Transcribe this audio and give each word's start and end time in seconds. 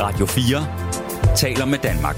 Radio 0.00 0.26
4 0.26 1.36
taler 1.36 1.64
med 1.66 1.78
Danmark. 1.78 2.16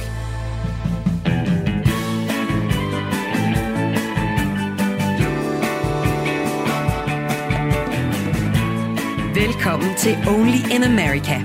Velkommen 9.35 9.95
til 9.97 10.17
Only 10.29 10.75
in 10.75 10.83
America. 10.83 11.41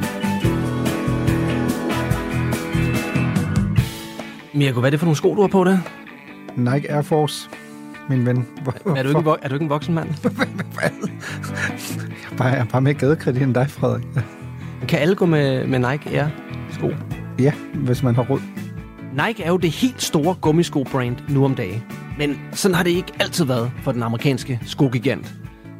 Mirko, 4.53 4.79
hvad 4.79 4.87
er 4.87 4.91
det 4.91 4.99
for 4.99 5.05
nogle 5.05 5.17
sko, 5.17 5.35
du 5.35 5.41
har 5.41 5.47
på 5.47 5.63
der? 5.63 5.77
Nike 6.55 6.91
Air 6.91 7.01
Force, 7.01 7.49
min 8.09 8.25
ven. 8.25 8.47
Hvor, 8.63 8.73
Er 8.97 9.03
du 9.03 9.09
ikke, 9.17 9.31
er 9.41 9.47
du 9.47 9.55
ikke 9.55 9.63
en 9.63 9.69
voksen 9.69 9.93
mand? 9.95 10.09
jeg 12.39 12.59
er 12.59 12.65
bare 12.65 12.81
mere 12.81 12.93
gadekredit 12.93 13.41
end 13.41 13.53
dig, 13.53 13.69
Frederik. 13.69 14.03
Kan 14.87 14.99
alle 14.99 15.15
gå 15.15 15.25
med, 15.25 15.67
med 15.67 15.79
Nike 15.79 16.19
Air 16.19 16.27
sko? 16.73 16.89
Ja, 17.39 17.53
hvis 17.73 18.03
man 18.03 18.15
har 18.15 18.23
råd. 18.29 18.41
Nike 19.27 19.43
er 19.43 19.47
jo 19.47 19.57
det 19.57 19.71
helt 19.71 20.01
store 20.01 20.35
gummisko-brand 20.41 21.15
nu 21.29 21.45
om 21.45 21.55
dagen. 21.55 21.83
Men 22.17 22.39
sådan 22.53 22.75
har 22.75 22.83
det 22.83 22.89
ikke 22.89 23.13
altid 23.19 23.45
været 23.45 23.71
for 23.83 23.91
den 23.91 24.03
amerikanske 24.03 24.59
skogigant. 24.65 25.33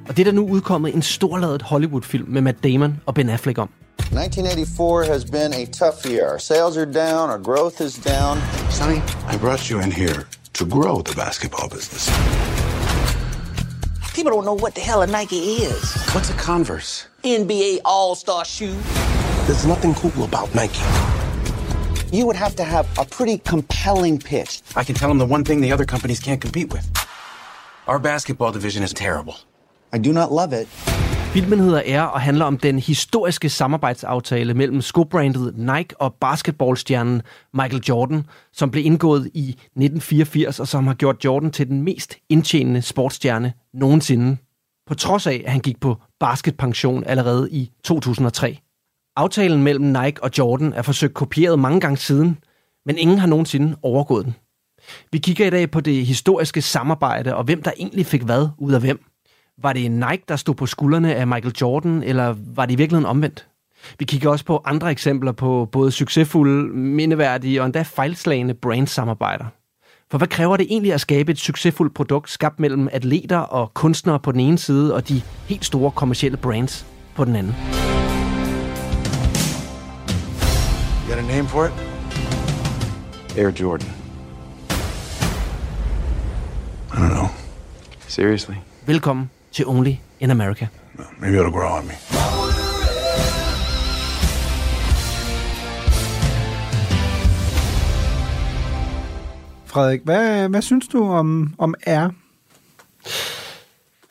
Og 0.10 0.18
det 0.18 0.28
er 0.28 0.32
der 0.32 0.32
nu 0.32 0.48
udkommet 0.50 0.96
en 0.96 1.02
storladet 1.02 1.62
Hollywood-film 1.62 2.26
med 2.30 2.42
Matt 2.42 2.64
Damon 2.64 3.02
og 3.06 3.14
Ben 3.14 3.30
Affleck 3.30 3.58
om. 3.58 3.70
1984 4.00 5.08
has 5.08 5.26
been 5.26 5.54
a 5.54 5.66
tough 5.66 6.12
year. 6.12 6.32
Our 6.32 6.38
sales 6.38 6.78
are 6.78 6.86
down, 6.86 7.30
our 7.30 7.44
growth 7.44 7.82
is 7.82 7.94
down. 7.96 8.38
Sonny, 8.70 9.00
I 9.34 9.38
brought 9.38 9.70
you 9.72 9.80
in 9.82 9.92
here 9.92 10.20
to 10.54 10.66
grow 10.66 11.02
the 11.02 11.16
basketball 11.16 11.70
business. 11.70 12.10
People 14.16 14.32
don't 14.32 14.46
know 14.50 14.60
what 14.64 14.76
the 14.76 14.82
hell 14.82 15.02
a 15.02 15.08
Nike 15.08 15.36
is. 15.36 15.84
What's 16.14 16.30
a 16.30 16.38
Converse? 16.48 17.13
NBA 17.26 17.80
All 17.86 18.16
Star 18.16 18.44
shoe. 18.44 18.76
There's 19.48 19.66
nothing 19.66 19.94
cool 19.96 20.26
about 20.26 20.54
Nike. 20.54 20.84
You 22.12 22.26
would 22.26 22.36
have 22.36 22.56
to 22.56 22.64
have 22.64 22.86
a 22.98 23.06
pretty 23.06 23.38
compelling 23.38 24.20
pitch. 24.20 24.62
I 24.76 24.84
can 24.84 24.96
tell 24.96 25.08
them 25.08 25.20
the 25.20 25.34
one 25.34 25.46
thing 25.46 25.62
the 25.62 25.72
other 25.72 25.86
companies 25.86 26.20
can't 26.20 26.42
compete 26.42 26.74
with. 26.74 26.86
Our 27.88 28.00
basketball 28.00 28.52
division 28.52 28.84
is 28.84 28.94
terrible. 28.94 29.34
I 29.94 30.00
do 30.00 30.12
not 30.14 30.32
love 30.32 30.62
it. 30.62 30.68
Filmen 31.34 31.60
hedder 31.60 31.82
Air 31.86 32.02
og 32.02 32.22
handler 32.22 32.46
om 32.46 32.58
den 32.58 32.80
historiske 32.80 33.50
samarbejdsaftale 33.50 34.54
mellem 34.54 34.82
skobrandet 34.82 35.54
Nike 35.58 36.02
og 36.02 36.14
basketballstjernen 36.14 37.22
Michael 37.54 37.84
Jordan, 37.90 38.26
som 38.54 38.72
blev 38.72 38.86
indgået 38.86 39.32
i 39.34 39.50
1984 39.50 40.60
og 40.60 40.68
som 40.68 40.88
har 40.88 40.94
gjort 40.94 41.26
Jordan 41.26 41.52
til 41.52 41.68
den 41.68 41.82
mest 41.82 42.16
indtjenende 42.30 42.82
sportsstjerne 42.82 43.54
nogensinde. 43.74 44.38
På 44.88 44.94
trods 44.94 45.28
af, 45.28 45.44
at 45.46 45.52
han 45.52 45.62
gik 45.62 45.80
på 45.80 45.98
basketpension 46.24 47.04
allerede 47.04 47.52
i 47.52 47.72
2003. 47.84 48.58
Aftalen 49.16 49.64
mellem 49.64 49.86
Nike 49.86 50.24
og 50.24 50.32
Jordan 50.38 50.74
er 50.74 50.82
forsøgt 50.82 51.14
kopieret 51.14 51.60
mange 51.60 51.80
gange 51.80 51.98
siden, 51.98 52.38
men 52.86 52.98
ingen 52.98 53.18
har 53.18 53.28
nogensinde 53.28 53.76
overgået 53.82 54.26
den. 54.26 54.36
Vi 55.12 55.18
kigger 55.18 55.48
i 55.48 55.50
dag 55.50 55.72
på 55.72 55.82
det 55.82 56.06
historiske 56.06 56.62
samarbejde 56.62 57.36
og 57.36 57.44
hvem 57.44 57.64
der 57.64 57.72
egentlig 57.78 58.06
fik 58.06 58.22
hvad 58.22 58.48
ud 58.58 58.74
af 58.74 58.80
hvem. 58.80 59.04
Var 59.62 59.74
det 59.74 59.92
Nike, 59.92 60.24
der 60.28 60.36
stod 60.36 60.56
på 60.56 60.66
skuldrene 60.66 61.16
af 61.16 61.28
Michael 61.28 61.56
Jordan, 61.62 62.04
eller 62.04 62.36
var 62.56 62.66
det 62.66 62.74
i 62.74 62.78
virkeligheden 62.78 63.10
omvendt? 63.10 63.48
Vi 64.00 64.06
kigger 64.06 64.30
også 64.30 64.46
på 64.46 64.62
andre 64.66 64.92
eksempler 64.92 65.32
på 65.32 65.70
både 65.72 65.92
succesfulde, 65.92 66.68
mindeværdige 66.78 67.62
og 67.62 67.66
endda 67.66 67.82
fejlslagende 67.82 68.54
brandsamarbejder. 68.54 69.46
For 70.14 70.18
hvad 70.18 70.28
kræver 70.28 70.58
det 70.58 70.68
egentlig 70.70 70.94
at 70.94 71.02
skabe 71.02 71.32
et 71.32 71.40
succesfuldt 71.40 71.94
produkt 71.94 72.30
skabt 72.30 72.60
mellem 72.60 72.90
atleter 72.92 73.38
og 73.38 73.74
kunstnere 73.74 74.20
på 74.20 74.32
den 74.32 74.40
ene 74.40 74.58
side 74.58 74.96
og 74.96 75.10
de 75.10 75.22
helt 75.48 75.66
store 75.66 75.92
kommercielle 75.92 76.38
brands 76.38 76.86
på 77.16 77.26
den 77.26 77.36
anden? 77.36 77.56
You 81.02 81.16
got 81.16 81.18
a 81.18 81.36
name 81.36 81.48
for 81.48 81.66
it? 81.66 81.72
Air 83.38 83.50
Jordan. 83.50 83.88
I 86.92 86.96
don't 86.96 87.14
know. 87.14 87.28
Seriously? 88.08 88.56
Velkommen 88.86 89.30
til 89.52 89.68
Only 89.68 89.94
in 90.20 90.32
America. 90.32 90.68
Maybe 91.20 91.38
it'll 91.38 91.52
grow 91.52 91.78
on 91.78 91.86
me. 91.86 91.94
Frederik, 99.74 100.02
hvad, 100.04 100.50
hvad 100.50 100.62
synes 100.62 100.88
du 100.88 101.04
om, 101.04 101.54
om 101.58 101.76
R? 101.88 102.10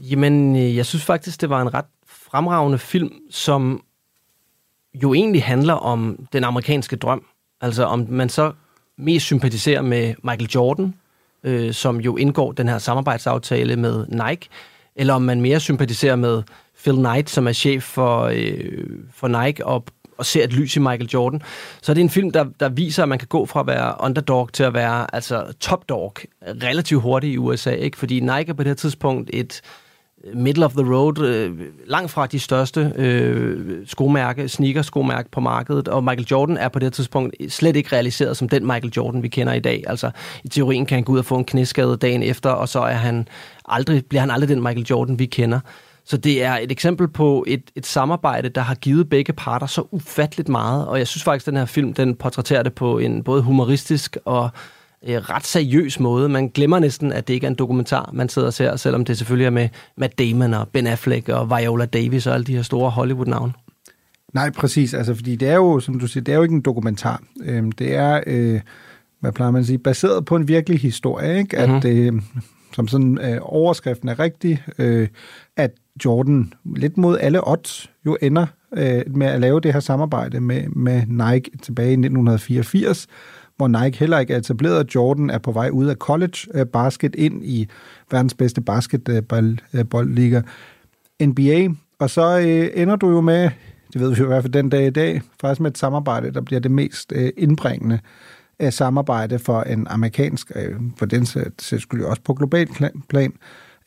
Jamen, 0.01 0.57
øh, 0.57 0.77
jeg 0.77 0.87
synes 0.87 1.05
faktisk, 1.05 1.41
det 1.41 1.51
var 1.51 1.63
en 1.63 1.75
ret 1.75 1.85
fremragende 2.07 2.79
film, 2.79 3.13
som 3.31 3.83
jo 4.95 5.15
egentlig 5.15 5.45
handler 5.45 5.75
om 5.75 6.27
den 6.33 6.45
amerikanske 6.45 6.97
drøm. 6.97 7.25
Altså 7.61 7.85
om 7.85 8.07
man 8.09 8.29
så 8.29 8.53
mest 8.99 9.27
sympatiserer 9.27 9.83
med 9.83 10.15
Michael 10.25 10.51
Jordan, 10.55 10.95
øh, 11.45 11.75
som 11.75 12.01
jo 12.01 12.17
indgår 12.17 12.53
den 12.53 12.69
her 12.69 12.79
samarbejdsaftale 12.79 13.77
med 13.77 14.07
Nike, 14.07 14.49
eller 14.97 15.15
om 15.15 15.23
man 15.23 15.41
mere 15.41 15.61
sympatiserer 15.61 16.17
med 16.17 16.43
Phil 16.83 16.97
Knight, 16.97 17.31
som 17.31 17.47
er 17.49 17.53
chef 17.53 17.83
for, 17.83 18.31
øh, 18.35 18.85
for 19.15 19.45
Nike, 19.45 19.67
og, 19.67 19.85
og 20.19 20.27
ser 20.27 20.45
et 20.45 20.53
lys 20.53 20.77
i 20.77 20.79
Michael 20.79 21.09
Jordan. 21.15 21.43
Så 21.83 21.93
er 21.93 21.95
det 21.95 22.01
en 22.01 22.11
film, 22.11 22.31
der, 22.31 22.45
der 22.61 22.69
viser, 22.69 23.03
at 23.03 23.09
man 23.09 23.19
kan 23.19 23.29
gå 23.29 23.47
fra 23.47 23.61
at 23.61 23.67
være 23.67 23.95
underdog 24.01 24.53
til 24.53 24.63
at 24.63 24.75
være 24.75 25.15
altså 25.15 25.53
top 25.61 25.89
dog 25.89 26.15
relativt 26.43 27.03
hurtigt 27.03 27.35
i 27.35 27.39
USA, 27.39 27.71
ikke? 27.71 27.99
fordi 27.99 28.21
Nike 28.21 28.49
er 28.49 28.53
på 28.53 28.63
det 28.63 28.71
her 28.71 28.75
tidspunkt 28.75 29.31
et 29.33 29.61
øh, 30.25 30.37
middle 30.37 30.65
of 30.65 30.73
the 30.73 30.95
road, 30.95 31.19
øh, 31.19 31.61
langt 31.87 32.11
fra 32.11 32.27
de 32.27 32.39
største 32.39 32.93
øh, 32.97 33.87
skomærke, 33.87 34.49
sneaker-skomærke 34.49 35.31
på 35.31 35.41
markedet, 35.41 35.89
og 35.89 36.05
Michael 36.05 36.27
Jordan 36.31 36.57
er 36.57 36.69
på 36.69 36.79
det 36.79 36.93
tidspunkt 36.93 37.37
slet 37.49 37.77
ikke 37.77 37.97
realiseret 37.97 38.37
som 38.37 38.49
den 38.49 38.67
Michael 38.67 38.93
Jordan, 38.97 39.23
vi 39.23 39.29
kender 39.29 39.53
i 39.53 39.61
dag. 39.61 39.85
Altså, 39.87 40.11
i 40.45 40.49
teorien 40.49 40.87
kan 40.87 40.95
han 40.97 41.05
gå 41.05 41.13
ud 41.13 41.19
og 41.19 41.25
få 41.25 41.37
en 41.37 41.45
knæskade 41.45 41.97
dagen 41.97 42.23
efter, 42.23 42.51
og 42.51 42.69
så 42.69 42.81
er 42.81 42.95
han 42.95 43.29
aldrig, 43.69 44.07
bliver 44.07 44.21
han 44.21 44.31
aldrig 44.31 44.49
den 44.49 44.63
Michael 44.63 44.87
Jordan, 44.91 45.19
vi 45.19 45.27
kender. 45.27 45.61
Så 46.05 46.17
det 46.17 46.43
er 46.45 46.53
et 46.57 46.73
eksempel 46.73 47.09
på 47.09 47.45
et, 47.47 47.63
et 47.77 47.87
samarbejde, 47.87 48.49
der 48.49 48.61
har 48.61 48.75
givet 48.75 49.09
begge 49.09 49.33
parter 49.33 49.67
så 49.67 49.85
ufatteligt 49.91 50.49
meget, 50.49 50.87
og 50.87 50.99
jeg 50.99 51.07
synes 51.09 51.25
faktisk, 51.25 51.49
at 51.49 51.51
den 51.53 51.59
her 51.59 51.65
film, 51.67 51.95
den 51.95 52.15
portrætterer 52.15 52.63
det 52.63 52.75
på 52.75 52.99
en 52.99 53.23
både 53.23 53.43
humoristisk 53.43 54.17
og 54.25 54.51
øh, 55.09 55.17
ret 55.17 55.47
seriøs 55.47 56.01
måde. 56.01 56.29
Man 56.29 56.49
glemmer 56.49 56.79
næsten, 56.79 57.13
at 57.13 57.29
det 57.29 57.35
ikke 57.35 57.47
er 57.47 57.51
en 57.51 57.57
dokumentar, 57.57 58.11
man 58.13 58.29
sidder 58.29 58.49
og 58.49 58.55
ser, 58.55 58.77
selvom 58.77 59.05
det 59.05 59.19
selvfølgelig 59.19 59.47
er 59.47 59.51
med 59.51 59.69
Matt 59.97 60.19
Damon 60.19 60.55
og 60.55 60.69
Ben 60.69 60.87
Affleck 60.87 61.29
og 61.29 61.51
Viola 61.51 61.85
Davis 61.85 62.27
og 62.27 62.35
alle 62.35 62.45
de 62.45 62.55
her 62.55 62.63
store 62.63 62.91
Hollywood-navne. 62.91 63.53
Nej, 64.35 64.51
præcis. 64.51 64.95
Altså, 64.95 65.15
fordi 65.15 65.37
det 65.37 65.49
er 65.49 65.55
jo, 65.55 65.81
som 65.81 65.99
du 66.01 66.07
siger, 66.07 66.25
det 66.25 66.33
er 66.33 66.37
jo 66.37 66.43
ikke 66.43 66.55
en 66.55 66.61
dokumentar. 66.63 67.23
Øhm, 67.45 67.73
det 67.73 67.95
er, 67.95 68.21
øh, 68.27 68.61
hvad 69.21 69.33
plejer 69.33 69.51
man 69.51 69.61
at 69.61 69.67
sige, 69.67 69.79
baseret 69.79 70.25
på 70.25 70.37
en 70.37 70.49
virkelig 70.49 70.81
historie, 70.81 71.39
ikke? 71.39 71.59
At, 71.59 71.69
Mhm. 71.85 72.17
øh, 72.17 72.23
som 72.75 72.89
sådan 72.89 73.19
øh, 73.19 73.39
overskriften 73.43 74.09
er 74.09 74.19
rigtig, 74.19 74.63
øh, 74.79 75.09
at 75.57 75.71
Jordan 76.05 76.53
lidt 76.77 76.97
mod 76.97 77.19
alle 77.19 77.49
odds 77.49 77.91
jo 78.07 78.17
ender 78.23 78.47
øh, 78.77 79.03
med 79.17 79.27
at 79.27 79.41
lave 79.41 79.61
det 79.61 79.73
her 79.73 79.81
samarbejde 79.81 80.41
med, 80.41 80.69
med 80.69 81.03
Nike 81.07 81.51
tilbage 81.63 81.89
i 81.89 81.93
1984, 81.93 83.07
hvor 83.57 83.69
Nike 83.69 83.99
heller 83.99 84.19
ikke 84.19 84.35
er 84.35 84.39
etableret. 84.39 84.95
Jordan 84.95 85.31
er 85.31 85.39
på 85.39 85.53
vej 85.53 85.69
ud 85.69 85.87
af 85.87 85.97
college 85.97 86.39
øh, 86.55 86.67
basket 86.67 87.15
ind 87.15 87.45
i 87.45 87.69
verdens 88.11 88.35
bedste 88.35 88.61
basketballliga, 88.61 90.43
øh, 91.21 91.29
NBA. 91.29 91.69
Og 91.99 92.11
så 92.11 92.39
øh, 92.39 92.83
ender 92.83 92.97
du 92.97 93.11
jo 93.11 93.21
med, 93.21 93.51
det 93.93 94.01
ved 94.01 94.15
vi 94.15 94.19
jo 94.19 94.25
i 94.25 94.27
hvert 94.27 94.43
fald 94.43 94.53
den 94.53 94.69
dag 94.69 94.87
i 94.87 94.91
dag, 94.91 95.23
faktisk 95.41 95.61
med 95.61 95.71
et 95.71 95.79
samarbejde, 95.79 96.31
der 96.31 96.41
bliver 96.41 96.61
det 96.61 96.71
mest 96.71 97.13
øh, 97.17 97.31
indbringende 97.37 97.99
øh, 98.63 98.73
samarbejde 98.73 99.39
for 99.39 99.63
en 99.63 99.87
amerikansk, 99.91 100.53
øh, 100.57 100.75
for 100.97 101.07
den 101.07 101.27
sags 101.27 101.83
skyld 101.83 102.05
også 102.05 102.23
på 102.23 102.35
global 102.35 102.69
plan, 103.09 103.33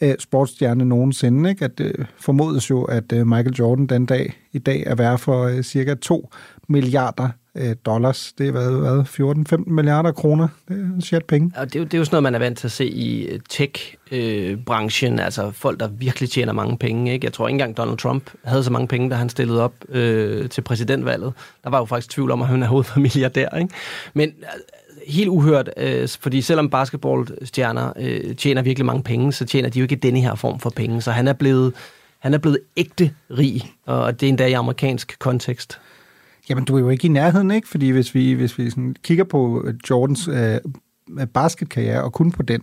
øh, 0.01 0.15
sportsstjerne 0.19 0.85
nogensinde. 0.85 1.49
Ikke? 1.49 1.65
At 1.65 1.79
øh, 1.79 2.05
formodes 2.19 2.69
jo, 2.69 2.83
at 2.83 3.13
øh, 3.13 3.27
Michael 3.27 3.55
Jordan 3.59 3.87
den 3.87 4.05
dag 4.05 4.33
i 4.51 4.59
dag 4.59 4.83
er 4.87 4.95
værd 4.95 5.17
for 5.17 5.43
øh, 5.43 5.63
cirka 5.63 5.93
2 5.93 6.29
milliarder 6.67 7.29
øh, 7.55 7.75
dollars. 7.85 8.33
Det 8.37 8.47
er 8.47 8.51
hvad, 8.51 8.71
hvad 8.71 9.59
14-15 9.59 9.63
milliarder 9.73 10.11
kroner. 10.11 10.47
Det 10.67 10.79
er 10.79 10.95
en 10.95 11.01
shit 11.01 11.25
penge. 11.25 11.51
Og 11.57 11.65
det, 11.65 11.75
er 11.75 11.79
jo, 11.79 11.85
det 11.85 11.93
er 11.93 11.97
jo 11.97 12.05
sådan 12.05 12.13
noget, 12.13 12.23
man 12.23 12.35
er 12.35 12.39
vant 12.39 12.57
til 12.57 12.67
at 12.67 12.71
se 12.71 12.85
i 12.85 13.27
øh, 13.27 13.39
tech-branchen, 13.49 15.19
øh, 15.19 15.25
altså 15.25 15.51
folk, 15.51 15.79
der 15.79 15.87
virkelig 15.87 16.29
tjener 16.29 16.53
mange 16.53 16.77
penge. 16.77 17.13
Ikke? 17.13 17.25
Jeg 17.25 17.33
tror 17.33 17.47
ikke 17.47 17.53
engang 17.53 17.77
Donald 17.77 17.97
Trump 17.97 18.29
havde 18.43 18.63
så 18.63 18.71
mange 18.71 18.87
penge, 18.87 19.09
da 19.09 19.15
han 19.15 19.29
stillede 19.29 19.61
op 19.61 19.73
øh, 19.89 20.49
til 20.49 20.61
præsidentvalget. 20.61 21.33
Der 21.63 21.69
var 21.69 21.77
jo 21.77 21.85
faktisk 21.85 22.09
tvivl 22.09 22.31
om, 22.31 22.41
at 22.41 22.47
han 22.47 22.63
er 22.63 22.67
hovedet 22.67 22.97
milliardær. 22.97 23.57
Ikke? 23.57 23.73
Men 24.13 24.29
øh, 24.29 24.45
helt 25.07 25.29
uhørt, 25.29 25.69
øh, 25.77 26.09
fordi 26.19 26.41
selvom 26.41 26.69
basketballstjerner 26.69 27.93
øh, 27.99 28.35
tjener 28.35 28.61
virkelig 28.61 28.85
mange 28.85 29.03
penge, 29.03 29.33
så 29.33 29.45
tjener 29.45 29.69
de 29.69 29.79
jo 29.79 29.83
ikke 29.83 29.95
denne 29.95 30.21
her 30.21 30.35
form 30.35 30.59
for 30.59 30.69
penge. 30.69 31.01
Så 31.01 31.11
han 31.11 31.27
er 31.27 31.33
blevet, 31.33 31.73
han 32.19 32.33
er 32.33 32.37
blevet 32.37 32.59
ægte 32.77 33.11
rig, 33.31 33.73
og 33.85 34.19
det 34.19 34.25
er 34.25 34.29
endda 34.29 34.45
i 34.45 34.53
amerikansk 34.53 35.19
kontekst. 35.19 35.79
Jamen, 36.49 36.65
du 36.65 36.75
er 36.75 36.79
jo 36.79 36.89
ikke 36.89 37.05
i 37.05 37.09
nærheden, 37.09 37.51
ikke? 37.51 37.67
Fordi 37.67 37.89
hvis 37.89 38.15
vi, 38.15 38.33
hvis 38.33 38.57
vi 38.57 38.69
sådan 38.69 38.95
kigger 39.03 39.23
på 39.23 39.65
Jordans 39.89 40.27
øh, 40.27 41.27
basketkarriere, 41.33 42.03
og 42.03 42.13
kun 42.13 42.31
på 42.31 42.43
den, 42.43 42.61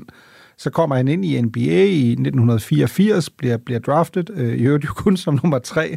så 0.63 0.71
kommer 0.71 0.97
han 0.97 1.09
ind 1.09 1.25
i 1.25 1.41
NBA 1.41 1.85
i 1.85 2.11
1984, 2.11 3.31
bliver, 3.31 3.57
bliver 3.57 3.81
draftet, 3.81 4.31
øh, 4.35 4.55
i 4.55 4.63
øvrigt 4.63 4.85
jo 4.85 4.93
kun 4.93 5.17
som 5.17 5.41
nummer 5.43 5.59
tre. 5.59 5.89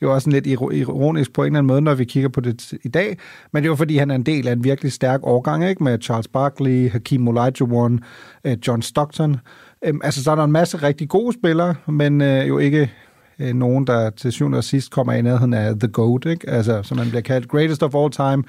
Det 0.00 0.08
var 0.08 0.14
også 0.14 0.24
også 0.24 0.30
lidt 0.30 0.46
ironisk 0.46 1.32
på 1.32 1.42
en 1.42 1.46
eller 1.46 1.58
anden 1.58 1.66
måde, 1.66 1.80
når 1.80 1.94
vi 1.94 2.04
kigger 2.04 2.28
på 2.28 2.40
det 2.40 2.72
i 2.82 2.88
dag. 2.88 3.18
Men 3.52 3.62
det 3.62 3.70
var, 3.70 3.76
fordi, 3.76 3.96
han 3.96 4.10
er 4.10 4.14
en 4.14 4.22
del 4.22 4.48
af 4.48 4.52
en 4.52 4.64
virkelig 4.64 4.92
stærk 4.92 5.20
årgang, 5.22 5.68
ikke? 5.68 5.84
med 5.84 5.98
Charles 6.02 6.28
Barkley, 6.28 6.90
Hakeem 6.90 7.28
Olajuwon, 7.28 8.00
øh, 8.44 8.56
John 8.66 8.82
Stockton. 8.82 9.36
Øh, 9.84 9.94
altså, 10.02 10.22
så 10.22 10.30
er 10.30 10.34
der 10.34 10.44
en 10.44 10.52
masse 10.52 10.76
rigtig 10.76 11.08
gode 11.08 11.32
spillere, 11.32 11.74
men 11.86 12.20
øh, 12.20 12.48
jo 12.48 12.58
ikke 12.58 12.90
øh, 13.38 13.54
nogen, 13.54 13.86
der 13.86 14.10
til 14.10 14.32
syvende 14.32 14.58
og 14.58 14.64
sidst 14.64 14.90
kommer 14.90 15.12
i 15.12 15.22
nærheden 15.22 15.54
af 15.54 15.78
The 15.78 15.88
GOAT, 15.88 16.26
ikke? 16.26 16.50
Altså, 16.50 16.82
som 16.82 16.96
man 16.96 17.08
bliver 17.08 17.22
kaldt, 17.22 17.48
greatest 17.48 17.82
of 17.82 17.94
all 17.94 18.10
time. 18.10 18.44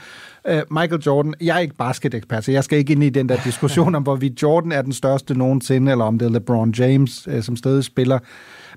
Øh, 0.48 0.62
Michael 0.72 1.02
Jordan, 1.02 1.34
jeg 1.42 1.56
er 1.56 1.60
ikke 1.60 1.76
basketekspert, 1.76 2.46
så 2.46 2.52
jeg 2.52 2.64
skal 2.64 2.78
ikke 2.78 2.94
ind 2.94 3.04
i 3.04 3.10
den 3.10 3.30
der 3.30 3.38
diskussion 3.44 3.96
om, 3.96 4.04
hvorvidt 4.04 4.42
Jordan 4.42 4.72
er 4.72 4.82
den 4.82 4.94
største 4.94 5.38
nogensinde, 5.38 5.92
eller 5.92 6.06
om 6.06 6.20
det 6.20 6.26
er 6.26 6.30
LeBron 6.30 6.72
James, 6.72 7.28
øh, 7.32 7.44
som 7.44 7.56
stadig 7.56 7.84
spiller. 7.84 8.20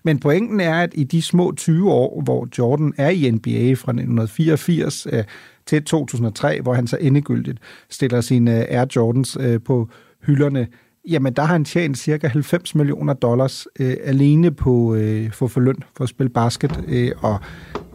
Men 0.02 0.18
pointen 0.18 0.60
er, 0.60 0.80
at 0.80 0.92
i 0.94 1.04
de 1.04 1.22
små 1.22 1.52
20 1.56 1.92
år, 1.92 2.22
hvor 2.22 2.48
Jordan 2.58 2.94
er 2.96 3.10
i 3.10 3.30
NBA 3.30 3.74
fra 3.74 3.92
1984 3.92 5.06
øh, 5.12 5.24
til 5.66 5.84
2003, 5.84 6.60
hvor 6.60 6.74
han 6.74 6.86
så 6.86 6.96
endegyldigt 7.00 7.58
stiller 7.90 8.20
sine 8.20 8.58
øh, 8.58 8.78
Air 8.80 8.86
Jordans 8.96 9.36
øh, 9.40 9.60
på 9.62 9.88
hylderne, 10.26 10.66
jamen 11.08 11.32
der 11.32 11.42
har 11.42 11.52
han 11.52 11.64
tjent 11.64 11.98
cirka 11.98 12.28
90 12.28 12.74
millioner 12.74 13.12
dollars 13.14 13.66
øh, 13.80 13.96
alene 14.04 14.50
på 14.50 14.94
øh, 14.94 15.32
for 15.32 15.46
for 15.46 15.60
løn 15.60 15.76
for 15.96 16.04
at 16.04 16.10
spille 16.10 16.30
basket, 16.30 16.84
øh, 16.88 17.12
og 17.18 17.38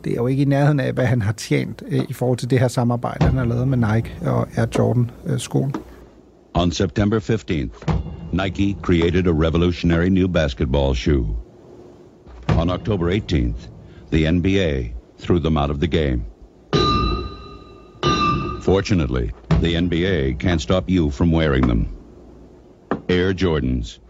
det 0.04 0.12
er 0.12 0.15
jo 0.15 0.27
ikke 0.27 0.42
i 0.42 0.45
nærheden 0.45 0.80
af, 0.80 0.94
hvad 0.94 1.06
han 1.06 1.21
har 1.21 1.31
tjent 1.31 1.83
øh, 1.88 2.01
i 2.10 2.13
forhold 2.13 2.38
til 2.38 2.50
det 2.50 2.60
her 2.60 2.68
samarbejde, 2.68 3.25
han 3.25 3.38
har 3.38 3.45
lavet 3.45 3.68
med 3.68 3.77
Nike 3.77 4.12
og 4.21 4.48
Air 4.56 4.68
Jordan 4.77 5.12
øh. 5.25 5.39
On 6.54 6.71
September 6.71 7.19
15th, 7.19 7.94
Nike 8.44 8.77
created 8.81 9.27
a 9.27 9.31
revolutionary 9.31 10.09
new 10.09 10.27
basketball 10.27 10.95
shoe. 10.95 11.25
On 12.57 12.69
October 12.69 13.12
18th, 13.12 13.69
the 14.12 14.31
NBA 14.31 14.94
threw 15.19 15.39
them 15.39 15.57
out 15.57 15.69
of 15.69 15.77
the 15.77 15.88
game. 15.88 16.21
Fortunately, 18.62 19.30
the 19.62 19.75
NBA 19.81 20.39
can't 20.39 20.62
stop 20.62 20.89
you 20.89 21.09
from 21.09 21.31
wearing 21.31 21.68
them. 21.68 22.03
Air 23.10 23.34
Jordans 23.34 24.02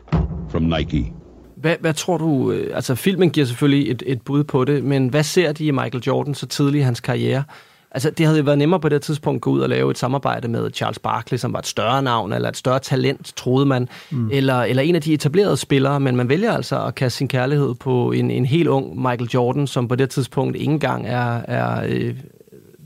from 0.50 0.62
Nike. 0.62 1.14
Hvad, 1.56 1.76
hvad 1.80 1.94
tror 1.94 2.18
du, 2.18 2.52
øh, 2.52 2.76
altså 2.76 2.96
filmen 2.96 3.30
giver 3.30 3.46
selvfølgelig 3.46 3.92
et, 3.92 4.04
et 4.06 4.22
bud 4.22 4.44
på 4.44 4.66
det, 4.66 4.84
men 4.84 5.08
hvad 5.08 5.24
ser 5.24 5.52
de 5.52 5.66
i 5.66 5.72
Michael 5.72 6.04
Jordan 6.08 6.36
så 6.36 6.46
tidligt 6.46 6.82
i 6.82 6.84
hans 6.84 7.00
karriere? 7.00 7.44
Altså, 7.92 8.10
det 8.10 8.26
havde 8.26 8.38
jo 8.38 8.44
været 8.44 8.58
nemmere 8.58 8.80
på 8.80 8.90
det 8.90 9.02
tidspunkt 9.02 9.38
at 9.38 9.42
gå 9.42 9.50
ud 9.50 9.60
og 9.60 9.70
lave 9.70 9.92
et 9.92 9.98
samarbejde 9.98 10.48
med 10.48 10.70
Charles 10.74 11.00
Barkley, 11.00 11.38
som 11.38 11.54
var 11.54 11.60
et 11.60 11.68
større 11.68 12.02
navn, 12.02 12.34
eller 12.34 12.50
et 12.50 12.58
større 12.58 12.80
talent, 12.80 13.34
troede 13.36 13.66
man, 13.66 13.90
mm. 14.12 14.30
eller, 14.32 14.62
eller 14.62 14.84
en 14.84 14.96
af 14.96 15.02
de 15.02 15.14
etablerede 15.14 15.58
spillere, 15.58 16.00
men 16.00 16.16
man 16.16 16.30
vælger 16.30 16.52
altså 16.52 16.86
at 16.86 16.96
kaste 16.96 17.18
sin 17.18 17.28
kærlighed 17.28 17.74
på 17.76 18.12
en, 18.12 18.32
en 18.32 18.46
helt 18.46 18.68
ung 18.68 18.96
Michael 19.02 19.30
Jordan, 19.34 19.68
som 19.68 19.88
på 19.88 19.96
det 19.96 20.10
tidspunkt 20.10 20.56
ikke 20.56 20.72
engang 20.72 21.08
er, 21.08 21.42
er 21.48 21.86
øh, 21.90 22.16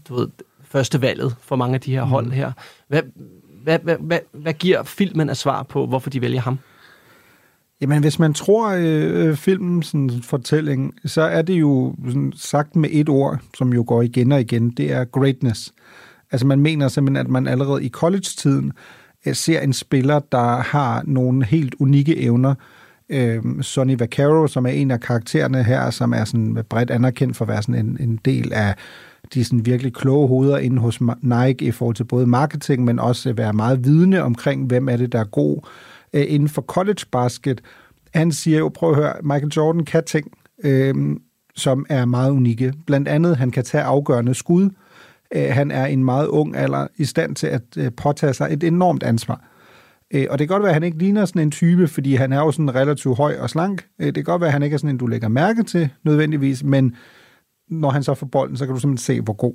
du 0.09 0.15
ved, 0.15 0.27
første 0.63 1.01
valget 1.01 1.35
for 1.41 1.55
mange 1.55 1.75
af 1.75 1.81
de 1.81 1.91
her 1.91 2.03
mm. 2.03 2.09
hold 2.09 2.31
her. 2.31 2.51
Hvad, 2.87 3.01
hvad, 3.67 3.79
hvad, 3.83 3.95
hvad, 3.99 4.19
hvad 4.31 4.53
giver 4.53 4.83
filmen 4.83 5.29
af 5.29 5.37
svar 5.37 5.63
på, 5.63 5.87
hvorfor 5.87 6.09
de 6.09 6.21
vælger 6.21 6.41
ham? 6.41 6.59
Jamen, 7.81 8.01
hvis 8.01 8.19
man 8.19 8.33
tror 8.33 8.69
øh, 8.79 9.35
filmens 9.35 9.95
fortælling, 10.23 10.93
så 11.05 11.21
er 11.21 11.41
det 11.41 11.53
jo 11.53 11.95
sådan, 12.05 12.33
sagt 12.35 12.75
med 12.75 12.89
et 12.91 13.09
ord, 13.09 13.39
som 13.57 13.73
jo 13.73 13.83
går 13.87 14.01
igen 14.01 14.31
og 14.31 14.41
igen, 14.41 14.69
det 14.69 14.91
er 14.91 15.05
greatness. 15.05 15.73
Altså 16.31 16.47
man 16.47 16.59
mener 16.59 16.87
simpelthen, 16.87 17.25
at 17.25 17.31
man 17.31 17.47
allerede 17.47 17.83
i 17.83 17.89
college-tiden 17.89 18.71
øh, 19.25 19.35
ser 19.35 19.59
en 19.59 19.73
spiller, 19.73 20.19
der 20.19 20.57
har 20.57 21.03
nogle 21.05 21.45
helt 21.45 21.75
unikke 21.79 22.17
evner. 22.17 22.55
Øh, 23.09 23.41
Sonny 23.61 23.95
Vaccaro, 23.99 24.47
som 24.47 24.65
er 24.65 24.69
en 24.69 24.91
af 24.91 24.99
karaktererne 24.99 25.63
her, 25.63 25.89
som 25.89 26.13
er 26.13 26.25
sådan 26.25 26.63
bredt 26.69 26.91
anerkendt 26.91 27.37
for 27.37 27.45
at 27.45 27.49
være 27.49 27.61
sådan 27.61 27.85
en, 27.85 27.97
en 27.99 28.19
del 28.25 28.53
af 28.53 28.75
de 29.33 29.43
sådan 29.43 29.65
virkelig 29.65 29.93
kloge 29.93 30.27
hoveder 30.27 30.57
inde 30.57 30.81
hos 30.81 30.99
Nike 31.21 31.65
i 31.65 31.71
forhold 31.71 31.95
til 31.95 32.03
både 32.03 32.27
marketing, 32.27 32.85
men 32.85 32.99
også 32.99 33.33
være 33.33 33.53
meget 33.53 33.85
vidne 33.85 34.23
omkring, 34.23 34.65
hvem 34.65 34.89
er 34.89 34.97
det, 34.97 35.11
der 35.11 35.19
er 35.19 35.25
god 35.25 35.67
øh, 36.13 36.25
inden 36.27 36.49
for 36.49 36.61
college 36.61 37.05
basket. 37.11 37.61
Han 38.13 38.31
siger 38.31 38.59
jo, 38.59 38.69
prøv 38.69 38.89
at 38.89 38.95
høre, 38.95 39.13
Michael 39.23 39.51
Jordan 39.57 39.85
kan 39.85 40.03
ting, 40.03 40.31
øh, 40.63 40.95
som 41.55 41.85
er 41.89 42.05
meget 42.05 42.31
unikke. 42.31 42.73
Blandt 42.85 43.07
andet, 43.07 43.37
han 43.37 43.51
kan 43.51 43.63
tage 43.63 43.83
afgørende 43.83 44.33
skud. 44.33 44.69
Øh, 45.35 45.49
han 45.49 45.71
er 45.71 45.85
en 45.85 46.03
meget 46.03 46.27
ung 46.27 46.55
alder 46.55 46.87
i 46.97 47.05
stand 47.05 47.35
til 47.35 47.47
at 47.47 47.61
øh, 47.77 47.91
påtage 47.97 48.33
sig 48.33 48.47
et 48.51 48.63
enormt 48.63 49.03
ansvar. 49.03 49.41
Øh, 50.13 50.25
og 50.29 50.39
det 50.39 50.47
kan 50.47 50.55
godt 50.55 50.63
være, 50.63 50.69
at 50.69 50.75
han 50.75 50.83
ikke 50.83 50.97
ligner 50.97 51.25
sådan 51.25 51.41
en 51.41 51.51
type, 51.51 51.87
fordi 51.87 52.15
han 52.15 52.33
er 52.33 52.39
jo 52.39 52.51
sådan 52.51 52.75
relativt 52.75 53.17
høj 53.17 53.35
og 53.39 53.49
slank. 53.49 53.85
Øh, 53.99 54.05
det 54.05 54.15
kan 54.15 54.23
godt 54.23 54.41
være, 54.41 54.47
at 54.47 54.53
han 54.53 54.63
ikke 54.63 54.73
er 54.73 54.77
sådan 54.77 54.89
en, 54.89 54.97
du 54.97 55.07
lægger 55.07 55.27
mærke 55.27 55.63
til 55.63 55.89
nødvendigvis, 56.03 56.63
men 56.63 56.95
når 57.69 57.89
han 57.89 58.03
så 58.03 58.15
får 58.15 58.25
bolden, 58.25 58.57
så 58.57 58.65
kan 58.65 58.75
du 58.75 58.81
simpelthen 58.81 59.05
se, 59.05 59.21
hvor 59.21 59.33
god 59.33 59.53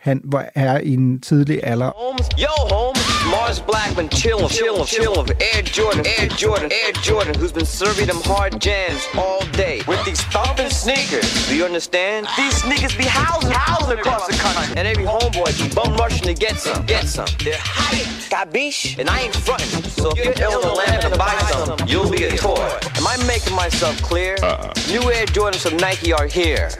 han 0.00 0.22
er 0.54 0.78
i 0.78 0.94
en 0.94 1.20
tidlig 1.20 1.60
alder. 1.62 1.90
Holmes, 1.96 2.28
yo 2.38 2.54
Holmes, 2.74 3.04
Mars 3.34 3.60
Blackman, 3.60 4.08
chill, 4.08 4.48
chill, 4.48 4.78
chill. 4.86 5.20
Air 5.52 5.62
Jordan, 5.76 6.04
Air 6.18 6.28
Jordan, 6.42 6.70
Air 6.80 6.92
Jordan, 7.06 7.34
who's 7.40 7.52
been 7.52 7.70
serving 7.80 8.06
them 8.12 8.20
hard 8.30 8.52
jams 8.66 9.02
all 9.22 9.44
day 9.64 9.76
with 9.90 10.02
these 10.08 10.22
thumping 10.32 10.70
sneakers. 10.70 11.28
Do 11.48 11.54
you 11.58 11.66
understand? 11.66 12.26
These 12.40 12.56
sneakers 12.62 12.94
be 12.96 13.04
housing, 13.04 13.52
housing 13.52 13.98
across 13.98 14.24
the 14.30 14.36
country, 14.44 14.66
and 14.78 14.88
every 14.88 15.04
homeboy 15.04 15.50
be 15.60 15.66
bum 15.74 15.92
rushing 16.02 16.26
to 16.32 16.34
get 16.46 16.56
some, 16.56 16.80
get 16.86 17.04
some. 17.16 17.28
They're 17.44 17.60
hot, 17.60 17.94
cabiche, 18.32 18.98
and 18.98 19.06
I 19.10 19.20
ain't 19.24 19.36
fronting. 19.36 19.84
So 20.00 20.12
if 20.16 20.24
you're 20.24 20.48
ill 20.48 20.62
to 20.62 20.72
land 20.80 21.02
to 21.02 21.10
buy 21.18 21.36
some, 21.52 21.78
you'll 21.86 22.10
be 22.10 22.24
a 22.24 22.32
toy. 22.38 22.68
Am 22.98 23.06
I 23.06 23.16
making 23.26 23.54
myself 23.54 24.00
clear? 24.00 24.36
Uh-uh. 24.42 24.72
New 24.88 25.04
Air 25.12 25.26
Jordans 25.26 25.62
from 25.68 25.76
Nike 25.76 26.10
are 26.14 26.26
here. 26.26 26.70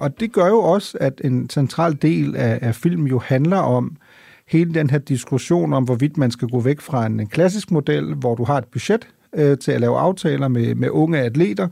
Og 0.00 0.20
det 0.20 0.32
gør 0.32 0.46
jo 0.46 0.58
også, 0.58 0.98
at 1.00 1.20
en 1.24 1.50
central 1.50 1.98
del 2.02 2.36
af, 2.36 2.58
af 2.62 2.74
filmen 2.74 3.06
jo 3.06 3.18
handler 3.18 3.56
om 3.56 3.96
hele 4.46 4.74
den 4.74 4.90
her 4.90 4.98
diskussion 4.98 5.72
om, 5.72 5.84
hvorvidt 5.84 6.16
man 6.16 6.30
skal 6.30 6.48
gå 6.48 6.60
væk 6.60 6.80
fra 6.80 7.06
en, 7.06 7.20
en 7.20 7.26
klassisk 7.26 7.70
model, 7.70 8.14
hvor 8.14 8.34
du 8.34 8.44
har 8.44 8.58
et 8.58 8.64
budget 8.64 9.08
øh, 9.34 9.58
til 9.58 9.72
at 9.72 9.80
lave 9.80 9.98
aftaler 9.98 10.48
med, 10.48 10.74
med 10.74 10.90
unge 10.90 11.18
atleter, 11.18 11.68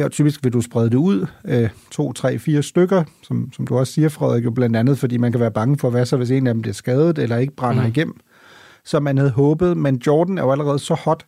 og 0.00 0.10
typisk 0.10 0.44
vil 0.44 0.52
du 0.52 0.60
sprede 0.60 0.90
det 0.90 0.96
ud, 0.96 1.26
øh, 1.44 1.68
to, 1.90 2.12
tre, 2.12 2.38
fire 2.38 2.62
stykker, 2.62 3.04
som, 3.22 3.52
som 3.52 3.66
du 3.66 3.78
også 3.78 3.92
siger, 3.92 4.08
Frederik, 4.08 4.44
jo 4.44 4.50
blandt 4.50 4.76
andet, 4.76 4.98
fordi 4.98 5.16
man 5.16 5.32
kan 5.32 5.40
være 5.40 5.50
bange 5.50 5.78
for, 5.78 5.90
hvad 5.90 6.06
så, 6.06 6.16
hvis 6.16 6.30
en 6.30 6.46
af 6.46 6.54
dem 6.54 6.62
bliver 6.62 6.74
skadet 6.74 7.18
eller 7.18 7.36
ikke 7.36 7.56
brænder 7.56 7.82
mm. 7.82 7.88
igennem, 7.88 8.16
som 8.84 9.02
man 9.02 9.18
havde 9.18 9.30
håbet. 9.30 9.76
Men 9.76 10.02
Jordan 10.06 10.38
er 10.38 10.42
jo 10.42 10.52
allerede 10.52 10.78
så 10.78 10.94
hot 10.94 11.26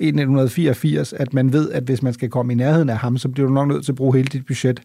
i 0.00 0.06
1984, 0.06 1.12
at 1.12 1.34
man 1.34 1.52
ved, 1.52 1.70
at 1.70 1.82
hvis 1.82 2.02
man 2.02 2.14
skal 2.14 2.30
komme 2.30 2.52
i 2.52 2.56
nærheden 2.56 2.90
af 2.90 2.96
ham, 2.96 3.18
så 3.18 3.28
bliver 3.28 3.48
du 3.48 3.54
nok 3.54 3.68
nødt 3.68 3.84
til 3.84 3.92
at 3.92 3.96
bruge 3.96 4.16
hele 4.16 4.28
dit 4.28 4.46
budget 4.46 4.80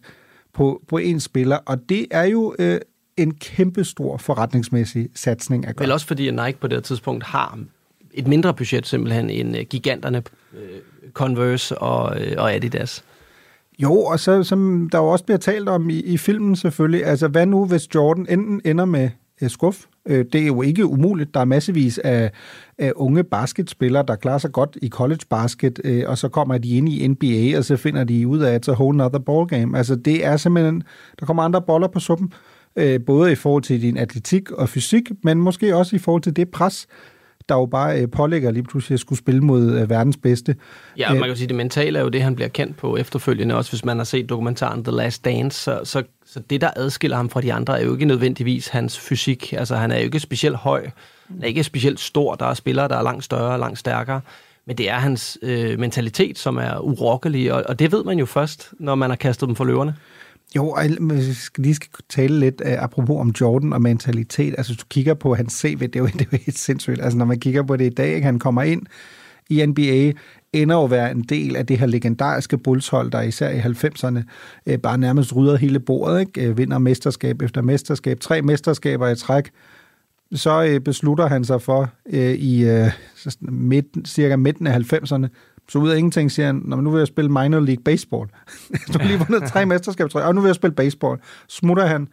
på, 0.52 0.82
på 0.88 0.98
en 0.98 1.20
spiller, 1.20 1.56
og 1.56 1.88
det 1.88 2.06
er 2.10 2.24
jo 2.24 2.54
øh, 2.58 2.80
en 3.16 3.34
kæmpestor 3.34 4.16
forretningsmæssig 4.16 5.08
satsning 5.14 5.66
at 5.66 5.76
gøre. 5.76 5.84
Vel 5.84 5.92
også 5.92 6.06
fordi 6.06 6.28
at 6.28 6.34
Nike 6.34 6.60
på 6.60 6.66
det 6.66 6.84
tidspunkt 6.84 7.24
har 7.24 7.58
et 8.14 8.26
mindre 8.26 8.54
budget 8.54 8.86
simpelthen 8.86 9.30
end 9.30 9.56
øh, 9.56 9.64
giganterne 9.70 10.22
øh, 10.54 10.60
Converse 11.12 11.78
og, 11.78 12.20
øh, 12.20 12.34
og 12.38 12.54
Adidas. 12.54 13.04
Jo, 13.78 13.96
og 13.96 14.20
så, 14.20 14.42
som 14.42 14.88
der 14.92 14.98
jo 14.98 15.06
også 15.06 15.24
bliver 15.24 15.38
talt 15.38 15.68
om 15.68 15.90
i, 15.90 16.00
i 16.00 16.16
filmen 16.18 16.56
selvfølgelig, 16.56 17.06
altså 17.06 17.28
hvad 17.28 17.46
nu, 17.46 17.64
hvis 17.64 17.94
Jordan 17.94 18.26
enten 18.28 18.60
ender 18.64 18.84
med 18.84 19.10
øh, 19.42 19.50
skuff. 19.50 19.84
Øh, 20.06 20.24
det 20.32 20.40
er 20.40 20.46
jo 20.46 20.62
ikke 20.62 20.86
umuligt. 20.86 21.34
Der 21.34 21.40
er 21.40 21.44
massevis 21.44 21.98
af, 21.98 22.30
af 22.78 22.92
unge 22.96 23.24
basketspillere, 23.24 24.04
der 24.08 24.16
klarer 24.16 24.38
sig 24.38 24.52
godt 24.52 24.78
i 24.82 24.88
college 24.88 25.20
basket, 25.30 25.80
øh, 25.84 26.04
og 26.06 26.18
så 26.18 26.28
kommer 26.28 26.58
de 26.58 26.68
ind 26.68 26.88
i 26.88 27.08
NBA, 27.08 27.58
og 27.58 27.64
så 27.64 27.76
finder 27.76 28.04
de 28.04 28.28
ud 28.28 28.38
af, 28.38 28.54
at 28.54 28.64
så 28.64 28.72
whole 28.72 28.96
nother 28.98 29.18
ballgame. 29.18 29.78
Altså 29.78 29.96
det 29.96 30.26
er 30.26 30.36
simpelthen, 30.36 30.82
der 31.20 31.26
kommer 31.26 31.42
andre 31.42 31.62
boller 31.62 31.88
på 31.88 32.00
suppen, 32.00 32.32
øh, 32.76 33.00
både 33.06 33.32
i 33.32 33.34
forhold 33.34 33.62
til 33.62 33.82
din 33.82 33.96
atletik 33.96 34.50
og 34.50 34.68
fysik, 34.68 35.10
men 35.24 35.38
måske 35.38 35.76
også 35.76 35.96
i 35.96 35.98
forhold 35.98 36.22
til 36.22 36.36
det 36.36 36.48
pres, 36.48 36.86
der 37.50 37.56
jo 37.56 37.66
bare 37.66 38.00
øh, 38.00 38.10
pålægger 38.10 38.50
lige 38.50 38.62
pludselig 38.62 38.94
at 38.94 39.00
skulle 39.00 39.18
spille 39.18 39.40
mod 39.40 39.78
øh, 39.78 39.90
verdens 39.90 40.16
bedste. 40.16 40.56
Ja, 40.96 41.14
man 41.14 41.22
kan 41.22 41.36
sige, 41.36 41.48
det 41.48 41.56
mentale 41.56 41.98
er 41.98 42.02
jo 42.02 42.08
det, 42.08 42.22
han 42.22 42.34
bliver 42.34 42.48
kendt 42.48 42.76
på 42.76 42.96
efterfølgende, 42.96 43.54
også 43.54 43.70
hvis 43.70 43.84
man 43.84 43.96
har 43.96 44.04
set 44.04 44.28
dokumentaren 44.28 44.84
The 44.84 44.92
Last 44.92 45.24
Dance, 45.24 45.60
så, 45.60 45.80
så, 45.84 46.02
så 46.26 46.40
det, 46.50 46.60
der 46.60 46.70
adskiller 46.76 47.16
ham 47.16 47.30
fra 47.30 47.40
de 47.40 47.52
andre, 47.52 47.80
er 47.80 47.84
jo 47.84 47.92
ikke 47.92 48.04
nødvendigvis 48.04 48.68
hans 48.68 48.98
fysik. 48.98 49.52
Altså, 49.52 49.76
han 49.76 49.90
er 49.90 49.96
jo 49.96 50.02
ikke 50.02 50.20
specielt 50.20 50.56
høj, 50.56 50.90
han 51.28 51.42
er 51.42 51.46
ikke 51.46 51.64
specielt 51.64 52.00
stor, 52.00 52.34
der 52.34 52.46
er 52.46 52.54
spillere, 52.54 52.88
der 52.88 52.96
er 52.96 53.02
langt 53.02 53.24
større 53.24 53.52
og 53.52 53.58
langt 53.58 53.78
stærkere, 53.78 54.20
men 54.66 54.78
det 54.78 54.90
er 54.90 54.98
hans 54.98 55.38
øh, 55.42 55.78
mentalitet, 55.78 56.38
som 56.38 56.56
er 56.56 56.78
urokkelig, 56.78 57.52
og, 57.52 57.64
og 57.68 57.78
det 57.78 57.92
ved 57.92 58.04
man 58.04 58.18
jo 58.18 58.26
først, 58.26 58.72
når 58.78 58.94
man 58.94 59.10
har 59.10 59.16
kastet 59.16 59.48
dem 59.48 59.56
for 59.56 59.64
løverne. 59.64 59.94
Jo, 60.56 60.70
og 60.70 60.82
vi 61.00 61.32
skal 61.32 61.62
lige 61.62 61.74
skal 61.74 61.90
tale 62.08 62.40
lidt 62.40 62.62
uh, 62.64 62.82
apropos 62.82 63.20
om 63.20 63.34
Jordan 63.40 63.72
og 63.72 63.82
mentalitet. 63.82 64.54
Altså, 64.58 64.72
hvis 64.72 64.78
du 64.78 64.86
kigger 64.90 65.14
på 65.14 65.34
hans 65.34 65.52
CV, 65.52 65.80
det 65.80 65.96
er 65.96 66.00
jo, 66.00 66.06
det 66.18 66.20
er 66.20 66.26
jo 66.32 66.38
helt 66.46 66.58
sindssygt. 66.58 67.00
Altså, 67.00 67.18
når 67.18 67.24
man 67.24 67.40
kigger 67.40 67.62
på 67.62 67.76
det 67.76 67.86
i 67.86 67.94
dag, 67.94 68.24
han 68.24 68.38
kommer 68.38 68.62
ind 68.62 68.82
i 69.48 69.66
NBA, 69.66 70.12
ender 70.52 70.76
jo 70.76 70.84
at 70.84 70.90
være 70.90 71.10
en 71.10 71.22
del 71.22 71.56
af 71.56 71.66
det 71.66 71.78
her 71.78 71.86
legendariske 71.86 72.58
bullshold, 72.58 73.10
der 73.10 73.20
især 73.20 73.50
i 73.50 73.58
90'erne 73.58 74.18
uh, 74.18 74.22
øh, 74.66 74.78
bare 74.78 74.98
nærmest 74.98 75.36
rydder 75.36 75.56
hele 75.56 75.80
bordet, 75.80 76.20
ikke? 76.20 76.50
Uh, 76.50 76.58
vinder 76.58 76.78
mesterskab 76.78 77.42
efter 77.42 77.62
mesterskab, 77.62 78.20
tre 78.20 78.42
mesterskaber 78.42 79.08
i 79.08 79.16
træk, 79.16 79.50
så 80.32 80.64
øh, 80.64 80.80
beslutter 80.80 81.26
han 81.26 81.44
sig 81.44 81.62
for 81.62 81.90
øh, 82.12 82.34
i 82.34 82.64
øh, 82.64 82.90
så 83.16 83.36
midten, 83.40 84.04
cirka 84.04 84.36
midten 84.36 84.66
af 84.66 84.92
90'erne, 84.92 85.26
så 85.70 85.78
ud 85.78 85.88
af 85.90 85.98
ingenting 85.98 86.30
siger 86.30 86.46
han, 86.46 86.62
"Nå, 86.64 86.76
men 86.76 86.84
nu 86.84 86.90
vil 86.90 86.98
jeg 86.98 87.06
spille 87.06 87.28
minor 87.30 87.60
league 87.60 87.84
baseball. 87.84 88.28
du 88.92 88.98
har 88.98 89.06
lige 89.06 89.18
vundet 89.18 89.48
tre 89.48 89.66
mesterskaber, 89.66 90.08
tror 90.08 90.20
jeg, 90.20 90.28
og 90.28 90.34
nu 90.34 90.40
vil 90.40 90.48
jeg 90.48 90.54
spille 90.54 90.74
baseball. 90.74 91.18
Smutter 91.48 91.86
han 91.86 92.08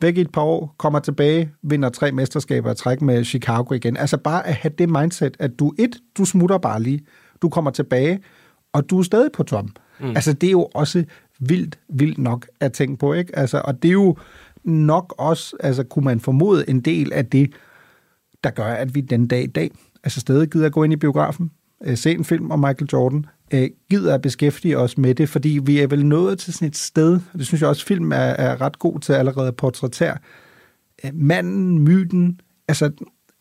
væk 0.00 0.16
i 0.16 0.20
et 0.20 0.32
par 0.32 0.42
år, 0.42 0.74
kommer 0.78 0.98
tilbage, 0.98 1.50
vinder 1.62 1.88
tre 1.88 2.12
mesterskaber 2.12 2.70
og 2.70 2.76
træk 2.76 3.02
med 3.02 3.24
Chicago 3.24 3.74
igen. 3.74 3.96
Altså 3.96 4.16
bare 4.16 4.46
at 4.46 4.54
have 4.54 4.72
det 4.78 4.88
mindset, 4.90 5.36
at 5.38 5.58
du 5.58 5.72
et, 5.78 5.96
du 6.18 6.24
smutter 6.24 6.58
bare 6.58 6.82
lige, 6.82 7.00
du 7.42 7.48
kommer 7.48 7.70
tilbage, 7.70 8.20
og 8.72 8.90
du 8.90 8.98
er 8.98 9.02
stadig 9.02 9.32
på 9.32 9.42
toppen. 9.42 9.72
Mm. 10.00 10.08
Altså 10.08 10.32
det 10.32 10.46
er 10.46 10.50
jo 10.50 10.68
også 10.74 11.04
vildt, 11.40 11.78
vildt 11.88 12.18
nok 12.18 12.46
at 12.60 12.72
tænke 12.72 12.96
på, 12.96 13.12
ikke? 13.12 13.38
Altså, 13.38 13.62
og 13.64 13.82
det 13.82 13.88
er 13.88 13.92
jo 13.92 14.16
nok 14.64 15.14
også, 15.18 15.56
altså 15.60 15.82
kunne 15.82 16.04
man 16.04 16.20
formode 16.20 16.70
en 16.70 16.80
del 16.80 17.12
af 17.12 17.26
det, 17.26 17.52
der 18.44 18.50
gør, 18.50 18.64
at 18.64 18.94
vi 18.94 19.00
den 19.00 19.26
dag 19.26 19.42
i 19.42 19.46
dag, 19.46 19.70
altså 20.04 20.20
stadig 20.20 20.48
gider 20.50 20.66
at 20.66 20.72
gå 20.72 20.82
ind 20.82 20.92
i 20.92 20.96
biografen, 20.96 21.50
øh, 21.84 21.96
se 21.96 22.12
en 22.12 22.24
film 22.24 22.50
om 22.50 22.58
Michael 22.58 22.88
Jordan, 22.92 23.26
øh, 23.54 23.70
gider 23.90 24.14
at 24.14 24.22
beskæftige 24.22 24.78
os 24.78 24.98
med 24.98 25.14
det, 25.14 25.28
fordi 25.28 25.60
vi 25.62 25.78
er 25.80 25.86
vel 25.86 26.06
nået 26.06 26.38
til 26.38 26.52
sådan 26.52 26.68
et 26.68 26.76
sted, 26.76 27.20
og 27.32 27.38
det 27.38 27.46
synes 27.46 27.60
jeg 27.60 27.68
også, 27.68 27.86
film 27.86 28.12
er, 28.12 28.16
er 28.16 28.60
ret 28.60 28.78
god 28.78 29.00
til 29.00 29.12
allerede 29.12 29.48
at 29.48 29.56
portrættere. 29.56 30.18
Øh, 31.04 31.10
manden, 31.14 31.78
myten, 31.78 32.40
altså 32.68 32.90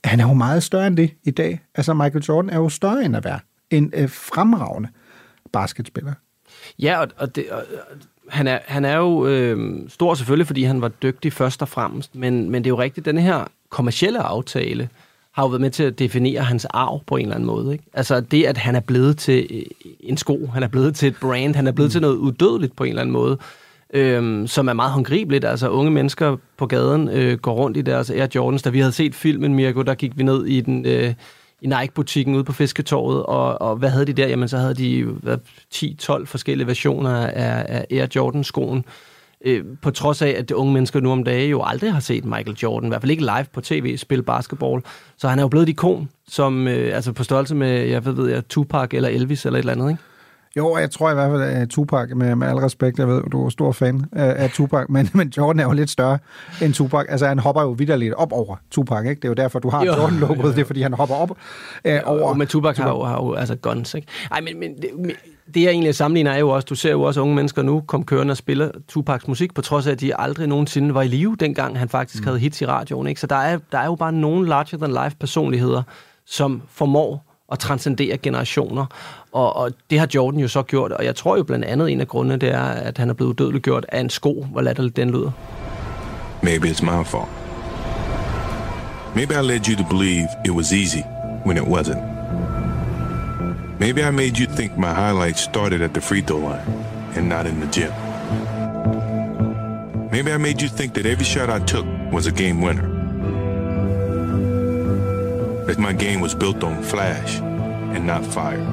han 0.03 0.19
er 0.19 0.27
jo 0.27 0.33
meget 0.33 0.63
større 0.63 0.87
end 0.87 0.97
det 0.97 1.13
i 1.23 1.31
dag. 1.31 1.61
Altså 1.75 1.93
Michael 1.93 2.23
Jordan 2.23 2.49
er 2.49 2.57
jo 2.57 2.69
større 2.69 3.05
end 3.05 3.15
at 3.15 3.25
være 3.25 3.39
en 3.69 3.93
øh, 3.95 4.09
fremragende 4.09 4.89
basketspiller. 5.53 6.13
Ja, 6.79 6.99
og, 6.99 7.07
og, 7.17 7.35
det, 7.35 7.51
og 7.51 7.63
han, 8.29 8.47
er, 8.47 8.59
han 8.65 8.85
er 8.85 8.97
jo 8.97 9.27
øh, 9.27 9.89
stor 9.89 10.13
selvfølgelig, 10.13 10.47
fordi 10.47 10.63
han 10.63 10.81
var 10.81 10.87
dygtig 10.87 11.33
først 11.33 11.61
og 11.61 11.67
fremmest, 11.67 12.15
men, 12.15 12.49
men 12.49 12.63
det 12.63 12.67
er 12.67 12.73
jo 12.73 12.79
rigtigt, 12.79 13.05
den 13.05 13.17
her 13.17 13.47
kommercielle 13.69 14.19
aftale 14.19 14.89
har 15.33 15.43
jo 15.43 15.47
været 15.47 15.61
med 15.61 15.69
til 15.69 15.83
at 15.83 15.99
definere 15.99 16.41
hans 16.41 16.65
arv 16.65 17.01
på 17.07 17.15
en 17.15 17.21
eller 17.21 17.35
anden 17.35 17.47
måde. 17.47 17.73
Ikke? 17.73 17.83
Altså 17.93 18.19
det, 18.19 18.43
at 18.43 18.57
han 18.57 18.75
er 18.75 18.79
blevet 18.79 19.17
til 19.17 19.47
øh, 19.51 19.61
en 19.99 20.17
sko, 20.17 20.47
han 20.53 20.63
er 20.63 20.67
blevet 20.67 20.95
til 20.95 21.07
et 21.07 21.15
brand, 21.21 21.55
han 21.55 21.67
er 21.67 21.71
blevet 21.71 21.89
mm. 21.89 21.91
til 21.91 22.01
noget 22.01 22.15
udødeligt 22.15 22.75
på 22.75 22.83
en 22.83 22.89
eller 22.89 23.01
anden 23.01 23.13
måde, 23.13 23.37
øh, 23.93 24.47
som 24.47 24.67
er 24.67 24.73
meget 24.73 24.91
håndgribeligt. 24.91 25.45
Altså 25.45 25.69
unge 25.69 25.91
mennesker 25.91 26.37
på 26.57 26.65
gaden 26.65 27.09
øh, 27.09 27.37
går 27.37 27.53
rundt 27.53 27.77
i 27.77 27.81
deres 27.81 28.09
Air 28.09 28.27
Jordans. 28.35 28.61
Da 28.61 28.69
vi 28.69 28.79
havde 28.79 28.91
set 28.91 29.15
filmen, 29.15 29.55
Mirko, 29.55 29.81
der 29.81 29.95
gik 29.95 30.17
vi 30.17 30.23
ned 30.23 30.45
i 30.45 30.61
den... 30.61 30.85
Øh, 30.85 31.13
i 31.63 31.67
Nike-butikken 31.67 32.35
ude 32.35 32.43
på 32.43 32.53
Fisketorvet, 32.53 33.23
og, 33.23 33.61
og 33.61 33.75
hvad 33.75 33.89
havde 33.89 34.05
de 34.05 34.13
der? 34.13 34.27
Jamen, 34.27 34.47
så 34.47 34.57
havde 34.57 34.73
de 34.73 35.03
hvad, 35.03 35.37
10-12 35.75 36.25
forskellige 36.25 36.67
versioner 36.67 37.15
af, 37.27 37.65
af 37.67 37.85
Air 37.91 38.07
Jordan-skoen. 38.15 38.85
Øh, 39.45 39.63
på 39.81 39.91
trods 39.91 40.21
af, 40.21 40.35
at 40.37 40.49
de 40.49 40.55
unge 40.55 40.73
mennesker 40.73 40.99
nu 40.99 41.11
om 41.11 41.23
dagen 41.23 41.49
jo 41.49 41.63
aldrig 41.65 41.93
har 41.93 41.99
set 41.99 42.25
Michael 42.25 42.57
Jordan, 42.63 42.87
i 42.87 42.89
hvert 42.89 43.01
fald 43.01 43.11
ikke 43.11 43.23
live 43.23 43.45
på 43.53 43.61
tv, 43.61 43.97
spille 43.97 44.23
basketball. 44.23 44.81
Så 45.17 45.27
han 45.27 45.39
er 45.39 45.43
jo 45.43 45.47
blevet 45.47 45.63
et 45.63 45.69
ikon, 45.69 46.09
som, 46.27 46.67
øh, 46.67 46.95
altså 46.95 47.11
på 47.13 47.23
størrelse 47.23 47.55
med, 47.55 47.69
jeg 47.69 48.05
ved, 48.05 48.13
ved 48.13 48.29
jeg, 48.29 48.47
Tupac 48.47 48.89
eller 48.91 49.09
Elvis 49.09 49.45
eller 49.45 49.57
et 49.59 49.61
eller 49.61 49.73
andet, 49.73 49.89
ikke? 49.89 50.03
Jo, 50.57 50.77
jeg 50.77 50.91
tror 50.91 51.11
i 51.11 51.13
hvert 51.13 51.31
fald, 51.31 51.41
at 51.41 51.69
Tupac, 51.69 52.09
med, 52.15 52.35
med 52.35 52.47
al 52.47 52.55
respekt, 52.55 52.99
jeg 52.99 53.07
ved, 53.07 53.23
du 53.31 53.45
er 53.45 53.49
stor 53.49 53.71
fan 53.71 54.05
af, 54.11 54.49
Tupac, 54.49 54.85
men, 54.89 55.09
men 55.13 55.33
Jordan 55.37 55.59
er 55.59 55.63
jo 55.63 55.71
lidt 55.71 55.89
større 55.89 56.17
end 56.61 56.73
Tupac. 56.73 57.05
Altså, 57.09 57.27
han 57.27 57.39
hopper 57.39 57.61
jo 57.61 57.69
vidderligt 57.69 58.13
op 58.13 58.31
over 58.31 58.55
Tupac, 58.71 59.05
ikke? 59.05 59.15
Det 59.15 59.25
er 59.25 59.29
jo 59.29 59.33
derfor, 59.33 59.59
du 59.59 59.69
har 59.69 59.85
Jo. 59.85 59.93
Jordan-logoet, 59.95 60.55
det 60.55 60.61
er, 60.61 60.65
fordi 60.65 60.81
han 60.81 60.93
hopper 60.93 61.15
op 61.15 61.31
øh, 61.85 61.99
over. 62.05 62.29
Og 62.29 62.37
med 62.37 62.47
Tupac 62.47 62.77
har 62.77 62.89
jo, 62.89 63.03
har 63.03 63.23
jo 63.23 63.33
altså 63.33 63.55
guns, 63.55 63.93
ikke? 63.93 64.07
Ej, 64.31 64.41
men, 64.41 64.59
men 64.59 64.75
men 64.97 65.11
det 65.53 65.61
jeg 65.61 65.69
egentlig 65.69 65.95
sammenligner 65.95 66.31
er 66.31 66.37
jo 66.37 66.49
også, 66.49 66.65
du 66.65 66.75
ser 66.75 66.91
jo 66.91 67.01
også 67.01 67.21
unge 67.21 67.35
mennesker 67.35 67.61
nu 67.61 67.83
komme 67.87 68.05
kørende 68.05 68.31
og 68.31 68.37
spille 68.37 68.71
Tupacs 68.87 69.27
musik, 69.27 69.53
på 69.53 69.61
trods 69.61 69.87
af, 69.87 69.91
at 69.91 70.01
de 70.01 70.15
aldrig 70.19 70.47
nogensinde 70.47 70.93
var 70.93 71.01
i 71.01 71.07
live, 71.07 71.35
dengang 71.39 71.79
han 71.79 71.89
faktisk 71.89 72.21
mm. 72.21 72.27
havde 72.27 72.39
hits 72.39 72.61
i 72.61 72.65
radioen, 72.65 73.07
ikke? 73.07 73.21
Så 73.21 73.27
der 73.27 73.35
er, 73.35 73.59
der 73.71 73.77
er 73.77 73.85
jo 73.85 73.95
bare 73.95 74.11
nogle 74.11 74.47
larger-than-life 74.49 75.15
personligheder, 75.19 75.83
som 76.25 76.61
formår 76.69 77.25
at 77.51 77.59
transcendere 77.59 78.17
generationer. 78.17 78.85
Og, 79.31 79.55
og 79.55 79.71
det 79.89 79.99
har 79.99 80.07
Jordan 80.15 80.39
jo 80.39 80.47
så 80.47 80.61
gjort, 80.61 80.91
og 80.91 81.05
jeg 81.05 81.15
tror 81.15 81.37
jo 81.37 81.43
blandt 81.43 81.65
andet, 81.65 81.91
en 81.91 82.01
af 82.01 82.07
grundene, 82.07 82.37
det 82.37 82.49
er, 82.49 82.63
at 82.63 82.97
han 82.97 83.09
er 83.09 83.13
blevet 83.13 83.39
udødeligt 83.39 83.63
gjort 83.63 83.85
af 83.89 83.99
en 83.99 84.09
sko, 84.09 84.47
hvor 84.51 84.61
latterligt 84.61 84.95
den 84.95 85.09
lyder. 85.09 85.31
Maybe 86.43 86.67
it's 86.67 86.83
my 86.83 87.05
fault. 87.05 87.29
Maybe 89.15 89.33
I 89.33 89.41
led 89.41 89.67
you 89.69 89.75
to 89.83 89.95
believe 89.95 90.27
it 90.45 90.51
was 90.51 90.71
easy 90.73 91.03
when 91.45 91.57
it 91.57 91.63
wasn't. 91.63 92.10
Maybe 93.81 94.03
I 94.03 94.11
made 94.11 94.37
you 94.37 94.45
think 94.45 94.77
my 94.77 94.93
highlights 94.93 95.41
started 95.41 95.81
at 95.81 95.95
the 95.95 96.01
free 96.01 96.21
throw 96.21 96.37
line 96.37 96.67
and 97.15 97.27
not 97.27 97.47
in 97.47 97.59
the 97.59 97.65
gym. 97.65 97.91
Maybe 100.11 100.31
I 100.31 100.37
made 100.37 100.61
you 100.61 100.67
think 100.67 100.93
that 100.93 101.07
every 101.07 101.25
shot 101.25 101.49
I 101.49 101.57
took 101.57 101.87
was 102.11 102.27
a 102.27 102.31
game 102.31 102.61
winner. 102.61 102.87
That 105.65 105.79
my 105.79 105.93
game 105.93 106.21
was 106.21 106.35
built 106.35 106.63
on 106.63 106.83
flash 106.83 107.39
and 107.39 108.05
not 108.05 108.23
fire. 108.23 108.63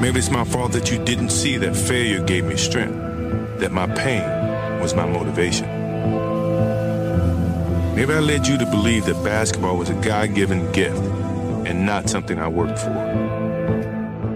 Maybe 0.00 0.20
it's 0.20 0.30
my 0.30 0.44
fault 0.44 0.70
that 0.70 0.88
you 0.92 1.04
didn't 1.04 1.30
see 1.30 1.56
that 1.56 1.74
failure 1.74 2.22
gave 2.22 2.44
me 2.44 2.56
strength, 2.56 3.58
that 3.58 3.72
my 3.72 3.88
pain 3.88 4.22
was 4.80 4.94
my 4.94 5.04
motivation. 5.04 5.66
Maybe 7.96 8.14
I 8.14 8.20
led 8.20 8.46
you 8.46 8.56
to 8.56 8.66
believe 8.66 9.04
that 9.06 9.20
basketball 9.24 9.76
was 9.76 9.90
a 9.90 9.94
God 9.94 10.36
given 10.36 10.70
gift 10.70 11.15
and 11.66 11.84
not 11.86 12.08
something 12.08 12.38
I 12.38 12.48
worked 12.48 12.78
for 12.78 12.94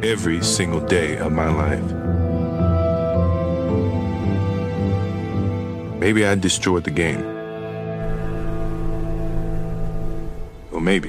every 0.02 0.42
single 0.42 0.80
day 0.80 1.18
of 1.18 1.32
my 1.32 1.48
life. 1.62 1.94
Maybe 6.00 6.24
I 6.26 6.34
destroyed 6.34 6.84
the 6.84 6.90
game. 6.90 7.22
Or 10.72 10.80
maybe 10.80 11.08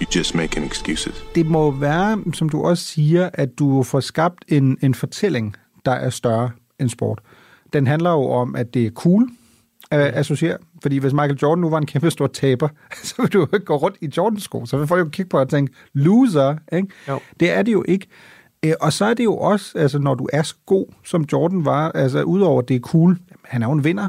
you 0.00 0.06
just 0.14 0.34
making 0.34 0.66
excuses. 0.66 1.24
det 1.34 1.46
må 1.46 1.70
være, 1.70 2.24
som 2.34 2.48
du 2.48 2.62
også 2.62 2.84
siger, 2.84 3.30
at 3.34 3.58
du 3.58 3.82
får 3.82 4.00
skabt 4.00 4.44
en, 4.48 4.78
en 4.82 4.94
fortælling, 4.94 5.56
der 5.84 5.92
er 5.92 6.10
større 6.10 6.50
end 6.80 6.88
sport. 6.88 7.20
Den 7.72 7.86
handler 7.86 8.10
jo 8.10 8.30
om, 8.30 8.56
at 8.56 8.74
det 8.74 8.86
er 8.86 8.90
cool 8.90 9.28
at 9.90 10.14
associere. 10.14 10.58
Fordi 10.84 10.98
hvis 10.98 11.12
Michael 11.12 11.38
Jordan 11.42 11.60
nu 11.60 11.70
var 11.70 11.78
en 11.78 11.86
kæmpe 11.86 12.10
stor 12.10 12.26
taber, 12.26 12.68
så 13.04 13.14
vil 13.18 13.32
du 13.32 13.38
jo 13.38 13.48
ikke 13.54 13.66
gå 13.66 13.76
rundt 13.76 13.96
i 14.00 14.08
Jordan-sko. 14.16 14.66
Så 14.66 14.76
vil 14.78 14.86
folk 14.86 15.04
jo 15.04 15.08
kigge 15.08 15.28
på 15.28 15.38
og 15.38 15.48
tænke, 15.48 15.72
loser, 15.94 16.56
ikke? 16.72 16.88
Jo. 17.08 17.20
Det 17.40 17.50
er 17.50 17.62
det 17.62 17.72
jo 17.72 17.84
ikke. 17.88 18.06
Øh, 18.64 18.72
Og 18.80 18.92
så 18.92 19.04
er 19.04 19.14
det 19.14 19.24
jo 19.24 19.36
også, 19.36 19.78
altså 19.78 19.98
når 19.98 20.14
du 20.14 20.28
er 20.32 20.42
så 20.42 20.54
god, 20.66 20.86
som 21.04 21.24
Jordan 21.32 21.64
var, 21.64 21.92
altså 21.92 22.22
udover 22.22 22.62
det 22.62 22.76
er 22.76 22.80
cool, 22.80 23.18
han 23.44 23.62
er 23.62 23.66
jo 23.66 23.72
en 23.72 23.84
vinder. 23.84 24.08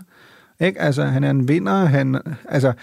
Ikke? 0.59 0.81
Altså, 0.81 1.03
han 1.03 1.23
er 1.23 1.29
en 1.29 1.47
vinder, 1.47 1.85
han, 1.85 2.21
altså, 2.49 2.73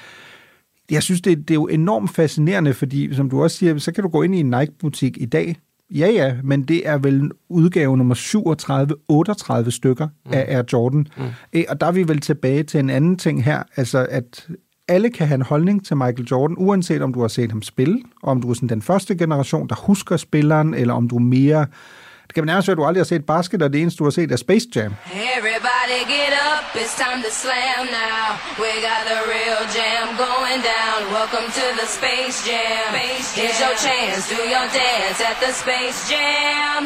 jeg 0.91 1.03
synes, 1.03 1.21
det, 1.21 1.39
det 1.39 1.51
er 1.51 1.55
jo 1.55 1.67
enormt 1.67 2.11
fascinerende, 2.11 2.75
fordi 2.75 3.15
som 3.15 3.31
du 3.31 3.43
også 3.43 3.57
siger, 3.57 3.79
så 3.79 3.93
kan 3.93 4.03
du 4.03 4.09
gå 4.09 4.23
ind 4.23 4.35
i 4.35 4.41
en 4.41 4.51
Nike-butik 4.51 5.17
i 5.21 5.27
dag. 5.27 5.57
Ja, 5.95 6.11
ja, 6.11 6.35
men 6.45 6.63
det 6.63 6.89
er 6.89 6.99
vel 6.99 7.31
udgave 7.49 7.97
nummer 7.97 8.15
37-38 9.67 9.71
stykker 9.71 10.09
mm. 10.27 10.33
af 10.33 10.57
Air 10.57 10.63
Jordan. 10.73 11.07
Mm. 11.17 11.65
Og 11.69 11.81
der 11.81 11.87
er 11.87 11.93
vi 11.93 12.09
vel 12.09 12.21
tilbage 12.21 12.63
til 12.63 12.81
en 12.81 12.91
anden 12.91 13.17
ting 13.17 13.45
her, 13.45 13.63
altså 13.77 14.07
at 14.11 14.49
alle 14.89 15.11
kan 15.11 15.27
have 15.27 15.35
en 15.35 15.43
holdning 15.43 15.85
til 15.85 15.97
Michael 15.97 16.29
Jordan, 16.31 16.57
uanset 16.59 17.03
om 17.03 17.15
du 17.15 17.21
har 17.21 17.29
set 17.29 17.51
ham 17.51 17.63
spille, 17.63 18.03
og 18.23 18.31
om 18.31 18.43
du 18.43 18.51
er 18.51 18.55
sådan 18.55 18.69
den 18.69 18.83
første 18.83 19.17
generation, 19.17 19.69
der 19.69 19.75
husker 19.87 20.17
spilleren, 20.17 20.75
eller 20.75 20.95
om 20.95 21.09
du 21.09 21.17
er 21.17 21.21
mere... 21.21 21.67
Det 22.33 22.41
kan 22.41 22.47
nærmest 22.53 22.69
være, 22.69 22.77
at 22.77 22.83
du 22.83 22.87
aldrig 22.89 23.03
har 23.05 23.13
set 23.15 23.25
basket, 23.35 23.63
og 23.63 23.73
det 23.73 23.81
eneste, 23.83 23.99
du 23.99 24.05
har 24.05 24.15
set, 24.19 24.33
er 24.33 24.41
Space 24.47 24.67
Jam. 24.75 24.93
Everybody 25.37 26.01
get 26.17 26.33
up, 26.51 26.63
it's 26.83 26.95
time 27.05 27.21
to 27.27 27.31
slam 27.43 27.83
now. 28.03 28.25
We 28.63 28.71
got 28.89 29.03
the 29.13 29.21
real 29.35 29.63
jam 29.77 30.07
going 30.27 30.61
down. 30.75 30.99
Welcome 31.19 31.49
to 31.59 31.67
the 31.81 31.89
Space 31.99 32.39
Jam. 32.49 32.89
Here's 33.39 33.61
your 33.65 33.77
chance, 33.87 34.21
do 34.35 34.41
your 34.55 34.67
dance 34.83 35.19
at 35.31 35.37
the 35.45 35.53
Space 35.63 36.01
Jam. 36.13 36.81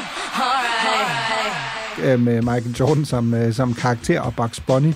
Alright. 0.49 2.05
øh, 2.05 2.21
med 2.21 2.37
Michael 2.43 2.75
Jordan 2.81 3.05
som, 3.05 3.35
øh, 3.35 3.53
som 3.53 3.75
karakter 3.75 4.21
og 4.21 4.33
Bugs 4.37 4.61
Bunny. 4.61 4.93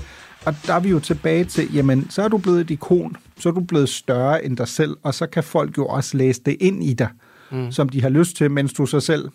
Og 0.47 0.55
der 0.67 0.75
er 0.75 0.81
vi 0.81 0.89
jo 0.89 0.99
tilbage 0.99 1.45
til, 1.45 1.75
jamen, 1.75 2.11
så 2.11 2.23
er 2.23 2.29
du 2.29 2.39
blevet 2.39 2.61
et 2.61 2.71
ikon, 2.71 3.17
så 3.39 3.49
er 3.49 3.53
du 3.53 3.61
blevet 3.61 3.89
større 3.89 4.45
end 4.45 4.57
dig 4.57 4.69
selv, 4.69 4.97
og 5.03 5.15
så 5.15 5.27
kan 5.27 5.45
folk 5.45 5.79
jo 5.79 5.87
også 5.87 6.17
læse 6.17 6.41
det 6.47 6.57
ind 6.61 6.85
i 6.85 6.93
dig, 6.93 7.09
mm. 7.51 7.73
som 7.73 7.89
de 7.89 8.03
har 8.03 8.09
lyst 8.09 8.37
til, 8.37 8.51
mens 8.51 8.73
du 8.73 8.87
så 8.87 9.01
selv 9.01 9.29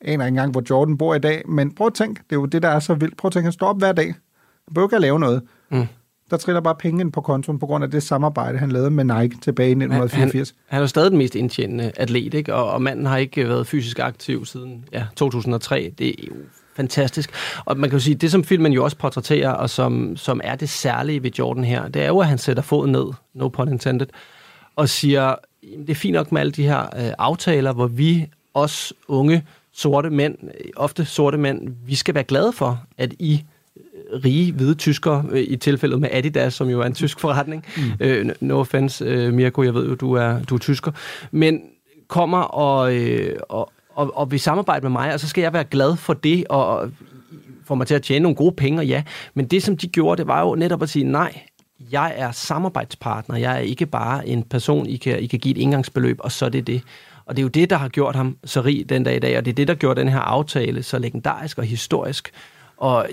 aner 0.00 0.24
ikke 0.24 0.28
engang, 0.28 0.52
hvor 0.52 0.62
Jordan 0.70 0.98
bor 0.98 1.14
i 1.14 1.18
dag. 1.18 1.42
Men 1.48 1.74
prøv 1.74 1.86
at 1.86 1.94
tænke, 1.94 2.22
det 2.30 2.36
er 2.36 2.40
jo 2.40 2.46
det, 2.46 2.62
der 2.62 2.68
er 2.68 2.80
så 2.80 2.94
vildt. 2.94 3.16
Prøv 3.16 3.28
at 3.28 3.32
tænke, 3.32 3.44
han 3.44 3.52
står 3.52 3.66
op 3.66 3.78
hver 3.78 3.92
dag. 3.92 4.06
Han 4.06 4.74
behøver 4.74 4.88
ikke 4.88 4.96
at 4.96 5.02
lave 5.02 5.20
noget. 5.20 5.42
Mm. 5.70 5.86
Der 6.30 6.36
triller 6.36 6.60
bare 6.60 6.74
penge 6.74 7.00
ind 7.00 7.12
på 7.12 7.20
kontoen 7.20 7.58
på 7.58 7.66
grund 7.66 7.84
af 7.84 7.90
det 7.90 8.02
samarbejde, 8.02 8.58
han 8.58 8.70
lavede 8.72 8.90
med 8.90 9.04
Nike 9.04 9.36
tilbage 9.42 9.66
i 9.68 9.72
Han, 9.72 9.82
1984. 9.82 10.54
han 10.66 10.82
er 10.82 10.86
stadig 10.86 11.10
den 11.10 11.18
mest 11.18 11.34
indtjenende 11.34 11.92
atlet, 11.96 12.34
ikke? 12.34 12.54
Og, 12.54 12.70
og 12.70 12.82
manden 12.82 13.06
har 13.06 13.16
ikke 13.16 13.48
været 13.48 13.66
fysisk 13.66 13.98
aktiv 13.98 14.44
siden 14.46 14.84
ja, 14.92 15.04
2003. 15.16 15.94
Det 15.98 16.08
er 16.08 16.26
jo 16.28 16.32
fantastisk. 16.76 17.30
Og 17.64 17.76
man 17.78 17.90
kan 17.90 17.98
jo 17.98 18.02
sige, 18.02 18.14
det 18.14 18.30
som 18.30 18.44
filmen 18.44 18.72
jo 18.72 18.84
også 18.84 18.96
portrætterer, 18.96 19.50
og 19.50 19.70
som, 19.70 20.16
som 20.16 20.40
er 20.44 20.54
det 20.54 20.68
særlige 20.68 21.22
ved 21.22 21.30
Jordan 21.38 21.64
her, 21.64 21.88
det 21.88 22.02
er 22.02 22.06
jo, 22.08 22.18
at 22.18 22.26
han 22.26 22.38
sætter 22.38 22.62
foden 22.62 22.92
ned, 22.92 23.06
no 23.34 23.48
pun 23.48 23.68
intended, 23.68 24.06
og 24.76 24.88
siger, 24.88 25.34
"Jamen, 25.62 25.86
det 25.86 25.90
er 25.90 25.94
fint 25.94 26.14
nok 26.14 26.32
med 26.32 26.40
alle 26.40 26.52
de 26.52 26.62
her 26.62 26.80
øh, 26.80 27.12
aftaler, 27.18 27.72
hvor 27.72 27.86
vi, 27.86 28.26
os 28.54 28.92
unge 29.08 29.44
sorte 29.72 30.10
mænd, 30.10 30.36
ofte 30.76 31.04
sorte 31.04 31.38
mænd, 31.38 31.68
vi 31.86 31.94
skal 31.94 32.14
være 32.14 32.24
glade 32.24 32.52
for, 32.52 32.80
at 32.98 33.14
I 33.18 33.44
øh, 33.76 34.20
rige 34.24 34.52
hvide 34.52 34.74
tyskere, 34.74 35.24
øh, 35.30 35.44
i 35.48 35.56
tilfældet 35.56 36.00
med 36.00 36.08
Adidas, 36.12 36.54
som 36.54 36.68
jo 36.68 36.80
er 36.80 36.84
en 36.84 36.94
tysk 36.94 37.20
forretning. 37.20 37.64
Mm. 37.76 37.82
Øh, 38.00 38.30
no 38.40 38.60
offense, 38.60 39.04
øh, 39.04 39.34
Mirko, 39.34 39.62
jeg 39.62 39.74
ved 39.74 39.88
jo, 39.88 39.94
du 39.94 40.12
er, 40.12 40.42
du 40.42 40.54
er 40.54 40.58
tysker. 40.58 40.92
Men 41.30 41.60
kommer 42.08 42.38
og, 42.38 42.96
øh, 42.96 43.36
og, 43.48 43.72
og, 43.94 44.16
og 44.16 44.30
vil 44.30 44.40
samarbejde 44.40 44.82
med 44.82 44.90
mig, 44.90 45.14
og 45.14 45.20
så 45.20 45.28
skal 45.28 45.42
jeg 45.42 45.52
være 45.52 45.64
glad 45.64 45.96
for 45.96 46.14
det, 46.14 46.46
og 46.48 46.90
få 47.64 47.74
mig 47.74 47.86
til 47.86 47.94
at 47.94 48.02
tjene 48.02 48.22
nogle 48.22 48.36
gode 48.36 48.52
penge, 48.52 48.82
ja. 48.82 49.02
Men 49.34 49.46
det, 49.46 49.62
som 49.62 49.76
de 49.76 49.88
gjorde, 49.88 50.18
det 50.18 50.26
var 50.26 50.40
jo 50.40 50.54
netop 50.54 50.82
at 50.82 50.88
sige, 50.88 51.04
nej, 51.04 51.40
jeg 51.92 52.14
er 52.16 52.32
samarbejdspartner, 52.32 53.36
jeg 53.36 53.54
er 53.54 53.58
ikke 53.58 53.86
bare 53.86 54.28
en 54.28 54.42
person, 54.42 54.86
I 54.86 54.96
kan, 54.96 55.20
I 55.20 55.26
kan 55.26 55.38
give 55.38 55.56
et 55.56 55.60
indgangsbeløb, 55.60 56.16
og 56.20 56.32
så 56.32 56.44
er 56.44 56.48
det 56.48 56.66
det. 56.66 56.82
Og 57.30 57.36
det 57.36 57.42
er 57.42 57.44
jo 57.44 57.48
det, 57.48 57.70
der 57.70 57.76
har 57.76 57.88
gjort 57.88 58.16
ham 58.16 58.36
så 58.44 58.60
rig 58.60 58.88
den 58.88 59.04
dag 59.04 59.16
i 59.16 59.18
dag, 59.18 59.38
og 59.38 59.44
det 59.44 59.50
er 59.50 59.54
det, 59.54 59.68
der 59.68 59.74
gjorde 59.74 60.00
den 60.00 60.08
her 60.08 60.18
aftale 60.18 60.82
så 60.82 60.98
legendarisk 60.98 61.58
og 61.58 61.64
historisk. 61.64 62.30
Og 62.76 63.08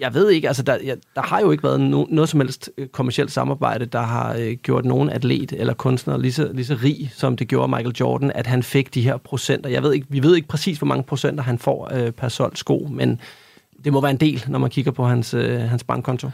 jeg 0.00 0.14
ved 0.14 0.30
ikke, 0.30 0.48
altså 0.48 0.62
der, 0.62 0.78
jeg, 0.84 0.96
der 1.14 1.22
har 1.22 1.40
jo 1.40 1.50
ikke 1.50 1.62
været 1.64 1.80
no, 1.80 2.04
noget 2.08 2.28
som 2.28 2.40
helst 2.40 2.70
øh, 2.78 2.88
kommersielt 2.88 3.32
samarbejde, 3.32 3.86
der 3.86 4.00
har 4.00 4.34
øh, 4.34 4.52
gjort 4.52 4.84
nogen 4.84 5.10
atlet 5.10 5.52
eller 5.52 5.74
kunstner 5.74 6.16
lige 6.16 6.32
så, 6.32 6.50
lige 6.52 6.64
så 6.64 6.78
rig, 6.82 7.12
som 7.14 7.36
det 7.36 7.48
gjorde 7.48 7.68
Michael 7.68 7.96
Jordan, 8.00 8.32
at 8.34 8.46
han 8.46 8.62
fik 8.62 8.94
de 8.94 9.02
her 9.02 9.16
procenter. 9.16 9.70
Jeg 9.70 9.82
ved 9.82 9.92
ikke, 9.92 10.06
vi 10.10 10.22
ved 10.22 10.36
ikke 10.36 10.48
præcis, 10.48 10.78
hvor 10.78 10.86
mange 10.86 11.02
procenter 11.04 11.44
han 11.44 11.58
får 11.58 11.90
øh, 11.94 12.12
per 12.12 12.28
solgt 12.28 12.58
sko, 12.58 12.88
men 12.90 13.20
det 13.84 13.92
må 13.92 14.00
være 14.00 14.10
en 14.10 14.20
del, 14.20 14.44
når 14.48 14.58
man 14.58 14.70
kigger 14.70 14.92
på 14.92 15.04
hans, 15.04 15.34
øh, 15.34 15.60
hans 15.60 15.84
bankkonto. 15.84 16.30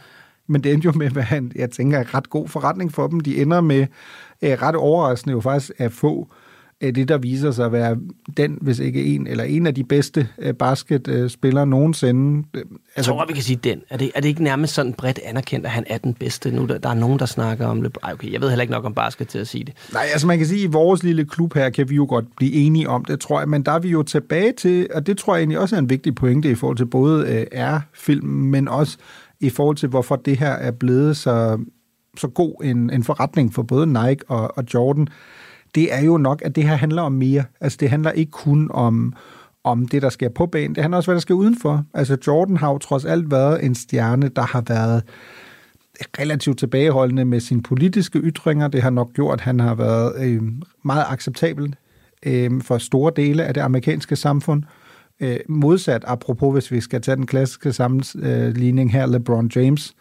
Men 0.46 0.64
det 0.64 0.72
endte 0.72 0.86
jo 0.86 0.92
med, 0.92 1.16
at 1.16 1.24
han, 1.24 1.52
jeg 1.54 1.70
tænker, 1.70 1.98
er 1.98 2.14
ret 2.14 2.30
god 2.30 2.48
forretning 2.48 2.92
for 2.92 3.06
dem. 3.06 3.20
De 3.20 3.42
ender 3.42 3.60
med 3.60 3.86
øh, 4.42 4.62
ret 4.62 4.76
overraskende 4.76 5.32
jo 5.32 5.40
faktisk 5.40 5.72
at 5.78 5.92
få 5.92 6.28
det, 6.90 7.08
der 7.08 7.18
viser 7.18 7.50
sig 7.50 7.66
at 7.66 7.72
være 7.72 7.96
den, 8.36 8.58
hvis 8.60 8.78
ikke 8.78 9.04
en, 9.04 9.26
eller 9.26 9.44
en 9.44 9.66
af 9.66 9.74
de 9.74 9.84
bedste 9.84 10.28
øh, 10.38 10.54
basketspillere 10.54 11.66
nogensinde. 11.66 12.46
Jeg 12.54 12.62
altså, 12.96 13.12
tror, 13.12 13.26
vi 13.26 13.32
kan 13.32 13.42
sige 13.42 13.60
den. 13.64 13.82
Er 13.90 13.96
det, 13.96 14.12
er 14.14 14.20
det 14.20 14.28
ikke 14.28 14.42
nærmest 14.42 14.74
sådan 14.74 14.92
bredt 14.92 15.20
anerkendt, 15.24 15.66
at 15.66 15.72
han 15.72 15.84
er 15.86 15.98
den 15.98 16.14
bedste 16.14 16.50
nu? 16.50 16.66
Der, 16.66 16.78
der 16.78 16.88
er 16.88 16.94
nogen, 16.94 17.18
der 17.18 17.26
snakker 17.26 17.66
om 17.66 17.82
det. 17.82 17.98
Ej, 18.02 18.12
okay, 18.12 18.32
jeg 18.32 18.40
ved 18.40 18.48
heller 18.48 18.62
ikke 18.62 18.72
nok 18.72 18.84
om 18.84 18.94
basket 18.94 19.28
til 19.28 19.38
at 19.38 19.48
sige 19.48 19.64
det. 19.64 19.74
Nej, 19.92 20.02
altså 20.12 20.26
man 20.26 20.38
kan 20.38 20.46
sige, 20.46 20.64
at 20.64 20.68
i 20.68 20.72
vores 20.72 21.02
lille 21.02 21.24
klub 21.24 21.54
her 21.54 21.70
kan 21.70 21.90
vi 21.90 21.94
jo 21.94 22.06
godt 22.08 22.24
blive 22.36 22.52
enige 22.52 22.88
om 22.88 23.04
det, 23.04 23.20
tror 23.20 23.40
jeg. 23.40 23.48
Men 23.48 23.62
der 23.62 23.72
er 23.72 23.78
vi 23.78 23.88
jo 23.88 24.02
tilbage 24.02 24.52
til, 24.52 24.88
og 24.94 25.06
det 25.06 25.18
tror 25.18 25.34
jeg 25.34 25.40
egentlig 25.40 25.58
også 25.58 25.76
er 25.76 25.80
en 25.80 25.90
vigtig 25.90 26.14
pointe 26.14 26.50
i 26.50 26.54
forhold 26.54 26.76
til 26.76 26.86
både 26.86 27.26
øh, 27.28 27.46
R-film, 27.60 28.26
men 28.26 28.68
også 28.68 28.98
i 29.40 29.50
forhold 29.50 29.76
til, 29.76 29.88
hvorfor 29.88 30.16
det 30.16 30.38
her 30.38 30.52
er 30.52 30.70
blevet 30.70 31.16
så, 31.16 31.58
så 32.18 32.28
god 32.28 32.64
en, 32.64 32.90
en 32.90 33.04
forretning 33.04 33.54
for 33.54 33.62
både 33.62 33.86
Nike 33.86 34.24
og, 34.28 34.56
og 34.58 34.64
Jordan, 34.74 35.08
det 35.74 35.94
er 35.94 36.00
jo 36.00 36.16
nok, 36.16 36.42
at 36.44 36.56
det 36.56 36.64
her 36.64 36.74
handler 36.74 37.02
om 37.02 37.12
mere. 37.12 37.44
Altså 37.60 37.78
det 37.80 37.90
handler 37.90 38.10
ikke 38.10 38.32
kun 38.32 38.70
om, 38.70 39.14
om 39.64 39.88
det, 39.88 40.02
der 40.02 40.08
sker 40.08 40.28
på 40.28 40.46
banen. 40.46 40.74
Det 40.74 40.82
handler 40.82 40.96
også, 40.96 41.06
hvad 41.06 41.14
der 41.14 41.20
sker 41.20 41.34
udenfor. 41.34 41.84
Altså 41.94 42.16
Jordan 42.26 42.56
har 42.56 42.70
jo 42.70 42.78
trods 42.78 43.04
alt 43.04 43.30
været 43.30 43.64
en 43.64 43.74
stjerne, 43.74 44.28
der 44.28 44.42
har 44.42 44.64
været 44.68 45.02
relativt 46.18 46.58
tilbageholdende 46.58 47.24
med 47.24 47.40
sine 47.40 47.62
politiske 47.62 48.18
ytringer. 48.18 48.68
Det 48.68 48.82
har 48.82 48.90
nok 48.90 49.12
gjort, 49.12 49.34
at 49.34 49.40
han 49.40 49.60
har 49.60 49.74
været 49.74 50.24
øh, 50.24 50.42
meget 50.82 51.04
acceptabel 51.08 51.74
øh, 52.26 52.62
for 52.62 52.78
store 52.78 53.12
dele 53.16 53.44
af 53.44 53.54
det 53.54 53.60
amerikanske 53.60 54.16
samfund. 54.16 54.62
Øh, 55.20 55.36
modsat, 55.48 56.04
apropos 56.06 56.52
hvis 56.52 56.70
vi 56.70 56.80
skal 56.80 57.00
tage 57.00 57.16
den 57.16 57.26
klassiske 57.26 57.72
sammenligning 57.72 58.92
her, 58.92 59.06
LeBron 59.06 59.50
James, 59.56 59.94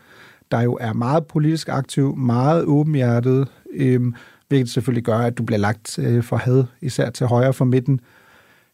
der 0.51 0.61
jo 0.61 0.77
er 0.81 0.93
meget 0.93 1.25
politisk 1.25 1.69
aktiv, 1.69 2.15
meget 2.15 2.63
åbenhjertet, 2.63 3.47
øh, 3.73 4.01
hvilket 4.51 4.69
selvfølgelig 4.69 5.03
gør, 5.03 5.17
at 5.17 5.37
du 5.37 5.43
bliver 5.43 5.59
lagt 5.59 5.99
øh, 5.99 6.23
for 6.23 6.37
had, 6.37 6.63
især 6.81 7.09
til 7.09 7.27
højre 7.27 7.53
for 7.53 7.65
midten 7.65 7.99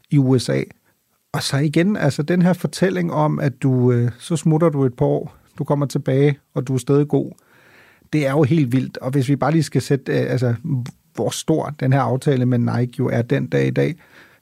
i 0.10 0.18
USA. 0.18 0.62
Og 1.34 1.44
så 1.44 1.58
igen, 1.58 1.96
altså 1.96 2.24
den 2.24 2.42
her 2.42 2.54
fortælling 2.54 3.14
om, 3.14 3.40
at 3.40 3.62
du 3.64 3.92
øh, 3.92 4.12
så 4.20 4.36
smutter 4.36 4.70
du 4.70 4.86
et 4.86 4.94
par 4.94 5.06
år, 5.06 5.36
du 5.58 5.64
kommer 5.64 5.86
tilbage, 5.86 6.40
og 6.54 6.68
du 6.68 6.74
er 6.74 6.78
stadig 6.78 7.08
god, 7.08 7.32
det 8.14 8.28
er 8.28 8.32
jo 8.32 8.44
helt 8.44 8.72
vildt. 8.72 8.98
Og 8.98 9.12
hvis 9.12 9.30
vi 9.30 9.36
bare 9.36 9.52
lige 9.52 9.64
skal 9.64 9.82
sætte, 9.82 10.12
øh, 10.12 10.32
altså 10.32 10.56
hvor 11.14 11.30
stor 11.30 11.76
den 11.80 11.94
her 11.94 12.02
aftale 12.02 12.46
med 12.46 12.58
Nike 12.58 12.94
jo 13.00 13.08
er 13.08 13.22
den 13.22 13.48
dag 13.48 13.68
i 13.68 13.72
dag, 13.72 13.96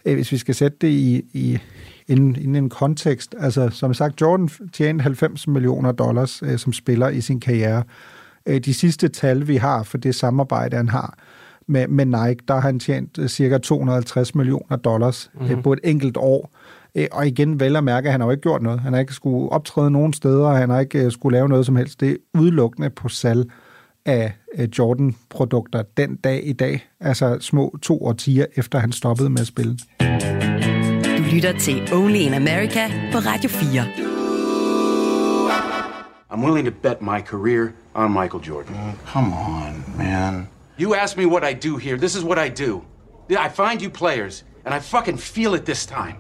øh, 0.06 0.14
hvis 0.14 0.32
vi 0.32 0.38
skal 0.38 0.56
sætte 0.56 0.78
det 0.82 0.90
i, 0.90 1.26
i 1.34 1.60
inden, 2.08 2.36
inden 2.36 2.56
en 2.56 2.70
kontekst. 2.70 3.36
Altså, 3.40 3.70
som 3.70 3.94
sagt, 3.94 4.22
Jordan 4.22 4.50
tjente 4.74 5.02
90 5.04 5.48
millioner 5.48 5.92
dollars 5.92 6.44
øh, 6.44 6.58
som 6.58 6.74
spiller 6.74 7.10
i 7.10 7.22
sin 7.22 7.40
karriere. 7.40 7.84
Øh, 8.46 8.60
de 8.60 8.74
sidste 8.74 9.08
tal, 9.08 9.48
vi 9.48 9.56
har 9.56 9.84
for 9.84 9.98
det 9.98 10.16
samarbejde, 10.16 10.78
han 10.78 10.90
har 10.90 11.18
med, 11.68 11.88
med 11.88 12.06
Nike, 12.06 12.44
der 12.48 12.54
har 12.54 12.62
han 12.62 12.80
tjent 12.80 13.18
øh, 13.20 13.28
cirka 13.28 13.58
250 13.58 14.36
millioner 14.36 14.78
dollars 14.78 15.32
mm-hmm. 15.34 15.64
på 15.64 15.74
et 15.74 15.80
enkelt 15.84 16.18
år. 16.18 16.50
Og 17.12 17.28
igen, 17.28 17.60
vel 17.60 17.76
at 17.76 17.84
mærke, 17.84 18.06
at 18.08 18.12
han 18.12 18.22
har 18.22 18.28
jo 18.28 18.32
ikke 18.32 18.42
gjort 18.42 18.62
noget. 18.62 18.80
Han 18.80 18.94
har 18.94 19.00
ikke 19.00 19.14
skulle 19.14 19.52
optræde 19.52 19.92
nogen 19.92 20.14
steder, 20.14 20.50
han 20.50 20.70
har 20.70 20.80
ikke 20.80 21.12
skulle 21.12 21.38
lave 21.38 21.50
noget 21.50 21.66
som 21.66 21.76
helst. 21.76 22.00
Det 22.00 22.12
er 22.12 22.16
udelukkende 22.34 22.90
på 22.90 23.10
salg 23.10 23.52
af 24.06 24.34
Jordan-produkter 24.78 25.84
den 25.98 26.16
dag 26.16 26.48
i 26.48 26.54
dag, 26.54 26.88
altså 27.00 27.38
små 27.40 27.78
to 27.82 28.06
årtier 28.06 28.46
efter 28.56 28.80
han 28.80 28.92
stoppede 28.92 29.30
med 29.30 29.40
at 29.40 29.48
spille 29.48 29.78
lytter 31.36 31.60
til 31.60 31.94
Only 31.94 32.16
in 32.16 32.34
America 32.34 32.88
på 33.12 33.18
Radio 33.18 33.50
4. 33.50 33.84
I'm 36.32 36.46
willing 36.46 36.66
to 36.66 36.74
bet 36.82 37.02
my 37.02 37.20
career 37.20 37.68
on 37.96 38.12
Michael 38.12 38.40
Jordan. 38.40 38.76
Oh, 38.78 38.96
come 39.06 39.34
on, 39.34 39.84
man. 39.98 40.50
You 40.78 40.94
ask 40.94 41.18
me 41.18 41.26
what 41.26 41.44
I 41.44 41.54
do 41.54 41.78
here. 41.78 41.98
This 41.98 42.16
is 42.16 42.24
what 42.24 42.38
I 42.38 42.50
do. 42.50 42.86
I 43.36 43.50
find 43.50 43.82
you 43.82 43.90
players, 43.90 44.44
and 44.66 44.74
I 44.74 44.80
fucking 44.80 45.18
feel 45.18 45.56
it 45.56 45.66
this 45.66 45.86
time. 45.86 46.18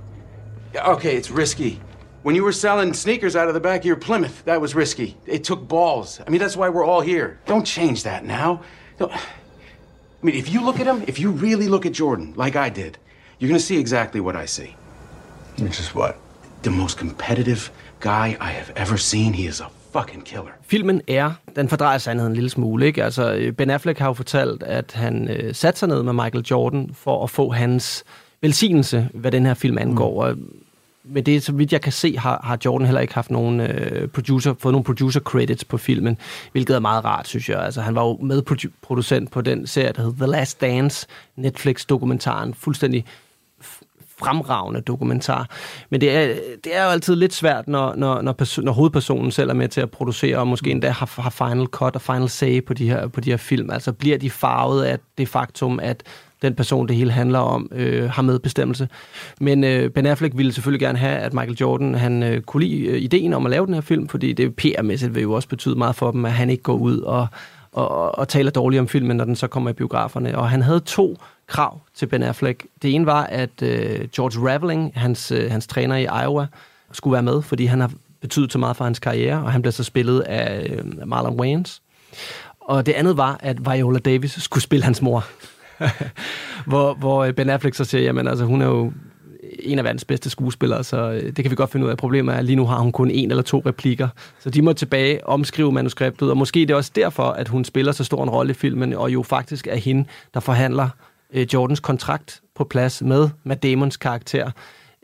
Okay, 0.76 1.16
it's 1.16 1.30
risky. 1.30 1.80
When 2.24 2.34
you 2.34 2.44
were 2.44 2.54
selling 2.54 2.94
sneakers 2.94 3.36
out 3.36 3.48
of 3.48 3.54
the 3.54 3.60
back 3.60 3.82
of 3.82 3.86
your 3.86 3.98
Plymouth, 3.98 4.44
that 4.46 4.60
was 4.60 4.74
risky. 4.74 5.16
It 5.28 5.44
took 5.44 5.68
balls. 5.68 6.20
I 6.26 6.30
mean, 6.32 6.40
that's 6.40 6.58
why 6.58 6.70
we're 6.70 6.86
all 6.86 7.02
here. 7.02 7.40
Don't 7.46 7.66
change 7.66 8.04
that 8.04 8.26
now. 8.26 8.64
Don't... 8.98 9.12
I 9.12 9.20
mean, 10.24 10.36
if 10.36 10.52
you 10.52 10.64
look 10.66 10.80
at 10.80 10.88
him, 10.88 11.04
if 11.06 11.20
you 11.20 11.30
really 11.30 11.68
look 11.68 11.86
at 11.86 11.92
Jordan 11.92 12.34
like 12.36 12.56
I 12.56 12.70
did, 12.70 12.98
you're 13.38 13.52
to 13.52 13.60
see 13.60 13.78
exactly 13.78 14.20
what 14.22 14.36
I 14.36 14.46
see. 14.46 14.76
Which 15.60 15.80
is 15.80 15.94
what? 15.94 16.18
The 16.64 16.72
most 16.72 16.98
competitive 16.98 17.70
guy 18.00 18.36
I 18.40 18.52
have 18.52 18.72
ever 18.72 18.98
seen. 18.98 19.34
He 19.34 19.46
is 19.46 19.60
a 19.62 19.70
fucking 20.00 20.26
killer. 20.26 20.52
Filmen 20.62 21.02
er, 21.08 21.32
den 21.56 21.70
fordrejer 21.70 21.98
sandheden 21.98 22.32
en 22.32 22.36
lille 22.36 22.50
smule. 22.50 22.86
Ikke? 22.86 23.04
Altså, 23.04 23.52
Ben 23.58 23.70
Affleck 23.70 24.00
har 24.00 24.08
jo 24.08 24.14
fortalt, 24.14 24.64
at 24.64 24.92
han 24.94 25.30
øh, 25.30 25.56
satte 25.56 25.80
sig 25.80 25.90
ned 25.90 26.04
med 26.04 26.14
Michael 26.14 26.46
Jordan 26.52 26.90
for 26.94 27.24
at 27.24 27.30
få 27.30 27.52
hans 27.52 28.04
velsignelse, 28.42 29.10
hvad 29.14 29.32
den 29.32 29.46
her 29.46 29.54
film 29.54 29.78
angår. 29.78 30.12
Mm. 30.12 30.18
Og 30.18 30.38
med 31.04 31.24
det, 31.24 31.44
så 31.44 31.52
vidt 31.52 31.74
jeg 31.74 31.82
kan 31.82 31.92
se, 31.92 32.18
har, 32.18 32.42
har 32.44 32.58
Jordan 32.66 32.88
heller 32.88 33.02
ikke 33.02 33.14
haft 33.14 33.32
nogen 33.32 33.60
øh, 33.60 34.08
producer, 34.08 34.54
fået 34.60 34.74
nogen 34.74 34.84
producer 34.84 35.20
credits 35.20 35.64
på 35.64 35.78
filmen, 35.78 36.18
hvilket 36.52 36.76
er 36.76 36.80
meget 36.80 37.06
rart, 37.06 37.28
synes 37.28 37.50
jeg. 37.50 37.60
Altså, 37.60 37.82
han 37.82 37.96
var 37.96 38.04
jo 38.04 38.18
medproducent 38.22 39.32
på 39.32 39.42
den 39.42 39.68
serie, 39.68 39.94
der 39.96 40.02
hed 40.02 40.14
The 40.14 40.26
Last 40.26 40.62
Dance, 40.62 41.08
Netflix-dokumentaren, 41.36 42.54
fuldstændig 42.54 43.06
fremragende 44.20 44.82
dokumentar. 44.82 45.50
Men 45.90 46.02
det 46.02 46.16
er, 46.16 46.34
det 46.64 46.76
er 46.76 46.84
jo 46.84 46.90
altid 46.90 47.16
lidt 47.16 47.34
svært, 47.34 47.68
når, 47.68 47.96
når, 47.96 48.22
når, 48.22 48.36
perso- 48.42 48.62
når 48.62 48.72
hovedpersonen 48.72 49.32
selv 49.32 49.50
er 49.50 49.54
med 49.54 49.68
til 49.68 49.82
at 49.82 49.92
producere, 49.92 50.38
og 50.38 50.48
måske 50.48 50.72
endda 50.72 50.90
har, 50.90 51.22
har 51.22 51.30
final 51.30 51.66
cut 51.66 51.96
og 51.96 52.02
final 52.02 52.30
say 52.30 52.66
på 52.66 52.74
de, 52.74 52.90
her, 52.90 53.08
på 53.08 53.22
de 53.22 53.30
her 53.30 53.38
film. 53.38 53.72
Altså 53.72 53.92
bliver 53.92 54.18
de 54.18 54.30
farvet 54.30 54.84
af 54.84 55.00
det 55.18 55.28
faktum, 55.28 55.80
at 55.80 56.04
den 56.42 56.56
person, 56.56 56.88
det 56.88 56.96
hele 56.96 57.12
handler 57.12 57.40
om, 57.40 57.70
øh, 57.72 58.10
har 58.10 58.22
medbestemmelse. 58.22 58.90
Men 59.42 59.64
øh, 59.64 59.90
Ben 59.90 60.06
Affleck 60.06 60.38
ville 60.38 60.54
selvfølgelig 60.54 60.82
gerne 60.82 60.98
have, 60.98 61.18
at 61.18 61.34
Michael 61.34 61.58
Jordan 61.62 61.96
han 61.96 62.24
øh, 62.24 62.42
kunne 62.42 62.66
lide 62.66 62.86
øh, 62.86 63.02
ideen 63.02 63.34
om 63.34 63.46
at 63.46 63.50
lave 63.50 63.66
den 63.66 63.74
her 63.74 63.82
film, 63.82 64.08
fordi 64.08 64.34
det 64.34 64.54
PR-mæssigt 64.62 65.16
vil 65.16 65.22
jo 65.22 65.34
også 65.34 65.48
betyde 65.48 65.76
meget 65.76 65.96
for 65.96 66.12
dem, 66.12 66.26
at 66.26 66.32
han 66.32 66.50
ikke 66.50 66.64
går 66.64 66.74
ud 66.74 67.00
og, 67.00 67.28
og, 67.76 68.18
og 68.18 68.28
taler 68.28 68.52
dårligt 68.52 68.80
om 68.80 68.88
filmen, 68.88 69.18
når 69.18 69.26
den 69.26 69.36
så 69.36 69.48
kommer 69.48 69.70
i 69.70 69.74
biograferne. 69.74 70.38
Og 70.38 70.50
han 70.50 70.62
havde 70.62 70.80
to 70.80 71.18
krav 71.48 71.80
til 71.96 72.06
Ben 72.06 72.24
Affleck. 72.24 72.66
Det 72.82 72.96
ene 72.96 73.06
var, 73.06 73.24
at 73.24 73.62
øh, 73.62 74.08
George 74.16 74.52
Raveling, 74.52 74.92
hans, 74.96 75.32
øh, 75.32 75.52
hans 75.52 75.68
træner 75.68 75.96
i 75.96 76.24
Iowa, 76.24 76.48
skulle 76.92 77.12
være 77.14 77.24
med, 77.24 77.42
fordi 77.42 77.66
han 77.66 77.80
har 77.80 77.92
betydet 78.22 78.52
så 78.52 78.58
meget 78.58 78.78
for 78.78 78.84
hans 78.84 79.00
karriere, 79.00 79.44
og 79.44 79.52
han 79.52 79.62
blev 79.62 79.72
så 79.72 79.84
spillet 79.84 80.20
af 80.20 80.70
øh, 80.70 81.08
Marlon 81.08 81.40
Wayans. 81.40 81.82
Og 82.62 82.86
det 82.86 82.94
andet 82.94 83.18
var, 83.18 83.38
at 83.40 83.58
Viola 83.72 84.00
Davis 84.00 84.32
skulle 84.32 84.64
spille 84.64 84.84
hans 84.84 85.02
mor. 85.02 85.26
hvor, 86.70 86.94
hvor 86.94 87.24
øh, 87.24 87.34
Ben 87.34 87.50
Affleck 87.50 87.76
så 87.76 87.86
siger, 87.86 88.02
jamen 88.02 88.28
altså, 88.28 88.46
hun 88.46 88.62
er 88.62 88.66
jo 88.66 88.92
en 89.60 89.78
af 89.78 89.84
verdens 89.84 90.06
bedste 90.06 90.30
skuespillere, 90.30 90.84
så 90.84 91.12
øh, 91.12 91.24
det 91.24 91.36
kan 91.36 91.52
vi 91.52 91.56
godt 91.56 91.72
finde 91.72 91.86
ud 91.86 91.92
af. 91.92 91.98
Problemet 91.98 92.34
er, 92.34 92.40
at 92.40 92.46
lige 92.46 92.56
nu 92.56 92.66
har 92.66 92.80
hun 92.80 92.92
kun 92.92 93.12
en 93.12 93.32
eller 93.32 93.44
to 93.44 93.64
replikker. 93.66 94.08
Så 94.40 94.50
de 94.50 94.62
må 94.62 94.74
tilbage 94.74 95.28
omskrive 95.28 95.72
manuskriptet, 95.72 96.30
og 96.30 96.38
måske 96.38 96.60
det 96.60 96.70
er 96.70 96.76
også 96.76 96.92
derfor, 96.96 97.24
at 97.24 97.48
hun 97.48 97.66
spiller 97.66 97.92
så 97.92 98.04
stor 98.04 98.24
en 98.24 98.30
rolle 98.30 98.52
i 98.52 98.54
filmen, 98.54 98.94
og 98.94 99.14
jo 99.14 99.24
faktisk 99.24 99.68
er 99.68 99.76
hende, 99.76 100.06
der 100.34 100.40
forhandler 100.40 100.90
øh, 101.34 101.48
Jordans 101.54 101.80
kontrakt 101.80 102.42
på 102.56 102.64
plads 102.64 103.02
med 103.02 103.30
Matt 103.44 103.64
Damons 103.64 103.98
karakter. 103.98 104.52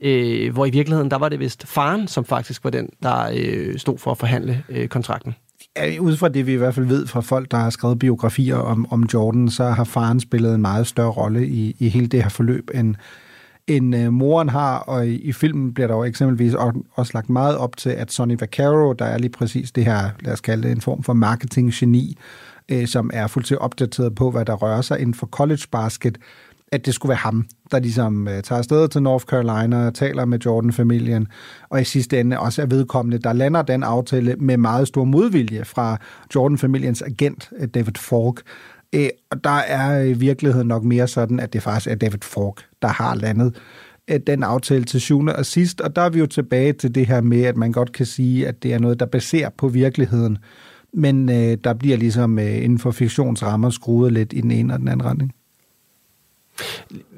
Øh, 0.03 0.53
hvor 0.53 0.65
i 0.65 0.69
virkeligheden, 0.69 1.11
der 1.11 1.17
var 1.17 1.29
det 1.29 1.39
vist 1.39 1.67
faren, 1.67 2.07
som 2.07 2.25
faktisk 2.25 2.63
var 2.63 2.69
den, 2.69 2.89
der 3.03 3.31
øh, 3.35 3.77
stod 3.77 3.97
for 3.97 4.11
at 4.11 4.17
forhandle 4.17 4.63
øh, 4.69 4.87
kontrakten. 4.87 5.35
Ja, 5.77 5.99
ud 5.99 6.17
fra 6.17 6.29
det, 6.29 6.47
vi 6.47 6.53
i 6.53 6.55
hvert 6.55 6.75
fald 6.75 6.85
ved 6.85 7.07
fra 7.07 7.21
folk, 7.21 7.51
der 7.51 7.57
har 7.57 7.69
skrevet 7.69 7.99
biografier 7.99 8.55
om, 8.55 8.91
om 8.91 9.07
Jordan, 9.13 9.49
så 9.49 9.63
har 9.63 9.83
faren 9.83 10.19
spillet 10.19 10.55
en 10.55 10.61
meget 10.61 10.87
større 10.87 11.11
rolle 11.11 11.47
i, 11.47 11.75
i 11.79 11.89
hele 11.89 12.07
det 12.07 12.23
her 12.23 12.29
forløb, 12.29 12.69
end, 12.73 12.95
end 13.67 13.95
øh, 13.95 14.13
moren 14.13 14.49
har, 14.49 14.77
og 14.79 15.07
i, 15.07 15.15
i 15.15 15.31
filmen 15.31 15.73
bliver 15.73 15.87
der 15.87 15.95
jo 15.95 16.03
eksempelvis 16.03 16.53
også 16.95 17.11
lagt 17.13 17.29
meget 17.29 17.57
op 17.57 17.77
til, 17.77 17.89
at 17.89 18.11
Sonny 18.11 18.37
Vaccaro, 18.39 18.93
der 18.93 19.05
er 19.05 19.17
lige 19.17 19.31
præcis 19.31 19.71
det 19.71 19.85
her, 19.85 20.09
lad 20.19 20.33
os 20.33 20.41
kalde 20.41 20.63
det 20.63 20.71
en 20.71 20.81
form 20.81 21.03
for 21.03 21.13
marketing-geni, 21.13 22.17
øh, 22.69 22.87
som 22.87 23.09
er 23.13 23.27
fuldstændig 23.27 23.61
opdateret 23.61 24.15
på, 24.15 24.31
hvad 24.31 24.45
der 24.45 24.53
rører 24.53 24.81
sig 24.81 24.99
inden 24.99 25.13
for 25.13 25.27
college 25.27 25.63
basket, 25.71 26.17
at 26.71 26.85
det 26.85 26.93
skulle 26.93 27.09
være 27.09 27.17
ham, 27.17 27.45
der 27.71 27.79
ligesom 27.79 28.27
øh, 28.27 28.43
tager 28.43 28.59
afsted 28.59 28.87
til 28.87 29.03
North 29.03 29.25
Carolina 29.25 29.87
og 29.87 29.93
taler 29.93 30.25
med 30.25 30.39
Jordan-familien, 30.39 31.27
og 31.69 31.81
i 31.81 31.83
sidste 31.83 32.19
ende 32.19 32.39
også 32.39 32.61
er 32.61 32.65
vedkommende, 32.65 33.17
der 33.17 33.33
lander 33.33 33.61
den 33.61 33.83
aftale 33.83 34.35
med 34.35 34.57
meget 34.57 34.87
stor 34.87 35.03
modvilje 35.03 35.65
fra 35.65 35.97
Jordan-familiens 36.35 37.01
agent, 37.01 37.49
øh, 37.59 37.67
David 37.67 37.93
Falk. 37.97 38.41
Øh, 38.95 39.09
og 39.29 39.43
der 39.43 39.49
er 39.49 40.03
i 40.03 40.13
virkeligheden 40.13 40.67
nok 40.67 40.83
mere 40.83 41.07
sådan, 41.07 41.39
at 41.39 41.53
det 41.53 41.63
faktisk 41.63 41.87
er 41.87 41.95
David 41.95 42.19
Falk, 42.21 42.65
der 42.81 42.87
har 42.87 43.15
landet 43.15 43.55
øh, 44.07 44.19
den 44.27 44.43
aftale 44.43 44.83
til 44.83 45.01
syvende 45.01 45.35
og 45.35 45.45
sidst, 45.45 45.81
og 45.81 45.95
der 45.95 46.01
er 46.01 46.09
vi 46.09 46.19
jo 46.19 46.25
tilbage 46.25 46.73
til 46.73 46.95
det 46.95 47.07
her 47.07 47.21
med, 47.21 47.43
at 47.43 47.57
man 47.57 47.71
godt 47.71 47.91
kan 47.91 48.05
sige, 48.05 48.47
at 48.47 48.63
det 48.63 48.73
er 48.73 48.79
noget, 48.79 48.99
der 48.99 49.05
baserer 49.05 49.49
på 49.49 49.67
virkeligheden, 49.67 50.37
men 50.93 51.29
øh, 51.29 51.57
der 51.63 51.73
bliver 51.73 51.97
ligesom 51.97 52.39
øh, 52.39 52.63
inden 52.63 52.79
for 52.79 52.91
fiktionsrammer 52.91 53.69
skruet 53.69 54.13
lidt 54.13 54.33
i 54.33 54.41
den 54.41 54.51
ene 54.51 54.73
og 54.73 54.79
den 54.79 54.87
anden 54.87 55.05
retning. 55.05 55.33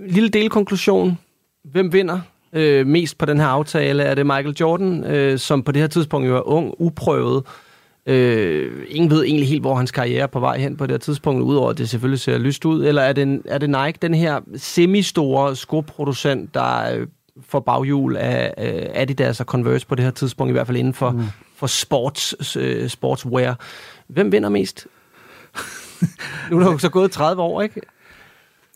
Lille 0.08 0.30
delkonklusion. 0.30 1.18
Hvem 1.64 1.94
vinder 1.94 2.20
øh, 2.54 2.88
mest 2.88 3.18
på 3.18 3.26
den 3.26 3.40
her 3.40 3.48
aftale? 3.48 4.04
Er 4.04 4.16
det 4.16 4.26
Michael 4.26 4.56
Jordan, 4.60 5.04
øh, 5.04 5.40
som 5.40 5.64
på 5.64 5.72
det 5.72 5.82
her 5.82 5.88
tidspunkt 5.88 6.28
jo 6.28 6.36
er 6.36 6.48
ung, 6.48 6.74
uprøvet? 6.80 7.38
Øh, 7.38 7.73
ingen 8.08 9.10
ved 9.10 9.24
egentlig 9.24 9.48
helt, 9.48 9.62
hvor 9.62 9.76
hans 9.76 9.92
karriere 9.92 10.24
er 10.24 10.28
på 10.28 10.40
vej 10.40 10.58
hen 10.58 10.78
på 10.78 10.86
det 10.86 10.92
her 10.92 10.98
tidspunkt, 10.98 11.42
udover 11.42 11.70
at 11.70 11.78
det 11.78 11.90
selvfølgelig 11.90 12.20
ser 12.20 12.38
lyst 12.38 12.66
ud. 12.66 12.86
Eller 12.86 13.02
er 13.02 13.14
det, 13.14 13.42
er 13.46 13.58
det 13.58 13.70
Nike, 13.70 13.98
den 14.02 14.14
her 14.14 14.40
semi-store 14.56 15.56
skoproducent, 15.56 16.54
der 16.54 16.96
øh, 16.96 17.08
får 17.48 17.60
baghjul 17.60 18.16
af 18.16 18.54
øh, 18.58 18.90
Adidas 18.94 19.40
og 19.40 19.46
Converse 19.46 19.88
på 19.88 19.96
det 19.96 20.06
her 20.06 20.12
tidspunkt, 20.12 20.50
i 20.50 20.54
hvert 20.54 20.68
fald 20.68 20.78
inden 20.78 20.94
for, 20.94 21.12
mm. 21.12 21.24
for 21.56 21.68
sports, 21.68 22.56
øh, 22.60 22.90
sportswear. 22.90 23.60
Hvem 24.08 24.32
vinder 24.32 24.50
mest? 24.50 24.88
nu 26.52 26.60
er 26.60 26.64
der 26.64 26.72
jo 26.72 26.78
så 26.78 26.90
gået 26.90 27.12
30 27.12 27.42
år, 27.42 27.62
ikke? 27.62 27.82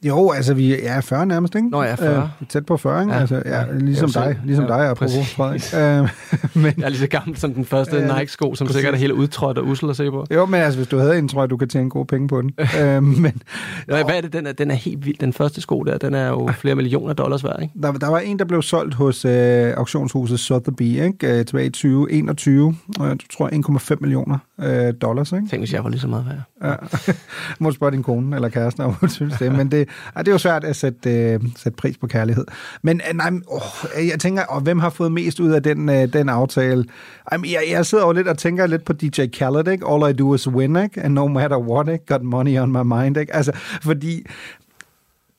Jo, 0.06 0.32
altså 0.32 0.54
vi 0.54 0.76
er 0.84 1.02
40 1.02 1.26
nærmest, 1.26 1.56
ikke? 1.56 1.70
Nå, 1.70 1.84
jeg 1.84 1.92
er 1.92 1.96
40. 1.96 2.30
Øh, 2.42 2.48
tæt 2.48 2.66
på 2.66 2.78
40, 2.78 3.02
ikke? 3.02 3.12
Ja, 3.12 3.16
Ja, 3.16 3.22
altså, 3.22 3.42
ja, 3.46 3.60
ja. 3.60 3.66
ligesom 3.72 4.10
jo 4.10 4.22
dig, 4.22 4.40
ligesom 4.46 4.66
ja, 4.66 4.74
dig, 4.74 4.90
apropos. 4.90 5.34
Frederik. 5.36 5.62
Øh, 6.04 6.10
men, 6.64 6.74
Jeg 6.78 6.84
er 6.86 6.90
lige 6.90 7.00
så 7.00 7.08
gammel 7.08 7.38
som 7.38 7.54
den 7.54 7.66
første 7.66 7.98
Ja, 7.98 8.20
Nike-sko, 8.20 8.56
som 8.56 8.68
præcis. 8.68 8.76
sikkert 8.76 8.94
er 8.94 8.98
helt 8.98 9.12
udtrådt 9.12 9.58
og 9.58 9.68
usel 9.68 9.90
at 9.90 9.96
se 9.98 10.12
på. 10.12 10.26
jo, 10.34 10.46
men 10.46 10.62
altså, 10.62 10.80
hvis 10.80 10.88
du 10.88 10.98
havde 10.98 11.18
en, 11.18 11.28
tror 11.28 11.42
jeg, 11.42 11.50
du 11.50 11.58
kan 11.58 11.70
tjene 11.70 11.90
gode 11.90 12.06
penge 12.06 12.28
på 12.28 12.42
den. 12.42 12.52
øh, 12.82 13.04
men 13.04 13.42
Nå, 13.88 13.96
hvad 13.96 14.16
er 14.16 14.22
det? 14.22 14.34
Den 14.34 14.48
er, 14.48 14.52
den 14.52 14.72
er 14.72 14.76
helt 14.76 15.06
vild. 15.06 15.18
Den 15.20 15.34
første 15.34 15.62
sko 15.62 15.84
der, 15.84 15.98
den 15.98 16.14
er 16.14 16.28
jo 16.28 16.50
flere 16.54 16.76
millioner 16.76 17.14
dollars 17.14 17.44
værd, 17.44 17.62
ikke? 17.62 17.74
der, 17.84 17.92
der 17.92 18.08
var 18.08 18.20
en, 18.20 18.40
der 18.40 18.46
blev 18.46 18.62
solgt 18.62 18.94
hos 18.94 19.26
øh, 19.26 19.74
auktionshuset 19.78 20.52
Sotheby's, 20.52 20.84
ikke? 20.84 21.40
Øh, 21.40 21.46
tilbage 21.46 21.66
i 21.66 21.70
2021. 21.70 22.76
Og 23.00 23.08
jeg 23.08 23.18
tror 23.38 23.50
1,5 23.94 23.98
millioner 24.02 24.38
øh, 24.62 24.94
dollars, 25.02 25.32
ikke? 25.32 25.48
Tænk, 25.50 25.62
hvis 25.62 25.74
jeg 25.74 25.84
var 25.84 25.90
lige 25.90 26.00
så 26.00 26.08
meget 26.08 26.26
værd. 26.26 26.70
Ja. 26.72 26.76
Må 27.60 27.70
du 27.70 27.76
spørge 27.76 27.92
din 27.92 28.04
kone 28.04 28.36
eller 28.36 28.50
kæreste, 28.50 28.80
om 28.84 28.94
hun 28.94 29.10
synes 29.10 29.34
det. 29.40 29.52
Men 29.52 29.72
det, 29.72 29.87
ah, 30.16 30.26
det 30.26 30.28
er 30.28 30.34
jo 30.34 30.38
svært 30.38 30.64
at 30.64 30.76
sætte, 30.76 31.10
øh, 31.12 31.40
sætte 31.56 31.76
pris 31.76 31.98
på 31.98 32.08
kærlighed. 32.08 32.46
Men 32.82 33.02
øh, 33.10 33.18
nej, 33.18 33.32
åh, 33.48 34.08
jeg 34.08 34.20
tænker, 34.20 34.44
og 34.44 34.62
hvem 34.62 34.80
har 34.80 34.90
fået 34.90 35.12
mest 35.12 35.40
ud 35.40 35.52
af 35.52 35.64
den, 35.64 35.90
øh, 35.90 36.14
den 36.14 36.30
aftale? 36.30 36.86
Ej, 37.32 37.38
men 37.38 37.52
jeg, 37.52 37.64
jeg 37.72 37.86
sidder 37.86 38.06
jo 38.06 38.12
lidt 38.12 38.28
og 38.28 38.38
tænker 38.38 38.68
lidt 38.68 38.86
på 38.86 38.94
DJ 38.94 39.26
Khaled, 39.34 39.68
ikke? 39.68 39.88
All 39.88 40.10
I 40.10 40.14
do 40.14 40.36
is 40.36 40.48
win, 40.48 40.76
ikke? 40.76 41.02
And 41.02 41.14
no 41.14 41.28
matter 41.28 41.58
what, 41.58 41.90
ikke? 41.90 42.06
Got 42.06 42.24
money 42.24 42.60
on 42.60 42.72
my 42.72 42.84
mind, 42.96 43.18
ikke? 43.18 43.36
Altså, 43.36 43.52
fordi 43.82 44.26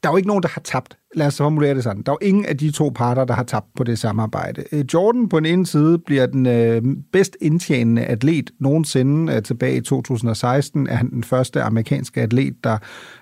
der 0.02 0.08
er 0.08 0.12
jo 0.12 0.16
ikke 0.16 0.28
nogen, 0.28 0.42
der 0.42 0.48
har 0.48 0.60
tabt. 0.60 0.98
Lad 1.14 1.26
os 1.26 1.36
formulere 1.36 1.74
det 1.74 1.84
sådan. 1.84 2.02
Der 2.02 2.12
er 2.12 2.16
jo 2.22 2.26
ingen 2.26 2.44
af 2.44 2.58
de 2.58 2.70
to 2.70 2.92
parter, 2.94 3.24
der 3.24 3.34
har 3.34 3.42
tabt 3.42 3.66
på 3.76 3.84
det 3.84 3.98
samarbejde. 3.98 4.64
Øh, 4.72 4.84
Jordan 4.94 5.28
på 5.28 5.40
den 5.40 5.46
ene 5.46 5.66
side 5.66 5.98
bliver 5.98 6.26
den 6.26 6.46
øh, 6.46 6.82
bedst 7.12 7.36
indtjenende 7.40 8.04
atlet 8.04 8.50
nogensinde. 8.60 9.34
Øh, 9.34 9.42
tilbage 9.42 9.76
i 9.76 9.80
2016 9.80 10.86
er 10.86 10.94
han 10.94 11.10
den 11.10 11.24
første 11.24 11.62
amerikanske 11.62 12.20
atlet, 12.20 12.64
der 12.64 12.78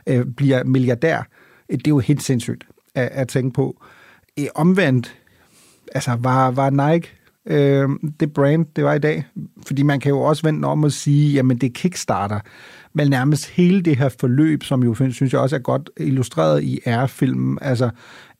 øh, 0.06 0.26
bliver 0.36 0.64
milliardær. 0.64 1.28
Det 1.70 1.86
er 1.86 1.88
jo 1.88 1.98
helt 1.98 2.22
sindssygt 2.22 2.64
at, 2.94 3.08
at 3.12 3.28
tænke 3.28 3.54
på. 3.54 3.82
Øh, 4.38 4.46
omvendt, 4.54 5.14
altså 5.94 6.16
var, 6.20 6.50
var 6.50 6.70
Nike 6.70 7.08
øh, 7.46 7.88
det 8.20 8.32
brand, 8.32 8.66
det 8.76 8.84
var 8.84 8.94
i 8.94 8.98
dag. 8.98 9.24
Fordi 9.66 9.82
man 9.82 10.00
kan 10.00 10.10
jo 10.10 10.20
også 10.20 10.42
vende 10.42 10.68
om 10.68 10.84
og 10.84 10.92
sige, 10.92 11.32
jamen 11.32 11.58
det 11.58 11.66
er 11.66 11.72
Kickstarter. 11.74 12.40
Men 12.96 13.10
nærmest 13.10 13.48
hele 13.48 13.82
det 13.82 13.96
her 13.96 14.08
forløb, 14.20 14.62
som 14.62 14.82
jo 14.82 14.94
synes 14.94 15.32
jeg 15.32 15.40
også 15.40 15.56
er 15.56 15.60
godt 15.60 15.90
illustreret 16.00 16.62
i 16.62 16.80
R-filmen, 16.86 17.58
altså 17.62 17.90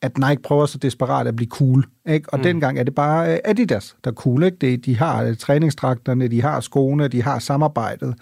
at 0.03 0.19
Nike 0.19 0.43
prøver 0.43 0.67
så 0.67 0.79
desperat 0.79 1.27
at 1.27 1.37
blive 1.37 1.49
cool. 1.49 1.85
Ikke? 2.09 2.33
Og 2.33 2.39
mm. 2.39 2.43
dengang 2.43 2.79
er 2.79 2.83
det 2.83 2.95
bare 2.95 3.33
øh, 3.33 3.39
Adidas, 3.45 3.97
der 4.05 4.11
er 4.11 4.15
cool. 4.15 4.43
Ikke? 4.43 4.57
Det, 4.61 4.85
de 4.85 4.97
har 4.97 5.23
øh, 5.23 5.37
træningsdragterne, 5.37 6.29
de 6.29 6.43
har 6.43 6.61
skoene, 6.61 7.09
de 7.09 7.23
har 7.23 7.39
samarbejdet 7.39 8.15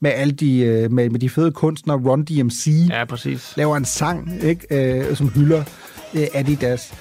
med 0.00 0.10
alle 0.10 0.32
de, 0.32 0.58
øh, 0.58 0.92
med, 0.92 1.10
med 1.10 1.20
de 1.20 1.30
fede 1.30 1.52
kunstnere. 1.52 1.96
Run 1.96 2.24
DMC 2.24 2.66
Ja, 2.90 3.04
præcis. 3.04 3.56
laver 3.56 3.76
en 3.76 3.84
sang, 3.84 4.42
ikke? 4.42 4.66
Øh, 5.10 5.16
som 5.16 5.28
hylder 5.28 5.64
øh, 6.14 6.26
Adidas. 6.34 6.92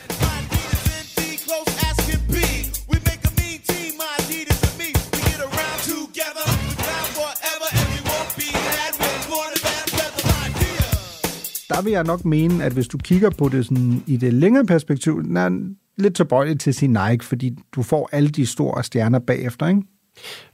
Der 11.76 11.82
vil 11.82 11.92
jeg 11.92 12.04
nok 12.04 12.26
mene, 12.26 12.64
at 12.64 12.72
hvis 12.72 12.88
du 12.88 12.98
kigger 12.98 13.30
på 13.30 13.50
det 13.50 13.66
sådan 13.66 14.04
i 14.08 14.18
det 14.18 14.34
længere 14.34 14.66
perspektiv, 14.66 15.24
den 15.24 15.38
er 15.38 15.50
lidt 15.98 16.16
tilbøjelig 16.16 16.60
til 16.60 16.74
sin 16.74 16.90
Nike, 17.10 17.26
fordi 17.26 17.58
du 17.76 17.84
får 17.84 18.10
alle 18.12 18.30
de 18.30 18.46
store 18.46 18.84
stjerner 18.84 19.20
bagefter, 19.20 19.68
ikke? 19.68 19.82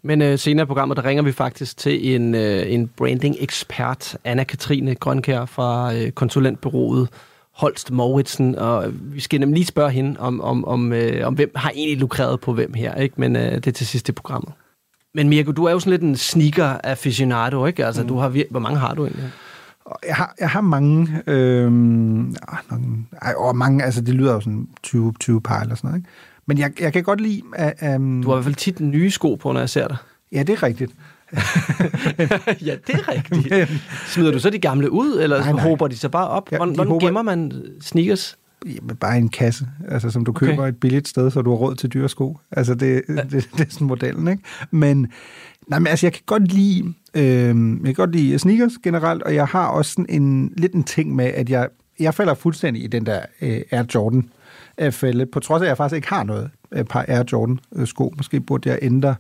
Men 0.03 0.21
øh, 0.21 0.39
senere 0.39 0.63
i 0.63 0.67
programmet, 0.67 0.97
der 0.97 1.06
ringer 1.06 1.23
vi 1.23 1.32
faktisk 1.32 1.77
til 1.77 2.15
en, 2.15 2.36
øh, 2.36 2.73
en 2.73 2.88
branding-ekspert, 2.97 4.17
Anna-Katrine 4.27 4.93
Grønkær 4.93 5.45
fra 5.45 5.95
øh, 5.95 6.12
konsulentbyrået 6.12 7.10
Holst 7.53 7.91
Mauritsen, 7.91 8.56
og 8.56 8.86
vi 9.01 9.19
skal 9.19 9.39
nemlig 9.39 9.58
lige 9.58 9.65
spørge 9.65 9.91
hende, 9.91 10.19
om, 10.19 10.41
om, 10.41 10.65
om, 10.65 10.93
øh, 10.93 11.27
om 11.27 11.34
hvem 11.34 11.51
har 11.56 11.69
egentlig 11.75 11.97
lukreret 11.97 12.39
på 12.39 12.53
hvem 12.53 12.73
her, 12.73 12.95
ikke? 12.95 13.15
men 13.17 13.36
øh, 13.36 13.51
det 13.56 13.67
er 13.67 13.71
til 13.71 13.88
sidst 13.88 14.10
i 14.10 14.12
programmet. 14.12 14.51
Men 15.15 15.30
Mirko, 15.30 15.51
du 15.51 15.63
er 15.65 15.71
jo 15.71 15.80
sådan 15.80 15.91
lidt 15.91 16.01
en 16.01 16.15
sneaker 16.15 16.77
aficionado, 16.84 17.65
ikke? 17.65 17.86
Altså, 17.86 18.01
mm. 18.01 18.08
du 18.08 18.17
har 18.17 18.30
vir- 18.30 18.47
Hvor 18.49 18.60
mange 18.60 18.80
har 18.80 18.93
du 18.93 19.06
egentlig? 19.06 19.30
Jeg 20.08 20.15
har, 20.15 20.36
jeg 20.39 20.50
har 20.50 20.62
mange, 20.62 21.21
nogle, 22.71 23.06
ej, 23.21 23.34
og 23.38 23.56
mange, 23.56 23.84
altså 23.84 24.02
det 24.02 24.13
lyder 24.15 24.34
jo 24.34 24.39
sådan 24.39 24.67
20, 24.84 25.13
20 25.19 25.41
par 25.41 25.62
eller 25.62 25.76
sådan 25.76 25.88
noget, 25.88 26.00
ikke? 26.00 26.10
Men 26.45 26.58
jeg, 26.58 26.71
jeg 26.82 26.93
kan 26.93 27.04
godt 27.04 27.21
lide... 27.21 27.41
Uh, 27.84 27.95
um, 27.95 28.21
Du 28.23 28.30
har 28.30 28.36
i 28.36 28.38
hvert 28.38 28.43
fald 28.43 28.56
tit 28.56 28.80
nye 28.80 29.12
sko 29.12 29.36
på, 29.36 29.52
når 29.52 29.60
jeg 29.60 29.69
ser 29.69 29.88
dig. 29.88 29.97
Ja, 30.32 30.43
det 30.43 30.54
er 30.54 30.63
rigtigt. 30.63 30.91
ja, 32.67 32.76
det 32.88 32.95
er 32.95 33.08
rigtigt. 33.08 33.71
Smider 34.13 34.32
du 34.32 34.39
så 34.39 34.50
de 34.50 34.60
gamle 34.60 34.91
ud, 34.91 35.19
eller 35.21 35.39
Nej, 35.39 35.52
nej. 35.52 35.63
håber 35.63 35.88
de 35.88 35.97
så 35.97 36.10
bare 36.10 36.28
op? 36.28 36.52
Ja, 36.52 36.58
Hvordan, 36.58 36.76
håber- 36.88 37.06
gemmer 37.06 37.21
man 37.21 37.52
sneakers? 37.82 38.38
Jamen, 38.65 38.95
bare 38.95 39.17
en 39.17 39.30
kasse, 39.30 39.67
altså, 39.88 40.10
som 40.10 40.26
du 40.26 40.32
Okay. 40.32 40.45
køber 40.47 40.67
et 40.67 40.78
billigt 40.80 41.08
sted, 41.08 41.32
så 41.32 41.41
du 41.41 41.50
har 41.50 41.58
råd 41.58 41.76
til 41.76 41.89
dyre 41.93 42.10
sko. 42.10 42.39
Altså, 42.52 42.76
det, 42.76 43.02
ja. 43.10 43.13
det, 43.13 43.32
det, 43.32 43.60
er 43.60 43.65
sådan 43.69 43.88
modellen, 43.88 44.28
ikke? 44.28 44.43
Men, 44.71 45.08
nej, 45.67 45.80
men 45.80 45.88
altså, 45.88 46.06
jeg 46.06 46.13
kan 46.13 46.23
godt 46.25 46.51
lide, 46.51 46.93
øh, 47.13 47.23
jeg 47.25 47.86
kan 47.86 47.93
godt 47.93 48.15
lide 48.15 48.39
sneakers 48.39 48.73
generelt, 48.84 49.23
og 49.23 49.36
jeg 49.36 49.45
har 49.45 49.67
også 49.67 49.91
sådan 49.91 50.06
en, 50.10 50.53
lidt 50.58 50.73
en 50.73 50.84
ting 50.84 51.15
med, 51.15 51.25
at 51.25 51.49
jeg, 51.49 51.67
jeg 51.99 52.13
falder 52.13 52.34
fuldstændig 52.34 52.84
i 52.84 52.88
den 52.88 53.06
der 53.06 53.21
øh, 53.41 53.62
Air 53.71 53.84
Jordan 53.95 54.30
øh, 54.77 54.91
fælde, 54.91 55.25
på 55.25 55.39
trods 55.39 55.62
af, 55.62 55.65
at 55.65 55.69
jeg 55.69 55.77
faktisk 55.77 55.95
ikke 55.95 56.10
har 56.10 56.23
noget 56.23 56.49
øh, 56.71 56.84
par 56.84 57.06
Air 57.08 57.23
Jordan-sko. 57.32 58.06
Øh, 58.06 58.17
Måske 58.17 58.39
burde 58.39 58.69
jeg 58.69 58.80
ændre 58.82 59.10
øh, 59.10 59.15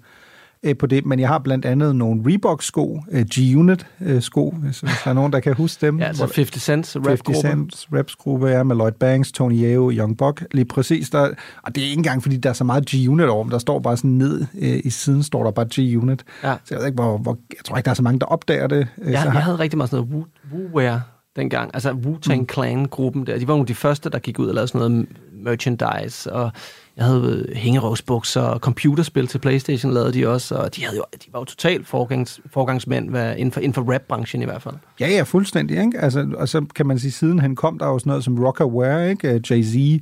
på 0.79 0.85
det, 0.87 1.05
men 1.05 1.19
jeg 1.19 1.27
har 1.27 1.39
blandt 1.39 1.65
andet 1.65 1.95
nogle 1.95 2.21
Reebok-sko, 2.27 3.01
øh, 3.11 3.25
G-Unit 3.35 3.85
øh, 4.01 4.21
sko, 4.21 4.55
hvis, 4.61 4.79
hvis 4.79 4.93
der 5.03 5.09
er 5.09 5.13
nogen, 5.13 5.33
der 5.33 5.39
kan 5.39 5.53
huske 5.53 5.85
dem. 5.85 5.99
Ja, 5.99 6.05
altså 6.05 6.25
Hvor- 6.25 6.33
50 6.35 6.61
Cent 6.63 6.93
50 6.93 7.07
rap-gruppe. 7.11 7.39
Cent 7.49 7.85
rapsgruppe 7.93 8.49
er 8.49 8.63
med 8.63 8.75
Lloyd 8.75 8.91
Banks, 8.91 9.31
Tony 9.31 9.53
Yeo, 9.63 9.91
Young 9.93 10.17
Buck, 10.17 10.43
lige 10.51 10.65
præcis. 10.65 11.09
Der, 11.09 11.29
og 11.63 11.75
det 11.75 11.81
er 11.83 11.85
ikke 11.87 11.97
engang, 11.97 12.21
fordi 12.23 12.37
der 12.37 12.49
er 12.49 12.53
så 12.53 12.63
meget 12.63 12.89
G-Unit 12.89 13.25
over, 13.27 13.43
men 13.43 13.51
der 13.51 13.57
står 13.59 13.79
bare 13.79 13.97
sådan 13.97 14.11
ned 14.11 14.45
øh, 14.59 14.79
i 14.83 14.89
siden, 14.89 15.23
står 15.23 15.43
der 15.43 15.51
bare 15.51 15.65
G-Unit. 15.73 16.23
Ja. 16.43 16.55
Så 16.63 16.75
jeg 16.75 16.79
ved 16.79 16.85
ikke, 16.85 16.95
hvor, 17.03 17.17
hvor, 17.17 17.37
jeg 17.49 17.65
tror 17.65 17.77
ikke, 17.77 17.85
der 17.85 17.91
er 17.91 17.95
så 17.95 18.03
mange, 18.03 18.19
der 18.19 18.25
opdager 18.25 18.67
det. 18.67 18.87
Øh, 19.01 19.11
Jeg, 19.11 19.21
så 19.21 19.29
jeg 19.33 19.43
havde 19.43 19.59
rigtig 19.59 19.77
meget 19.77 19.89
sådan 19.89 20.07
noget 20.09 20.25
Wu- 20.25 20.55
Wu-wear 20.55 20.99
dengang. 21.35 21.71
Altså 21.73 21.91
Wu-Tang 21.91 22.45
Clan-gruppen 22.53 23.27
der. 23.27 23.39
De 23.39 23.47
var 23.47 23.53
nogle 23.53 23.61
af 23.63 23.67
de 23.67 23.75
første, 23.75 24.09
der 24.09 24.19
gik 24.19 24.39
ud 24.39 24.47
og 24.47 24.53
lavede 24.53 24.67
sådan 24.67 24.91
noget 24.91 25.07
merchandise. 25.43 26.33
Og 26.33 26.51
jeg 26.97 27.05
havde 27.05 27.45
øh, 27.49 27.55
hængerøvsbukser 27.55 28.41
og 28.41 28.59
computerspil 28.59 29.27
til 29.27 29.39
Playstation 29.39 29.93
lavede 29.93 30.13
de 30.13 30.27
også. 30.27 30.55
Og 30.55 30.75
de, 30.75 30.83
havde 30.83 30.97
jo, 30.97 31.03
de 31.13 31.33
var 31.33 31.39
jo 31.39 31.45
totalt 31.45 31.87
forgangs, 31.87 32.39
forgangsmænd 32.53 33.09
hvad, 33.09 33.35
inden 33.35 33.51
for, 33.51 33.59
inden 33.59 33.73
for 33.73 33.93
rap-branchen 33.93 34.41
i 34.41 34.45
hvert 34.45 34.61
fald. 34.61 34.75
Ja, 34.99 35.07
ja, 35.07 35.21
fuldstændig. 35.23 35.77
Ikke? 35.77 35.99
Altså, 35.99 36.27
og 36.37 36.49
så 36.49 36.65
kan 36.75 36.85
man 36.87 36.99
sige, 36.99 37.11
siden 37.11 37.39
han 37.39 37.55
kom, 37.55 37.79
der 37.79 37.93
er 37.93 37.97
sådan 37.97 38.09
noget 38.09 38.23
som 38.23 38.43
Rockaware, 38.43 39.09
ikke? 39.09 39.27
Øh, 39.27 39.41
Jay-Z, 39.51 39.77
øh, 39.77 39.99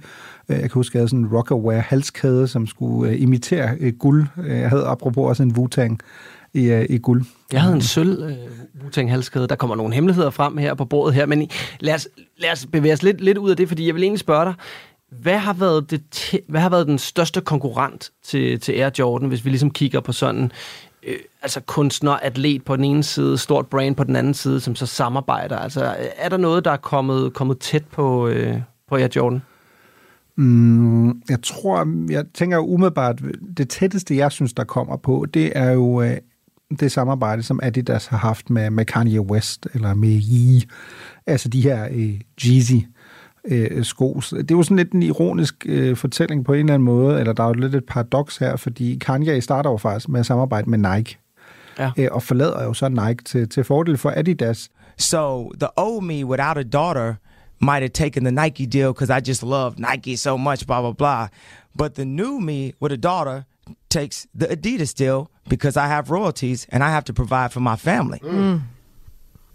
jeg 0.48 0.60
kan 0.60 0.72
huske, 0.74 0.98
jeg 0.98 1.00
havde 1.00 1.10
sådan 1.10 1.26
en 1.26 1.34
Rockaware 1.34 1.82
halskæde, 1.82 2.48
som 2.48 2.68
skulle 2.68 3.18
imitere 3.18 3.92
guld. 3.92 4.28
Jeg 4.48 4.70
havde 4.70 4.86
apropos 4.86 5.30
også 5.30 5.44
en 5.44 5.52
Wu-Tang 5.58 5.98
i, 6.54 6.64
øh, 6.64 6.86
i 6.90 6.98
guld. 6.98 7.26
Jeg 7.54 7.62
havde 7.62 7.76
en 7.76 7.82
sølv 7.82 8.24
øh, 8.24 8.36
Wu-Tang 8.84 9.10
halskæde. 9.10 9.48
Der 9.48 9.56
kommer 9.56 9.76
nogle 9.76 9.94
hemmeligheder 9.94 10.30
frem 10.30 10.58
her 10.58 10.74
på 10.74 10.86
bordet 10.86 11.16
her, 11.16 11.26
men 11.26 11.50
lad 11.80 11.94
os, 11.94 12.08
lad 12.38 12.52
os 12.52 12.66
bevæge 12.66 12.94
os 12.94 13.04
lidt, 13.04 13.22
lidt 13.22 13.38
ud 13.38 13.50
af 13.50 13.58
det, 13.58 13.68
fordi 13.68 13.88
jeg 13.88 13.96
vil 13.96 14.04
egentlig 14.04 14.20
spørge 14.20 14.46
dig, 14.46 14.54
hvad 15.12 15.38
har 15.38 15.54
været, 15.54 15.92
det 15.92 16.04
te- 16.12 16.42
hvad 16.48 16.62
har 16.62 16.70
været 16.70 16.88
den 16.88 16.98
største 16.98 17.42
konkurrent 17.42 18.12
til, 18.24 18.60
til 18.60 18.72
Air 18.74 18.90
Jordan, 19.00 19.28
hvis 19.28 19.46
vi 19.46 19.50
ligesom 19.50 19.72
kigger 19.72 20.00
på 20.00 20.12
sådan, 20.12 20.52
øh, 21.08 21.16
altså 21.42 21.62
kunstner, 21.62 22.12
atlet 22.12 22.66
på 22.66 22.76
den 22.76 22.86
ene 22.86 23.04
side, 23.04 23.38
stort 23.38 23.68
brand 23.68 23.96
på 23.96 24.04
den 24.04 24.16
anden 24.16 24.34
side, 24.34 24.60
som 24.60 24.76
så 24.76 24.86
samarbejder? 24.86 25.58
Altså, 25.58 25.96
er 26.18 26.30
der 26.30 26.38
noget, 26.38 26.66
der 26.66 26.72
er 26.72 26.78
kommet, 26.78 27.34
kommet 27.34 27.60
tæt 27.60 27.86
på, 27.86 28.28
øh, 28.28 28.62
på 28.90 28.96
Air 28.96 29.08
Jordan? 29.16 29.42
Mm, 30.38 31.08
jeg 31.08 31.42
tror, 31.44 32.10
jeg 32.12 32.26
tænker 32.34 32.58
umiddelbart, 32.58 33.22
det 33.58 33.70
tætteste, 33.70 34.18
jeg 34.18 34.32
synes, 34.32 34.54
der 34.54 34.64
kommer 34.64 34.98
på, 34.98 35.26
det 35.34 35.52
er 35.56 35.72
jo 35.72 36.02
øh, 36.02 36.18
det 36.80 36.92
samarbejde, 36.92 37.44
som 37.44 37.60
Adidas 37.64 38.06
har 38.06 38.18
haft 38.18 38.50
med, 38.50 38.70
med 38.70 38.86
Kanye 38.86 39.22
West, 39.22 39.68
eller 39.74 39.94
med 39.94 40.22
Yee, 40.32 40.62
altså 41.28 41.50
de 41.50 41.62
her 41.62 41.88
øh, 41.92 42.22
Jeezy 42.46 42.86
øh, 43.48 43.84
sko. 43.84 44.14
Det 44.32 44.52
er 44.52 44.56
jo 44.56 44.64
sådan 44.64 44.78
lidt 44.78 44.92
en 44.92 45.04
ironisk 45.04 45.66
øh, 45.66 45.96
fortælling 45.96 46.46
på 46.46 46.54
en 46.54 46.60
eller 46.60 46.74
anden 46.74 46.86
måde, 46.86 47.20
eller 47.20 47.34
der 47.34 47.44
er 47.44 47.48
jo 47.48 47.54
lidt 47.54 47.76
et 47.76 47.86
paradoks 47.86 48.38
her, 48.38 48.56
fordi 48.56 48.98
Kanye 49.02 49.42
starter 49.42 49.70
jo 49.70 49.78
faktisk 49.78 50.10
med 50.10 50.20
at 50.20 50.26
samarbejde 50.26 50.70
med 50.70 50.78
Nike, 50.78 51.18
ja. 51.80 51.92
øh, 51.98 52.08
og 52.12 52.24
forlader 52.24 52.64
jo 52.64 52.74
så 52.74 52.90
Nike 52.90 53.24
til, 53.24 53.50
til 53.50 53.64
fordel 53.64 53.98
for 53.98 54.14
Adidas. 54.16 54.70
So 54.98 55.52
the 55.60 55.70
old 55.78 56.04
me 56.04 56.26
without 56.26 56.58
a 56.58 56.64
daughter 56.64 57.14
might 57.60 57.82
have 57.82 57.90
taken 57.94 58.24
the 58.24 58.32
Nike 58.32 58.66
deal 58.66 58.94
because 58.94 59.10
I 59.10 59.20
just 59.30 59.44
love 59.44 59.76
Nike 59.78 60.16
so 60.16 60.38
much, 60.38 60.66
blah, 60.68 60.82
blah, 60.82 60.94
blah. 60.94 61.28
But 61.78 61.96
the 61.96 62.06
new 62.06 62.40
me 62.40 62.74
with 62.80 62.92
a 62.92 62.98
daughter 62.98 63.46
takes 63.90 64.28
the 64.40 64.48
Adidas 64.48 64.94
deal 64.94 65.30
because 65.50 65.78
I 65.78 65.88
have 65.88 66.10
royalties 66.10 66.68
and 66.70 66.84
I 66.84 66.90
have 66.90 67.04
to 67.06 67.14
provide 67.14 67.52
for 67.52 67.60
my 67.60 67.76
family. 67.76 68.20
Mm. 68.20 68.62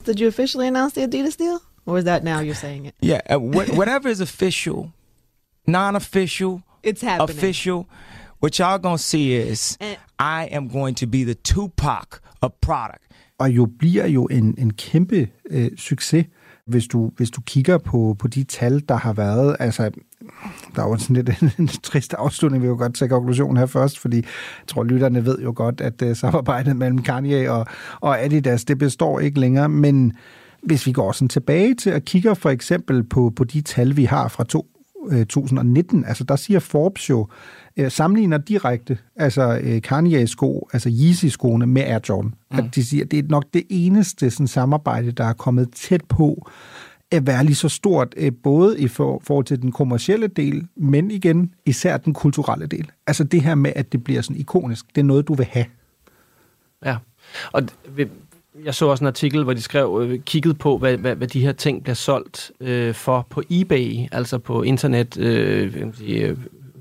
Did 0.05 0.21
you 0.21 0.29
officially 0.29 0.67
announce 0.69 0.95
the 0.95 1.03
Adidas 1.03 1.37
deal? 1.37 1.61
Or 1.87 1.99
is 1.99 2.05
that 2.05 2.23
now 2.25 2.41
you're 2.41 2.55
saying 2.55 2.87
it? 2.87 2.95
Yeah, 3.03 3.21
uh, 3.31 3.39
wh- 3.39 3.79
whatever 3.79 4.09
is 4.09 4.21
official, 4.21 4.91
non-official, 5.67 6.61
it's 6.85 7.03
happening. 7.03 7.39
official. 7.39 7.87
What 8.43 8.59
y'all 8.61 8.79
gonna 8.79 8.99
see 8.99 9.37
is 9.53 9.77
And- 9.81 9.99
I 10.19 10.49
am 10.57 10.69
going 10.69 10.97
to 10.97 11.07
be 11.07 11.25
the 11.25 11.35
Tupac 11.35 12.07
of 12.41 12.51
product. 12.63 13.03
og 13.39 13.51
jo 13.51 13.69
bliver 13.79 14.07
jo 14.07 14.27
en, 14.27 14.55
en 14.59 14.73
kæmpe 14.73 15.29
øh, 15.51 15.71
succes, 15.77 16.27
hvis 16.67 16.87
du, 16.87 17.11
hvis 17.17 17.31
du 17.31 17.41
kigger 17.41 17.79
på, 17.79 18.17
på 18.19 18.29
de 18.29 18.45
tal, 18.45 18.83
der 18.89 18.95
har 18.97 19.13
været. 19.13 19.57
Altså, 19.61 19.91
der 20.77 20.83
er 20.83 20.89
jo 20.89 20.97
sådan 20.99 21.17
lidt 21.17 21.43
en, 21.43 21.51
en 21.59 21.69
trist 21.69 22.15
afslutning, 22.15 22.63
vi 22.63 22.67
vil 22.69 22.73
jo 22.73 22.79
godt 22.79 22.95
tage 22.95 23.09
konklusionen 23.09 23.57
her 23.57 23.67
først, 23.67 23.99
fordi 23.99 24.17
jeg 24.17 24.25
tror, 24.67 24.85
lytterne 24.85 25.25
ved 25.25 25.39
jo 25.39 25.53
godt, 25.57 25.81
at 25.81 26.03
uh, 26.03 26.17
samarbejdet 26.17 26.77
mellem 26.77 27.03
Kanye 27.03 27.53
og, 27.53 27.67
og 28.01 28.23
Adidas, 28.25 28.65
det 28.65 28.79
består 28.79 29.21
ikke 29.21 29.41
længere, 29.41 29.69
men 29.69 30.13
hvis 30.63 30.87
vi 30.87 30.93
går 30.93 31.13
sådan 31.13 31.29
tilbage 31.29 31.75
til 31.75 31.91
at 31.91 32.05
kigge 32.05 32.37
for 32.37 32.51
eksempel 32.51 33.03
på, 33.03 33.33
på 33.37 33.45
de 33.45 33.61
tal, 33.61 33.97
vi 33.97 34.05
har 34.05 34.29
fra 34.29 34.45
to, 34.45 34.67
2019, 35.29 36.05
altså 36.05 36.25
der 36.25 36.37
siger 36.37 36.61
Forbes 36.61 37.11
jo, 37.11 37.29
øh, 37.77 37.91
sammenligner 37.91 38.39
direkte, 38.39 38.99
altså 39.17 39.61
øh, 39.63 39.83
Kanye-sko, 39.83 40.69
altså 40.73 40.89
Yeezy-skoene 40.93 41.67
med 41.67 41.83
Air 41.83 41.99
Jordan. 42.09 42.35
Mm. 42.51 42.59
At 42.59 42.75
de 42.75 42.85
siger, 42.85 43.05
det 43.05 43.19
er 43.19 43.23
nok 43.29 43.45
det 43.55 43.63
eneste 43.71 44.31
sådan, 44.31 44.47
samarbejde, 44.47 45.13
der 45.13 45.25
er 45.25 45.33
kommet 45.33 45.73
tæt 45.73 46.05
på 46.05 46.49
at 47.13 47.27
være 47.27 47.45
lige 47.45 47.55
så 47.55 47.69
stort, 47.69 48.15
øh, 48.17 48.33
både 48.43 48.81
i 48.81 48.89
for, 48.89 49.23
forhold 49.25 49.45
til 49.45 49.63
den 49.63 49.73
kommercielle 49.73 50.27
del, 50.27 50.67
men 50.77 51.11
igen, 51.11 51.55
især 51.67 51.97
den 51.97 52.15
kulturelle 52.15 52.67
del. 52.67 52.91
Altså 53.07 53.25
det 53.25 53.43
her 53.43 53.55
med, 53.55 53.73
at 53.77 53.93
det 53.93 54.05
bliver 54.05 54.23
sådan 54.23 54.37
ikonisk, 54.37 54.87
det 54.95 55.01
er 55.01 55.05
noget, 55.05 55.29
du 55.29 55.35
vil 55.35 55.47
have. 55.47 55.67
Ja, 56.85 56.97
og 57.53 57.63
jeg 58.65 58.75
så 58.75 58.87
også 58.87 59.05
en 59.05 59.09
artikel, 59.09 59.45
hvor 59.45 59.53
de 59.53 59.63
skrev, 59.63 60.03
øh, 60.05 60.21
kiggede 60.21 60.55
på, 60.55 60.79
hvad, 60.79 60.97
hvad, 60.97 61.15
hvad 61.15 61.29
de 61.29 61.41
her 61.41 61.53
ting 61.53 61.83
bliver 61.83 61.95
solgt 61.95 62.51
øh, 62.61 62.95
for 62.95 63.27
på 63.31 63.43
eBay, 63.51 64.09
altså 64.13 64.39
på 64.39 64.63
internet, 64.63 65.19
øh, 65.19 65.87
øh, 66.09 66.37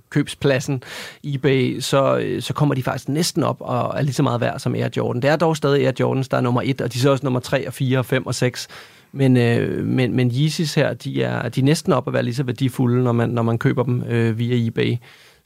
købspladsen 0.09 0.83
eBay, 1.23 1.79
så, 1.79 2.17
øh, 2.17 2.41
så 2.41 2.53
kommer 2.53 2.75
de 2.75 2.83
faktisk 2.83 3.09
næsten 3.09 3.43
op 3.43 3.57
og 3.59 3.97
er 3.97 4.01
lige 4.01 4.13
så 4.13 4.23
meget 4.23 4.41
værd 4.41 4.59
som 4.59 4.75
Air 4.75 4.89
Jordan. 4.97 5.21
Det 5.21 5.29
er 5.29 5.35
dog 5.35 5.57
stadig 5.57 5.85
Air 5.85 5.93
Jordans, 5.99 6.29
der 6.29 6.37
er 6.37 6.41
nummer 6.41 6.61
et, 6.65 6.81
og 6.81 6.93
de 6.93 6.97
er 6.97 7.01
så 7.01 7.09
også 7.09 7.25
nummer 7.25 7.39
3 7.39 7.67
og 7.67 7.73
4 7.73 7.99
og 7.99 8.05
5 8.05 8.25
og 8.25 8.35
6. 8.35 8.67
Men, 9.11 9.37
øh, 9.37 9.85
men, 9.85 10.15
men 10.15 10.31
Yeezys 10.31 10.73
her, 10.73 10.93
de 10.93 11.23
er, 11.23 11.49
de 11.49 11.59
er 11.59 11.65
næsten 11.65 11.93
op 11.93 12.07
at 12.07 12.13
være 12.13 12.23
lige 12.23 12.35
så 12.35 12.43
værdifulde, 12.43 13.03
når 13.03 13.11
man, 13.11 13.29
når 13.29 13.41
man 13.41 13.57
køber 13.57 13.83
dem 13.83 14.03
øh, 14.03 14.39
via 14.39 14.67
eBay. 14.67 14.95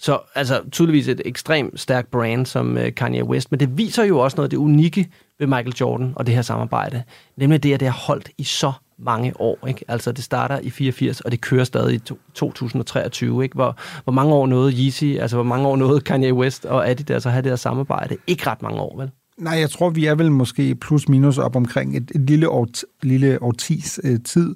Så 0.04 0.20
altså 0.36 0.62
tydeligvis 0.72 1.08
et 1.08 1.22
ekstremt 1.26 1.80
stærkt 1.80 2.12
brand 2.12 2.46
som 2.46 2.78
øh, 2.78 2.96
Kanye 2.96 3.24
West, 3.24 3.52
men 3.52 3.60
det 3.60 3.78
viser 3.78 4.04
jo 4.04 4.20
også 4.20 4.36
noget 4.36 4.46
af 4.46 4.50
det 4.50 4.58
unikke 4.58 5.10
ved 5.40 5.48
Michael 5.48 5.74
Jordan 5.82 6.14
og 6.16 6.26
det 6.26 6.36
her 6.36 6.42
samarbejde. 6.42 7.04
Nemlig 7.38 7.64
det, 7.64 7.74
at 7.74 7.80
det 7.80 7.88
har 7.88 8.06
holdt 8.08 8.30
i 8.38 8.44
så 8.44 8.72
mange 9.00 9.34
år. 9.40 9.68
Ikke? 9.68 9.86
Altså 9.88 10.12
det 10.12 10.24
starter 10.24 10.60
i 10.60 10.70
84, 10.70 11.22
og 11.22 11.32
det 11.32 11.42
kører 11.42 11.64
stadig 11.64 11.96
i 11.96 12.00
to, 12.00 12.18
2023. 12.34 13.44
Ikke? 13.44 13.56
Hvor, 13.56 13.78
hvor 14.04 14.14
mange 14.14 14.34
år 14.34 14.48
nåede 14.48 14.74
Yeezy, 14.74 15.04
altså 15.04 15.38
hvor 15.38 15.44
mange 15.44 15.68
år 15.68 15.76
nåede 15.76 16.02
Kanye 16.02 16.34
West 16.34 16.66
og 16.66 16.90
Adidas 16.90 17.14
altså 17.14 17.30
at 17.30 17.34
have 17.34 17.42
det 17.42 17.52
her 17.52 17.56
samarbejde? 17.56 18.18
Ikke 18.28 18.50
ret 18.50 18.62
mange 18.62 18.80
år, 18.80 18.98
vel? 18.98 19.12
Nej, 19.38 19.60
jeg 19.60 19.70
tror, 19.70 19.90
vi 19.90 20.06
er 20.06 20.16
vel 20.16 20.32
måske 20.32 20.76
plus 20.76 21.10
minus 21.10 21.38
op 21.38 21.56
omkring 21.56 21.98
et, 21.98 22.12
et 22.16 22.22
lille, 22.22 22.50
år, 22.50 22.68
lille 23.04 23.42
årtis 23.42 24.00
øh, 24.04 24.20
tid. 24.26 24.56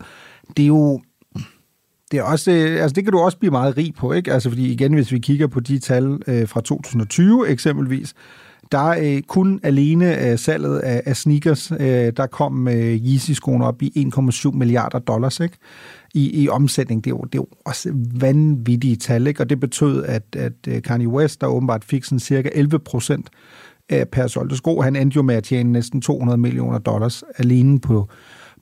Det 0.58 0.64
er 0.64 0.68
jo 0.68 1.02
det 2.12 2.20
er 2.20 2.24
også, 2.24 2.52
øh, 2.52 2.82
altså 2.82 2.94
det 2.94 3.04
kan 3.04 3.14
du 3.14 3.20
også 3.20 3.38
blive 3.38 3.52
meget 3.52 3.78
rig 3.78 3.94
på, 3.98 4.14
ikke? 4.14 4.34
Altså 4.34 4.50
fordi 4.50 4.72
igen, 4.72 4.94
hvis 4.94 5.12
vi 5.12 5.20
kigger 5.20 5.48
på 5.48 5.60
de 5.60 5.80
tal 5.80 6.20
øh, 6.28 6.48
fra 6.48 6.62
2020 6.62 7.50
eksempelvis, 7.50 8.14
der 8.72 8.78
er 8.78 9.16
øh, 9.16 9.22
kun 9.22 9.60
alene 9.64 10.30
øh, 10.30 10.40
salget 10.40 10.80
af, 10.80 11.02
af 11.06 11.18
sneakers, 11.18 11.72
øh, 11.72 12.12
der 12.18 12.28
kom 12.32 12.68
øh, 12.68 12.76
Yeezy-skoene 12.76 13.66
op 13.66 13.82
i 13.82 14.10
1,7 14.16 14.52
milliarder 14.52 15.00
dollars, 15.00 15.40
ikke? 15.40 15.58
I, 16.14 16.44
i 16.44 16.50
omsætning. 16.50 17.04
Det 17.04 17.12
er, 17.12 17.16
jo, 17.16 17.22
det 17.22 17.36
er 17.36 17.42
jo 17.42 17.48
også 17.66 17.90
vanvittige 18.20 18.96
tal, 18.96 19.28
ikke? 19.28 19.42
Og 19.42 19.50
det 19.50 19.60
betød, 19.60 20.04
at, 20.04 20.24
at 20.36 20.54
øh, 20.68 20.82
Kanye 20.82 21.08
West, 21.08 21.42
der 21.42 21.48
åbenbart 21.48 21.84
fik 21.84 22.04
sådan 22.04 22.20
cirka 22.20 22.50
11 22.54 22.80
procent 22.80 23.30
af 23.90 24.08
per 24.08 24.28
solgte 24.28 24.58
sko, 24.58 24.82
han 24.82 24.96
endte 24.96 25.16
jo 25.16 25.22
med 25.22 25.36
at 25.36 25.44
tjene 25.44 25.72
næsten 25.72 26.02
200 26.02 26.38
millioner 26.38 26.78
dollars 26.78 27.24
alene 27.38 27.80
på, 27.80 28.10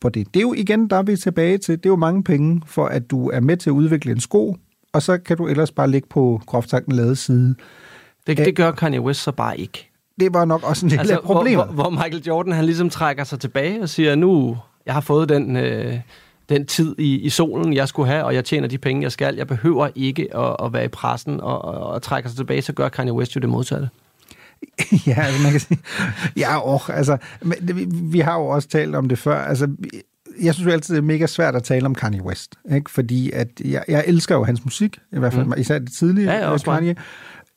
på 0.01 0.09
det. 0.09 0.33
Det 0.33 0.39
er 0.39 0.41
jo 0.41 0.53
igen, 0.53 0.89
der 0.89 0.95
er 0.95 1.03
vi 1.03 1.17
tilbage 1.17 1.57
til, 1.57 1.77
det 1.77 1.85
er 1.85 1.89
jo 1.89 1.95
mange 1.95 2.23
penge 2.23 2.61
for, 2.65 2.85
at 2.85 3.11
du 3.11 3.29
er 3.29 3.39
med 3.39 3.57
til 3.57 3.69
at 3.69 3.73
udvikle 3.73 4.11
en 4.11 4.19
sko, 4.19 4.55
og 4.93 5.01
så 5.01 5.17
kan 5.17 5.37
du 5.37 5.47
ellers 5.47 5.71
bare 5.71 5.91
ligge 5.91 6.07
på 6.07 6.41
groft 6.45 6.69
sagt 6.69 6.85
en 6.85 6.95
lade 6.95 7.15
side. 7.15 7.55
Det, 8.27 8.37
det 8.37 8.55
gør 8.55 8.71
Kanye 8.71 9.01
West 9.01 9.23
så 9.23 9.31
bare 9.31 9.59
ikke. 9.59 9.91
Det 10.19 10.33
var 10.33 10.45
nok 10.45 10.63
også 10.63 10.85
en 10.85 10.89
del 10.89 10.99
altså, 10.99 11.15
af 11.15 11.23
problemet. 11.23 11.65
Hvor, 11.65 11.73
hvor, 11.73 11.83
hvor 11.83 11.89
Michael 11.89 12.23
Jordan, 12.27 12.53
han 12.53 12.65
ligesom 12.65 12.89
trækker 12.89 13.23
sig 13.23 13.39
tilbage 13.39 13.81
og 13.81 13.89
siger, 13.89 14.15
nu, 14.15 14.57
jeg 14.85 14.93
har 14.93 15.01
fået 15.01 15.29
den, 15.29 15.55
øh, 15.55 15.99
den 16.49 16.65
tid 16.65 16.95
i, 16.99 17.19
i 17.19 17.29
solen, 17.29 17.73
jeg 17.73 17.87
skulle 17.87 18.11
have, 18.11 18.23
og 18.23 18.35
jeg 18.35 18.45
tjener 18.45 18.67
de 18.67 18.77
penge, 18.77 19.03
jeg 19.03 19.11
skal. 19.11 19.35
Jeg 19.35 19.47
behøver 19.47 19.89
ikke 19.95 20.37
at, 20.37 20.55
at 20.63 20.73
være 20.73 20.85
i 20.85 20.87
pressen 20.87 21.41
og, 21.41 21.65
og, 21.65 21.73
og 21.73 22.01
trækker 22.01 22.29
sig 22.29 22.37
tilbage, 22.37 22.61
så 22.61 22.73
gør 22.73 22.89
Kanye 22.89 23.13
West 23.13 23.35
jo 23.35 23.39
det 23.39 23.49
modsatte. 23.49 23.89
ja, 25.07 25.21
altså 25.21 25.41
man 25.43 25.51
kan 25.51 25.59
sige, 25.59 25.79
ja, 26.37 26.73
åh, 26.73 26.89
altså, 26.89 27.17
men 27.41 27.57
vi, 27.61 27.87
vi 27.89 28.19
har 28.19 28.35
jo 28.39 28.45
også 28.45 28.67
talt 28.67 28.95
om 28.95 29.09
det 29.09 29.19
før, 29.19 29.37
altså, 29.37 29.67
jeg 30.41 30.53
synes 30.53 30.67
jo 30.67 30.71
altid, 30.71 30.95
det 30.95 31.01
er 31.01 31.05
mega 31.05 31.25
svært 31.25 31.55
at 31.55 31.63
tale 31.63 31.85
om 31.85 31.95
Kanye 31.95 32.23
West, 32.23 32.55
ikke? 32.75 32.91
fordi 32.91 33.31
at 33.31 33.47
jeg, 33.65 33.83
jeg 33.87 34.03
elsker 34.07 34.35
jo 34.35 34.43
hans 34.43 34.65
musik, 34.65 34.97
i 35.13 35.19
hvert 35.19 35.33
fald, 35.33 35.45
mm. 35.45 35.53
især 35.57 35.79
det 35.79 35.93
tidlige 35.93 36.31
ja, 36.31 36.47
også 36.47 36.65
Kanye. 36.65 36.95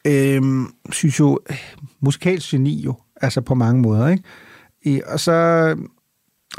Øhm, 0.06 0.66
synes 0.92 1.20
jo, 1.20 1.38
musikalsk 2.00 2.50
geni 2.50 2.82
jo, 2.82 2.94
altså 3.20 3.40
på 3.40 3.54
mange 3.54 3.82
måder, 3.82 4.08
ikke? 4.08 4.22
I, 4.82 5.00
og 5.06 5.20
så, 5.20 5.32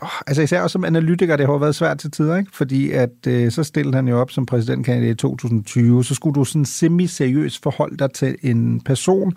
åh, 0.02 0.10
altså 0.28 0.42
især 0.42 0.62
også 0.62 0.74
som 0.74 0.86
analytiker, 0.86 1.36
det 1.36 1.46
har 1.46 1.58
været 1.58 1.76
svært 1.76 1.98
til 1.98 2.12
tider, 2.12 2.38
ikke? 2.38 2.52
Fordi 2.54 2.92
at 2.92 3.28
øh, 3.28 3.52
så 3.52 3.64
stillede 3.64 3.96
han 3.96 4.08
jo 4.08 4.20
op 4.20 4.32
som 4.32 4.46
præsidentkandidat 4.46 5.12
i 5.12 5.16
2020, 5.16 6.04
så 6.04 6.16
skulle 6.16 6.36
du 6.36 6.44
sådan 6.44 6.66
semi-seriøst 6.66 7.64
forholde 7.64 7.98
dig 7.98 8.12
til 8.12 8.36
en 8.42 8.82
person, 8.82 9.34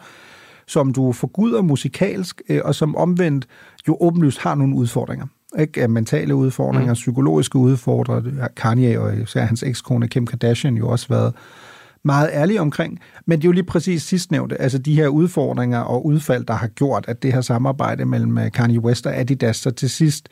som 0.66 0.92
du 0.92 1.12
forguder 1.12 1.62
musikalsk, 1.62 2.42
øh, 2.48 2.60
og 2.64 2.74
som 2.74 2.96
omvendt 2.96 3.46
jo 3.88 3.96
åbenlyst 4.00 4.38
har 4.38 4.54
nogle 4.54 4.76
udfordringer. 4.76 5.26
Ikke? 5.58 5.88
Mentale 5.88 6.34
udfordringer, 6.34 6.92
mm. 6.92 6.94
psykologiske 6.94 7.56
udfordringer. 7.56 8.48
Kanye 8.56 9.00
og 9.00 9.16
især 9.16 9.44
hans 9.44 9.62
ekskone 9.62 10.08
Kim 10.08 10.26
Kardashian 10.26 10.76
jo 10.76 10.88
også 10.88 11.08
været 11.08 11.34
meget 12.04 12.30
ærlige 12.32 12.60
omkring. 12.60 12.98
Men 13.26 13.38
det 13.38 13.44
er 13.44 13.48
jo 13.48 13.52
lige 13.52 13.64
præcis 13.64 14.02
sidstnævnte, 14.02 14.60
altså 14.60 14.78
de 14.78 14.94
her 14.94 15.08
udfordringer 15.08 15.78
og 15.78 16.06
udfald, 16.06 16.44
der 16.44 16.54
har 16.54 16.66
gjort, 16.66 17.04
at 17.08 17.22
det 17.22 17.32
her 17.32 17.40
samarbejde 17.40 18.04
mellem 18.04 18.50
Kanye 18.50 18.80
West 18.80 19.06
og 19.06 19.16
Adidas 19.16 19.56
så 19.56 19.70
til 19.70 19.90
sidst 19.90 20.28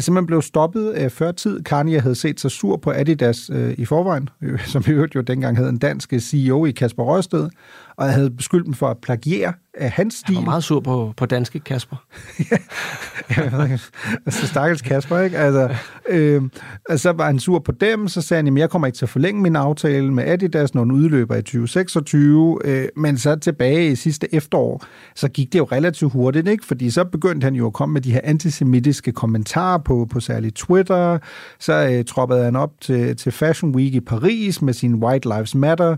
simpelthen 0.00 0.26
blev 0.26 0.42
stoppet 0.42 0.94
øh, 0.96 1.10
før 1.10 1.32
tid. 1.32 1.62
Kanye 1.62 2.00
havde 2.00 2.14
set 2.14 2.40
sig 2.40 2.50
sur 2.50 2.76
på 2.76 2.90
Adidas 2.90 3.50
øh, 3.52 3.74
i 3.78 3.84
forvejen, 3.84 4.28
øh, 4.42 4.66
som 4.66 4.84
i 4.86 4.90
øvrigt 4.90 5.14
jo 5.14 5.20
dengang 5.20 5.56
havde 5.56 5.68
en 5.68 5.78
dansk 5.78 6.12
CEO 6.18 6.64
i 6.64 6.70
Kasper 6.70 7.04
Rørsted, 7.04 7.48
og 7.96 8.12
havde 8.12 8.30
beskyldt 8.30 8.66
dem 8.66 8.74
for 8.74 8.88
at 8.88 8.98
plagiere 8.98 9.52
af 9.74 9.90
hans 9.90 10.14
stil. 10.14 10.34
Han 10.34 10.46
var 10.46 10.50
meget 10.50 10.64
sur 10.64 10.80
på, 10.80 11.12
på 11.16 11.26
danske 11.26 11.60
Kasper. 11.60 11.96
ja, 13.36 13.78
altså 14.26 14.46
stakkels 14.46 14.82
Kasper, 14.82 15.18
ikke? 15.18 15.38
Altså, 15.38 15.76
øh, 16.08 16.42
altså, 16.88 17.02
så 17.02 17.12
var 17.12 17.26
han 17.26 17.38
sur 17.38 17.58
på 17.58 17.72
dem, 17.72 18.08
så 18.08 18.22
sagde 18.22 18.42
han, 18.42 18.56
at 18.56 18.60
jeg 18.60 18.70
kommer 18.70 18.86
ikke 18.86 18.96
til 18.96 19.04
at 19.04 19.08
forlænge 19.08 19.42
min 19.42 19.56
aftale 19.56 20.12
med 20.12 20.24
Adidas, 20.24 20.74
når 20.74 20.84
den 20.84 20.92
udløber 20.92 21.34
i 21.36 21.42
2026, 21.42 22.58
øh, 22.64 22.88
men 22.96 23.18
så 23.18 23.36
tilbage 23.36 23.92
i 23.92 23.94
sidste 23.94 24.34
efterår, 24.34 24.84
så 25.14 25.28
gik 25.28 25.52
det 25.52 25.58
jo 25.58 25.64
relativt 25.64 26.12
hurtigt, 26.12 26.48
ikke? 26.48 26.66
Fordi 26.66 26.90
så 26.90 27.04
begyndte 27.04 27.44
han 27.44 27.54
jo 27.54 27.66
at 27.66 27.72
komme 27.72 27.92
med 27.92 28.00
de 28.00 28.12
her 28.12 28.20
antisemitiske 28.24 29.12
kommentarer 29.12 29.78
på, 29.78 30.06
på 30.10 30.20
særligt 30.20 30.56
Twitter. 30.56 31.18
Så 31.58 31.88
øh, 31.92 32.04
troppede 32.04 32.44
han 32.44 32.56
op 32.56 32.70
til, 32.80 33.16
til 33.16 33.32
Fashion 33.32 33.74
Week 33.74 33.94
i 33.94 34.00
Paris 34.00 34.62
med 34.62 34.72
sin 34.72 34.94
White 34.94 35.28
Lives 35.28 35.54
Matter 35.54 35.96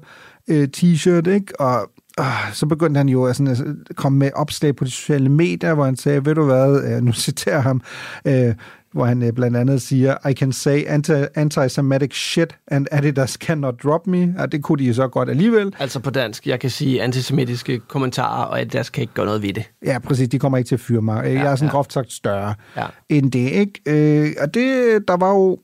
øh, 0.48 0.68
t-shirt, 0.76 1.28
ikke? 1.30 1.60
Og 1.60 1.90
øh, 2.20 2.26
så 2.52 2.66
begyndte 2.66 2.98
han 2.98 3.08
jo 3.08 3.24
at, 3.24 3.36
sådan, 3.36 3.76
at 3.90 3.96
komme 3.96 4.18
med 4.18 4.30
opslag 4.34 4.76
på 4.76 4.84
de 4.84 4.90
sociale 4.90 5.28
medier, 5.28 5.74
hvor 5.74 5.84
han 5.84 5.96
sagde, 5.96 6.24
ved 6.26 6.34
du 6.34 6.44
hvad, 6.44 6.82
øh, 6.84 7.02
nu 7.02 7.12
citerer 7.12 7.60
ham, 7.60 7.80
øh, 8.24 8.54
hvor 8.92 9.04
han 9.04 9.22
øh, 9.22 9.32
blandt 9.32 9.56
andet 9.56 9.82
siger, 9.82 10.28
I 10.28 10.32
can 10.32 10.52
say 10.52 10.82
anti- 10.82 11.38
anti-Semitic 11.38 12.12
shit, 12.14 12.56
and 12.66 12.86
Adidas 12.90 13.30
cannot 13.30 13.74
drop 13.82 14.06
me. 14.06 14.34
Og 14.38 14.52
det 14.52 14.62
kunne 14.62 14.84
de 14.84 14.94
så 14.94 15.08
godt 15.08 15.30
alligevel. 15.30 15.74
Altså 15.78 16.00
på 16.00 16.10
dansk, 16.10 16.46
jeg 16.46 16.60
kan 16.60 16.70
sige 16.70 17.02
antisemitiske 17.02 17.78
kommentarer, 17.78 18.44
og 18.44 18.60
Adidas 18.60 18.90
kan 18.90 19.00
ikke 19.00 19.14
gøre 19.14 19.26
noget 19.26 19.42
ved 19.42 19.52
det. 19.52 19.70
Ja, 19.84 19.98
præcis. 19.98 20.28
De 20.28 20.38
kommer 20.38 20.58
ikke 20.58 20.68
til 20.68 20.74
at 20.74 20.80
fyre 20.80 21.02
mig. 21.02 21.24
Ja, 21.24 21.32
jeg 21.32 21.52
er 21.52 21.56
sådan 21.56 21.68
ja. 21.68 21.72
groft 21.72 21.92
sagt 21.92 22.12
større 22.12 22.54
Ja. 22.76 22.86
end 23.08 23.32
det, 23.32 23.50
ikke? 23.50 23.80
Øh, 24.26 24.32
og 24.40 24.54
det, 24.54 24.98
der 25.08 25.16
var 25.16 25.30
jo 25.30 25.58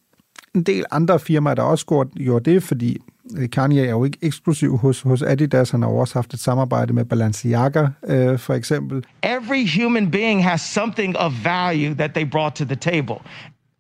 en 0.55 0.63
del 0.63 0.85
andre 0.91 1.19
firmaer, 1.19 1.55
der 1.55 1.63
også 1.63 1.87
gjorde, 2.17 2.51
det, 2.51 2.63
fordi 2.63 2.97
Kanye 3.53 3.87
er 3.87 3.91
jo 3.91 4.05
ikke 4.05 4.19
eksklusiv 4.23 4.79
hos, 4.79 5.01
hos 5.01 5.23
Adidas. 5.23 5.71
Han 5.71 5.83
har 5.83 5.91
jo 5.91 5.97
også 5.97 6.15
haft 6.15 6.35
et 6.35 6.41
samarbejde 6.41 6.93
med 6.93 7.05
Balenciaga, 7.05 7.87
øh, 8.07 8.39
for 8.39 8.55
eksempel. 8.55 9.05
Every 9.23 9.83
human 9.83 10.11
being 10.11 10.45
has 10.45 10.61
something 10.61 11.19
of 11.19 11.33
value 11.45 11.95
that 11.95 12.11
they 12.15 12.31
brought 12.31 12.57
to 12.57 12.65
the 12.65 12.77
table, 12.77 13.17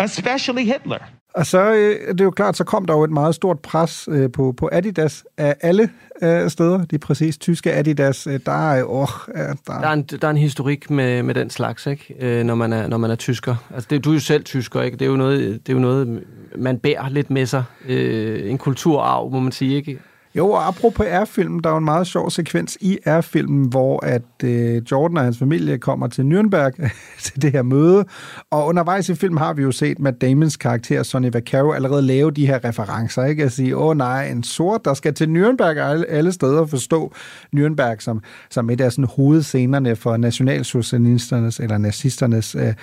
especially 0.00 0.64
Hitler. 0.64 0.98
Og 1.34 1.46
så 1.46 1.72
øh, 1.72 2.08
det 2.08 2.20
er 2.20 2.24
jo 2.24 2.30
klart, 2.30 2.56
så 2.56 2.64
kom 2.64 2.86
der 2.86 2.94
jo 2.94 3.04
et 3.04 3.10
meget 3.10 3.34
stort 3.34 3.58
pres 3.58 4.08
øh, 4.12 4.32
på, 4.32 4.54
på 4.56 4.68
Adidas 4.72 5.24
af 5.36 5.56
alle 5.60 5.90
øh, 6.22 6.50
steder. 6.50 6.84
De 6.84 6.98
præcis 6.98 7.38
tyske 7.38 7.72
Adidas, 7.72 8.26
øh, 8.26 8.40
der 8.46 8.72
er 8.72 8.84
åh, 8.84 9.08
øh, 9.34 9.36
der, 9.36 9.54
Der 9.66 9.88
er 9.88 9.92
en, 9.92 10.02
der 10.02 10.26
er 10.26 10.30
en 10.30 10.36
historik 10.36 10.90
med, 10.90 11.22
med 11.22 11.34
den 11.34 11.50
slags, 11.50 11.86
ikke? 11.86 12.14
Øh, 12.20 12.44
når, 12.44 12.54
man 12.54 12.72
er, 12.72 12.86
når 12.86 12.96
man 12.96 13.10
er 13.10 13.14
tysker. 13.14 13.56
Altså, 13.74 13.86
det, 13.90 14.04
du 14.04 14.10
er 14.10 14.14
jo 14.14 14.20
selv 14.20 14.44
tysker, 14.44 14.82
ikke? 14.82 14.96
Det 14.96 15.04
er 15.04 15.10
jo 15.10 15.16
noget, 15.16 15.66
det 15.66 15.72
er 15.72 15.76
jo 15.76 15.80
noget 15.80 16.24
man 16.56 16.78
bærer 16.78 17.08
lidt 17.08 17.30
med 17.30 17.46
sig. 17.46 17.64
Øh, 17.88 18.50
en 18.50 18.58
kulturarv, 18.58 19.30
må 19.32 19.40
man 19.40 19.52
sige, 19.52 19.76
ikke? 19.76 19.98
Jo, 20.34 20.50
og 20.50 20.68
apropos 20.68 21.06
R-filmen, 21.06 21.60
der 21.64 21.70
er 21.70 21.74
jo 21.74 21.78
en 21.78 21.84
meget 21.84 22.06
sjov 22.06 22.30
sekvens 22.30 22.78
i 22.80 22.98
R-filmen, 23.06 23.68
hvor 23.68 24.06
at 24.06 24.22
øh, 24.44 24.82
Jordan 24.90 25.16
og 25.16 25.24
hans 25.24 25.38
familie 25.38 25.78
kommer 25.78 26.06
til 26.06 26.22
Nürnberg 26.22 26.90
til 27.24 27.42
det 27.42 27.52
her 27.52 27.62
møde, 27.62 28.04
og 28.50 28.66
undervejs 28.66 29.08
i 29.08 29.14
filmen 29.14 29.38
har 29.38 29.52
vi 29.52 29.62
jo 29.62 29.72
set 29.72 29.98
Matt 29.98 30.20
Damons 30.20 30.56
karakter, 30.56 31.02
Sonny 31.02 31.30
Vaccaro, 31.32 31.72
allerede 31.72 32.02
lave 32.02 32.30
de 32.30 32.46
her 32.46 32.64
referencer, 32.64 33.24
ikke? 33.24 33.44
At 33.44 33.52
sige, 33.52 33.76
åh 33.76 33.96
nej, 33.96 34.28
en 34.28 34.42
sort, 34.42 34.84
der 34.84 34.94
skal 34.94 35.14
til 35.14 35.26
Nürnberg 35.26 35.78
alle, 35.78 36.06
alle 36.06 36.32
steder 36.32 36.66
forstå 36.66 37.12
Nürnberg 37.56 37.96
som, 37.98 38.22
som 38.50 38.70
et 38.70 38.80
af 38.80 38.92
sådan 38.92 39.08
hovedscenerne 39.16 39.96
for 39.96 40.16
nationalsocialisternes 40.16 41.60
eller 41.60 41.78
nazisternes 41.78 42.54
øh, 42.54 42.74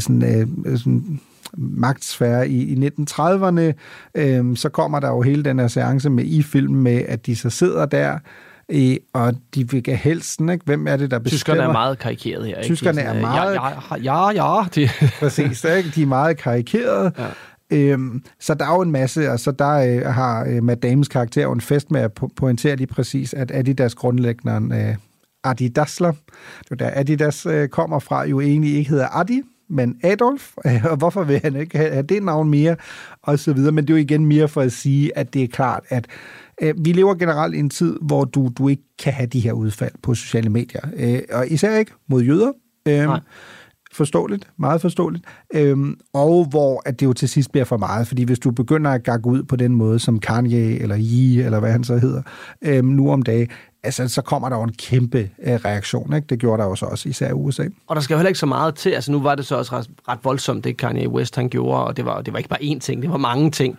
sådan, 0.00 0.48
øh, 0.66 0.78
sådan 0.78 1.20
magtsfære 1.56 2.48
i, 2.48 2.62
i 2.62 2.86
1930'erne, 2.86 3.72
øhm, 4.14 4.56
så 4.56 4.68
kommer 4.68 5.00
der 5.00 5.08
jo 5.08 5.22
hele 5.22 5.42
den 5.42 5.58
her 5.58 5.68
seance 5.68 6.10
med 6.10 6.24
i 6.24 6.42
filmen 6.42 6.82
med, 6.82 7.04
at 7.08 7.26
de 7.26 7.36
så 7.36 7.50
sidder 7.50 7.86
der, 7.86 8.18
øh, 8.68 8.96
og 9.12 9.34
de 9.54 9.70
vil 9.70 9.82
have 9.86 9.96
helsten, 9.96 10.48
ikke? 10.48 10.64
Hvem 10.64 10.86
er 10.86 10.96
det, 10.96 11.10
der 11.10 11.18
bestemmer? 11.18 11.38
Tyskerne 11.38 11.62
er 11.62 11.72
meget 11.72 11.98
karikeret 11.98 12.46
her, 12.46 12.56
ikke? 12.56 12.74
Tyskerne 12.74 13.00
er 13.00 13.14
øh, 13.14 13.20
meget... 13.20 13.54
Ja, 13.54 13.68
ja, 13.96 14.30
ja, 14.30 14.58
ja. 14.58 14.64
De... 14.74 14.88
Præcis, 15.20 15.64
ikke? 15.64 15.90
de 15.94 16.02
er 16.02 16.06
meget 16.06 16.36
karikerede. 16.36 17.12
Ja. 17.18 17.26
Øhm, 17.70 18.22
så 18.40 18.54
der 18.54 18.64
er 18.64 18.74
jo 18.74 18.80
en 18.80 18.92
masse, 18.92 19.30
og 19.30 19.40
så 19.40 19.52
der 19.52 19.70
øh, 19.70 20.14
har 20.14 20.46
øh, 20.48 20.62
Matt 20.62 20.82
Damons 20.82 21.08
karakter 21.08 21.42
jo 21.42 21.52
en 21.52 21.60
fest 21.60 21.90
med 21.90 22.00
at 22.00 22.10
po- 22.22 22.34
pointere 22.36 22.76
lige 22.76 22.86
præcis, 22.86 23.34
at 23.34 23.50
Adidas 23.54 23.94
grundlæggeren 23.94 24.72
øh, 24.72 24.94
Adi 25.44 25.68
Dassler, 25.68 26.12
det 26.62 26.70
er 26.70 26.74
der 26.74 26.90
Adidas 26.94 27.46
øh, 27.46 27.68
kommer 27.68 27.98
fra, 27.98 28.24
jo 28.24 28.40
egentlig 28.40 28.74
ikke 28.74 28.90
hedder 28.90 29.16
Adi, 29.16 29.42
men 29.68 29.96
Adolf, 30.02 30.52
og 30.90 30.96
hvorfor 30.96 31.24
vil 31.24 31.40
han 31.42 31.56
ikke 31.56 31.78
have 31.78 32.02
det 32.02 32.22
navn 32.22 32.50
mere, 32.50 32.76
og 33.22 33.38
så 33.38 33.52
videre. 33.52 33.72
Men 33.72 33.84
det 33.84 33.94
er 33.94 33.98
jo 33.98 34.02
igen 34.02 34.26
mere 34.26 34.48
for 34.48 34.60
at 34.60 34.72
sige, 34.72 35.18
at 35.18 35.34
det 35.34 35.42
er 35.42 35.48
klart, 35.48 35.82
at 35.88 36.06
øh, 36.62 36.74
vi 36.84 36.92
lever 36.92 37.14
generelt 37.14 37.54
i 37.54 37.58
en 37.58 37.70
tid, 37.70 37.96
hvor 38.02 38.24
du, 38.24 38.50
du 38.58 38.68
ikke 38.68 38.82
kan 38.98 39.12
have 39.12 39.26
de 39.26 39.40
her 39.40 39.52
udfald 39.52 39.92
på 40.02 40.14
sociale 40.14 40.50
medier. 40.50 40.80
Øh, 40.96 41.22
og 41.32 41.48
især 41.48 41.76
ikke 41.76 41.92
mod 42.08 42.22
jøder. 42.22 42.52
Øh, 42.88 43.08
forståeligt, 43.94 44.48
meget 44.56 44.80
forståeligt, 44.80 45.24
øhm, 45.54 45.96
og 46.12 46.44
hvor 46.44 46.82
at 46.86 47.00
det 47.00 47.06
jo 47.06 47.12
til 47.12 47.28
sidst 47.28 47.52
bliver 47.52 47.64
for 47.64 47.76
meget, 47.76 48.06
fordi 48.08 48.22
hvis 48.22 48.38
du 48.38 48.50
begynder 48.50 48.90
at 48.90 49.04
gakke 49.04 49.26
ud 49.26 49.42
på 49.42 49.56
den 49.56 49.74
måde, 49.74 49.98
som 49.98 50.18
Kanye 50.18 50.78
eller 50.80 50.96
Ye, 50.98 51.44
eller 51.44 51.60
hvad 51.60 51.72
han 51.72 51.84
så 51.84 51.98
hedder, 51.98 52.22
øhm, 52.62 52.86
nu 52.86 53.12
om 53.12 53.22
dagen, 53.22 53.48
altså, 53.82 54.08
så 54.08 54.22
kommer 54.22 54.48
der 54.48 54.56
jo 54.56 54.62
en 54.62 54.72
kæmpe 54.72 55.30
øh, 55.42 55.54
reaktion, 55.54 56.14
ikke? 56.14 56.26
Det 56.26 56.38
gjorde 56.38 56.62
der 56.62 56.68
jo 56.68 56.74
så 56.74 56.86
også, 56.86 57.08
især 57.08 57.28
i 57.28 57.32
USA. 57.32 57.64
Og 57.86 57.96
der 57.96 58.02
skal 58.02 58.14
jo 58.14 58.18
heller 58.18 58.28
ikke 58.28 58.38
så 58.38 58.46
meget 58.46 58.74
til. 58.74 58.90
Altså 58.90 59.12
nu 59.12 59.20
var 59.20 59.34
det 59.34 59.46
så 59.46 59.56
også 59.56 59.76
ret, 59.76 59.90
ret 60.08 60.18
voldsomt, 60.22 60.64
det 60.64 60.76
Kanye 60.76 61.08
West 61.08 61.36
han 61.36 61.48
gjorde, 61.48 61.84
og 61.84 61.96
det 61.96 62.04
var, 62.04 62.22
det 62.22 62.32
var 62.32 62.38
ikke 62.38 62.50
bare 62.50 62.62
én 62.62 62.78
ting, 62.78 63.02
det 63.02 63.10
var 63.10 63.16
mange 63.16 63.50
ting. 63.50 63.78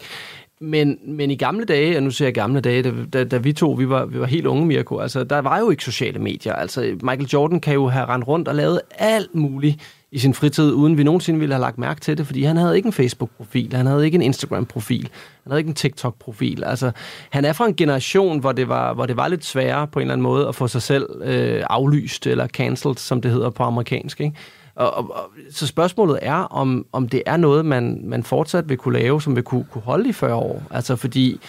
Men, 0.62 0.98
men 1.08 1.32
i 1.32 1.36
gamle 1.36 1.66
dage, 1.66 1.98
og 1.98 2.04
nu 2.04 2.12
ser 2.12 2.26
jeg 2.26 2.34
gamle 2.34 2.62
dage, 2.62 2.84
da, 2.84 2.92
da, 3.14 3.24
da 3.24 3.38
vi 3.38 3.54
to 3.54 3.72
vi 3.72 3.90
var, 3.90 4.06
vi 4.06 4.20
var 4.20 4.26
helt 4.26 4.46
unge, 4.46 4.66
Mirko, 4.66 5.00
altså 5.00 5.24
der 5.24 5.40
var 5.40 5.60
jo 5.60 5.70
ikke 5.70 5.84
sociale 5.84 6.20
medier. 6.20 6.54
Altså 6.54 6.82
Michael 6.82 7.26
Jordan 7.34 7.60
kan 7.60 7.74
jo 7.74 7.88
have 7.88 8.06
rendt 8.06 8.28
rundt 8.28 8.48
og 8.48 8.56
lavet 8.56 8.82
alt 8.98 9.36
muligt 9.36 9.82
i 10.16 10.20
sin 10.20 10.34
fritid, 10.34 10.74
uden 10.74 10.98
vi 10.98 11.04
nogensinde 11.04 11.40
ville 11.40 11.56
have 11.56 11.62
lagt 11.62 11.78
mærke 11.78 12.02
til 12.02 12.18
det, 12.18 12.26
fordi 12.26 12.44
han 12.44 12.58
havde 12.58 12.76
ikke 12.76 12.88
en 12.88 12.94
Facebook-profil, 12.94 13.74
han 13.74 13.86
havde 13.86 14.06
ikke 14.06 14.16
en 14.16 14.22
Instagram-profil, 14.22 15.10
han 15.44 15.52
havde 15.52 15.60
ikke 15.60 15.68
en 15.68 15.76
TikTok-profil. 15.76 16.64
Altså, 16.64 16.92
han 17.30 17.46
er 17.46 17.54
fra 17.54 17.68
en 17.68 17.76
generation, 17.76 18.40
hvor 18.40 18.52
det 18.52 18.70
var, 18.70 18.94
hvor 18.94 19.06
det 19.06 19.18
var 19.18 19.28
lidt 19.28 19.46
sværere 19.46 19.88
på 19.88 20.00
en 20.00 20.02
eller 20.02 20.14
anden 20.14 20.24
måde 20.24 20.48
at 20.48 20.56
få 20.56 20.68
sig 20.68 20.82
selv 20.82 21.10
øh, 21.24 21.64
aflyst 21.70 22.28
eller 22.28 22.48
cancelled, 22.48 22.96
som 22.96 23.22
det 23.22 23.32
hedder 23.32 23.50
på 23.50 23.64
amerikansk. 23.64 24.22
Ikke? 24.22 24.36
Og, 24.76 24.94
og, 24.94 25.16
og, 25.16 25.30
så 25.52 25.68
spørgsmålet 25.68 26.20
er, 26.22 26.36
om, 26.36 26.86
om 26.92 27.10
det 27.10 27.24
er 27.26 27.38
noget, 27.38 27.66
man, 27.66 28.02
man 28.04 28.24
fortsat 28.24 28.70
vil 28.70 28.78
kunne 28.78 29.00
lave, 29.00 29.22
som 29.22 29.36
vil 29.36 29.44
kunne, 29.44 29.66
kunne 29.72 29.82
holde 29.82 30.10
i 30.10 30.14
40 30.14 30.34
år. 30.36 30.64
Altså 30.72 30.96
fordi 30.96 31.40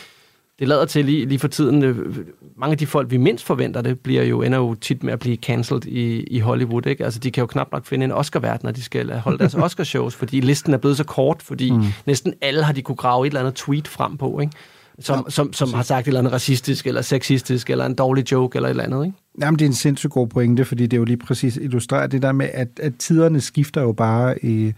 det 0.59 0.69
lader 0.69 0.85
til 0.85 1.05
lige, 1.05 1.27
lige 1.27 1.39
for 1.39 1.49
tiden, 1.49 1.83
øh, 1.83 2.17
mange 2.57 2.73
af 2.73 2.79
de 2.79 2.87
folk, 2.87 3.11
vi 3.11 3.17
mindst 3.17 3.45
forventer 3.45 3.83
det, 3.83 4.01
bliver 4.01 4.23
jo, 4.23 4.43
ender 4.43 4.59
jo 4.59 4.75
tit 4.75 5.03
med 5.03 5.13
at 5.13 5.19
blive 5.19 5.37
cancelled 5.37 5.85
i, 5.87 6.23
i 6.23 6.39
Hollywood. 6.39 6.87
Ikke? 6.87 7.05
Altså 7.05 7.21
de 7.21 7.31
kan 7.31 7.41
jo 7.43 7.47
knap 7.47 7.73
nok 7.73 7.87
finde 7.87 8.05
en 8.05 8.13
Oscar-vært, 8.13 8.63
når 8.63 8.71
de 8.71 8.83
skal 8.83 9.13
holde 9.13 9.39
deres 9.39 9.55
Oscar-shows, 9.65 10.15
fordi 10.15 10.41
listen 10.41 10.75
er 10.75 10.79
blevet 10.79 10.97
så 10.97 11.05
kort, 11.05 11.43
fordi 11.43 11.71
mm. 11.71 11.85
næsten 12.07 12.35
alle 12.41 12.63
har 12.63 12.73
de 12.73 12.83
kunne 12.83 12.97
grave 12.97 13.27
et 13.27 13.31
eller 13.31 13.41
andet 13.41 13.55
tweet 13.55 13.89
frem 13.89 14.17
på, 14.17 14.41
ikke? 14.41 14.53
Som, 14.99 15.23
ja, 15.27 15.31
som, 15.31 15.53
som 15.53 15.75
har 15.75 15.83
sagt 15.83 16.05
et 16.05 16.07
eller 16.07 16.21
andet 16.21 16.33
racistisk, 16.33 16.87
eller 16.87 17.03
sexistisk, 17.03 17.71
eller 17.71 17.87
en 17.87 17.95
dårlig 17.95 18.33
joke, 18.33 18.57
eller 18.57 18.69
et 18.69 18.71
eller 18.71 18.85
andet, 18.85 19.05
ikke? 19.05 19.19
Jamen, 19.41 19.59
det 19.59 19.65
er 19.65 19.69
en 19.69 19.75
sindssygt 19.75 20.13
god 20.13 20.27
pointe, 20.27 20.65
fordi 20.65 20.83
det 20.83 20.93
er 20.93 20.99
jo 20.99 21.05
lige 21.05 21.17
præcis 21.17 21.57
illustrerer 21.57 22.07
det 22.07 22.23
der 22.23 22.33
med, 22.33 22.49
at, 22.53 22.69
at 22.83 22.93
tiderne 22.99 23.41
skifter 23.41 23.83
jo 23.83 23.93
bare 23.93 24.45
i, 24.45 24.73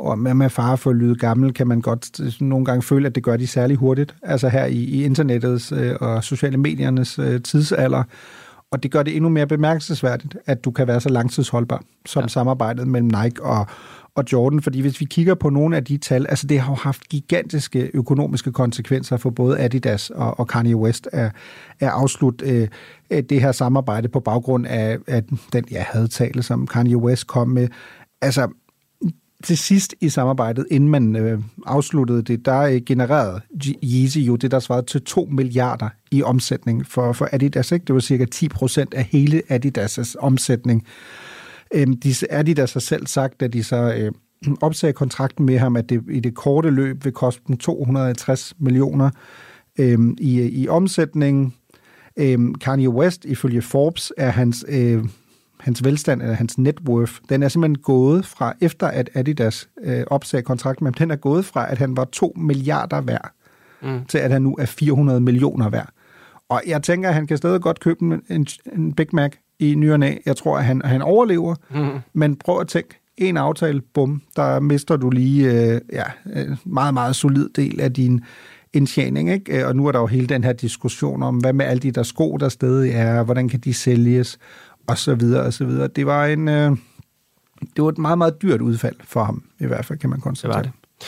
og 0.00 0.18
med, 0.18 0.34
med 0.34 0.50
fare 0.50 0.76
for 0.76 0.90
at 0.90 0.96
lyde 0.96 1.14
gammel, 1.14 1.54
kan 1.54 1.66
man 1.68 1.80
godt 1.80 2.20
øh, 2.20 2.32
nogle 2.40 2.64
gange 2.64 2.82
føle, 2.82 3.06
at 3.06 3.14
det 3.14 3.22
gør 3.22 3.36
de 3.36 3.46
særlig 3.46 3.76
hurtigt. 3.76 4.14
Altså 4.22 4.48
her 4.48 4.64
i, 4.64 4.76
i 4.76 5.04
internettets 5.04 5.72
øh, 5.72 5.96
og 6.00 6.24
sociale 6.24 6.56
mediernes 6.56 7.18
øh, 7.18 7.42
tidsalder. 7.42 8.02
Og 8.72 8.82
det 8.82 8.90
gør 8.90 9.02
det 9.02 9.16
endnu 9.16 9.28
mere 9.28 9.46
bemærkelsesværdigt, 9.46 10.36
at 10.46 10.64
du 10.64 10.70
kan 10.70 10.86
være 10.86 11.00
så 11.00 11.08
langtidsholdbar 11.08 11.82
som 12.06 12.22
ja. 12.22 12.28
samarbejdet 12.28 12.86
mellem 12.86 13.10
Nike 13.22 13.42
og, 13.42 13.66
og 14.14 14.24
Jordan. 14.32 14.62
Fordi 14.62 14.80
hvis 14.80 15.00
vi 15.00 15.04
kigger 15.04 15.34
på 15.34 15.50
nogle 15.50 15.76
af 15.76 15.84
de 15.84 15.96
tal, 15.96 16.26
altså 16.28 16.46
det 16.46 16.60
har 16.60 16.72
jo 16.72 16.76
haft 16.76 17.08
gigantiske 17.08 17.90
økonomiske 17.94 18.52
konsekvenser 18.52 19.16
for 19.16 19.30
både 19.30 19.60
Adidas 19.60 20.10
og, 20.10 20.40
og 20.40 20.48
Kanye 20.48 20.76
West 20.76 21.08
at, 21.12 21.32
at 21.80 21.88
afslutte 21.88 22.46
øh, 22.50 22.68
øh, 23.10 23.22
det 23.22 23.40
her 23.40 23.52
samarbejde 23.52 24.08
på 24.08 24.20
baggrund 24.20 24.66
af, 24.66 24.98
af 25.06 25.22
den 25.52 25.64
ja, 25.70 25.84
hadtale, 25.88 26.42
som 26.42 26.66
Kanye 26.66 26.96
West 26.96 27.26
kom 27.26 27.48
med. 27.48 27.68
Altså, 28.22 28.48
til 29.44 29.58
sidst 29.58 29.94
i 30.00 30.08
samarbejdet, 30.08 30.66
inden 30.70 30.88
man 30.88 31.16
øh, 31.16 31.40
afsluttede 31.66 32.22
det, 32.22 32.44
der 32.44 32.60
øh, 32.60 32.80
genererede 32.86 33.40
Yeezy 33.84 34.18
jo 34.18 34.36
det, 34.36 34.50
der 34.50 34.58
svarede 34.58 34.86
til 34.86 35.02
2 35.02 35.28
milliarder 35.30 35.88
i 36.10 36.22
omsætning 36.22 36.86
for, 36.86 37.12
for 37.12 37.28
Adidas. 37.32 37.72
Ikke? 37.72 37.84
Det 37.84 37.94
var 37.94 38.00
cirka 38.00 38.24
10 38.24 38.48
procent 38.48 38.94
af 38.94 39.04
hele 39.04 39.42
Adidas' 39.50 40.14
omsætning. 40.18 40.86
Øhm, 41.74 41.96
de, 41.96 42.14
Adidas 42.30 42.72
har 42.72 42.80
selv 42.80 43.06
sagt, 43.06 43.42
at 43.42 43.52
de 43.52 43.64
så 43.64 43.94
øh, 43.94 44.12
opsagde 44.60 44.92
kontrakten 44.92 45.46
med 45.46 45.58
ham, 45.58 45.76
at 45.76 45.88
det 45.88 46.02
i 46.10 46.20
det 46.20 46.34
korte 46.34 46.70
løb 46.70 47.04
vil 47.04 47.12
koste 47.12 47.42
dem 47.48 47.56
250 47.56 48.54
millioner 48.58 49.10
øh, 49.78 49.98
i, 50.18 50.62
i 50.62 50.68
omsætning. 50.68 51.54
Øh, 52.16 52.38
Kanye 52.60 52.90
West, 52.90 53.24
ifølge 53.24 53.62
Forbes, 53.62 54.12
er 54.16 54.30
hans... 54.30 54.64
Øh, 54.68 55.04
hans 55.60 55.84
velstand, 55.84 56.22
eller 56.22 56.34
hans 56.34 56.58
net 56.58 56.80
worth, 56.88 57.12
den 57.28 57.42
er 57.42 57.48
simpelthen 57.48 57.82
gået 57.82 58.26
fra, 58.26 58.54
efter 58.60 58.86
at 58.86 59.10
Adidas 59.14 59.68
øh, 59.84 60.04
opsagde 60.06 60.42
kontrakten 60.42 60.84
med 60.84 60.92
ham, 60.92 60.94
den 60.94 61.10
er 61.10 61.16
gået 61.16 61.44
fra, 61.44 61.70
at 61.70 61.78
han 61.78 61.96
var 61.96 62.04
2 62.04 62.32
milliarder 62.36 63.00
værd, 63.00 63.30
mm. 63.82 64.04
til 64.08 64.18
at 64.18 64.30
han 64.30 64.42
nu 64.42 64.56
er 64.58 64.66
400 64.66 65.20
millioner 65.20 65.68
værd. 65.68 65.88
Og 66.48 66.62
jeg 66.66 66.82
tænker, 66.82 67.08
at 67.08 67.14
han 67.14 67.26
kan 67.26 67.36
stadig 67.36 67.60
godt 67.60 67.80
købe 67.80 68.04
en, 68.04 68.22
en, 68.28 68.46
en 68.76 68.92
Big 68.92 69.06
Mac 69.12 69.32
i 69.58 69.74
ny 69.74 69.92
og 69.92 70.00
næ. 70.00 70.14
Jeg 70.26 70.36
tror, 70.36 70.58
at 70.58 70.64
han, 70.64 70.82
han 70.84 71.02
overlever, 71.02 71.54
Mm. 71.70 71.98
men 72.12 72.36
prøv 72.36 72.60
at 72.60 72.68
tænke, 72.68 73.00
en 73.16 73.36
aftale, 73.36 73.80
bum, 73.94 74.22
der 74.36 74.60
mister 74.60 74.96
du 74.96 75.10
lige 75.10 75.52
øh, 75.52 75.80
ja, 75.92 76.04
meget, 76.64 76.94
meget 76.94 77.16
solid 77.16 77.48
del 77.48 77.80
af 77.80 77.92
din 77.92 78.20
indtjening. 78.72 79.30
Ikke? 79.30 79.66
Og 79.66 79.76
nu 79.76 79.86
er 79.86 79.92
der 79.92 79.98
jo 79.98 80.06
hele 80.06 80.26
den 80.26 80.44
her 80.44 80.52
diskussion 80.52 81.22
om, 81.22 81.36
hvad 81.36 81.52
med 81.52 81.66
alle 81.66 81.80
de 81.80 81.90
der 81.90 82.02
sko, 82.02 82.36
der 82.36 82.48
stadig 82.48 82.92
er, 82.92 83.22
hvordan 83.22 83.48
kan 83.48 83.60
de 83.60 83.74
sælges, 83.74 84.38
og 84.86 84.98
så 84.98 85.14
videre, 85.14 85.42
og 85.42 85.52
så 85.52 85.64
videre. 85.64 85.88
Det 85.88 86.06
var 86.06 86.26
en, 86.26 86.48
øh, 86.48 86.70
det 87.76 87.84
var 87.84 87.88
et 87.88 87.98
meget, 87.98 88.18
meget 88.18 88.42
dyrt 88.42 88.60
udfald 88.60 88.96
for 89.04 89.24
ham, 89.24 89.42
i 89.58 89.66
hvert 89.66 89.84
fald 89.84 89.98
kan 89.98 90.10
man 90.10 90.20
konstatere. 90.20 90.62
Det 90.62 90.66
var 90.66 90.80
det. 90.98 91.06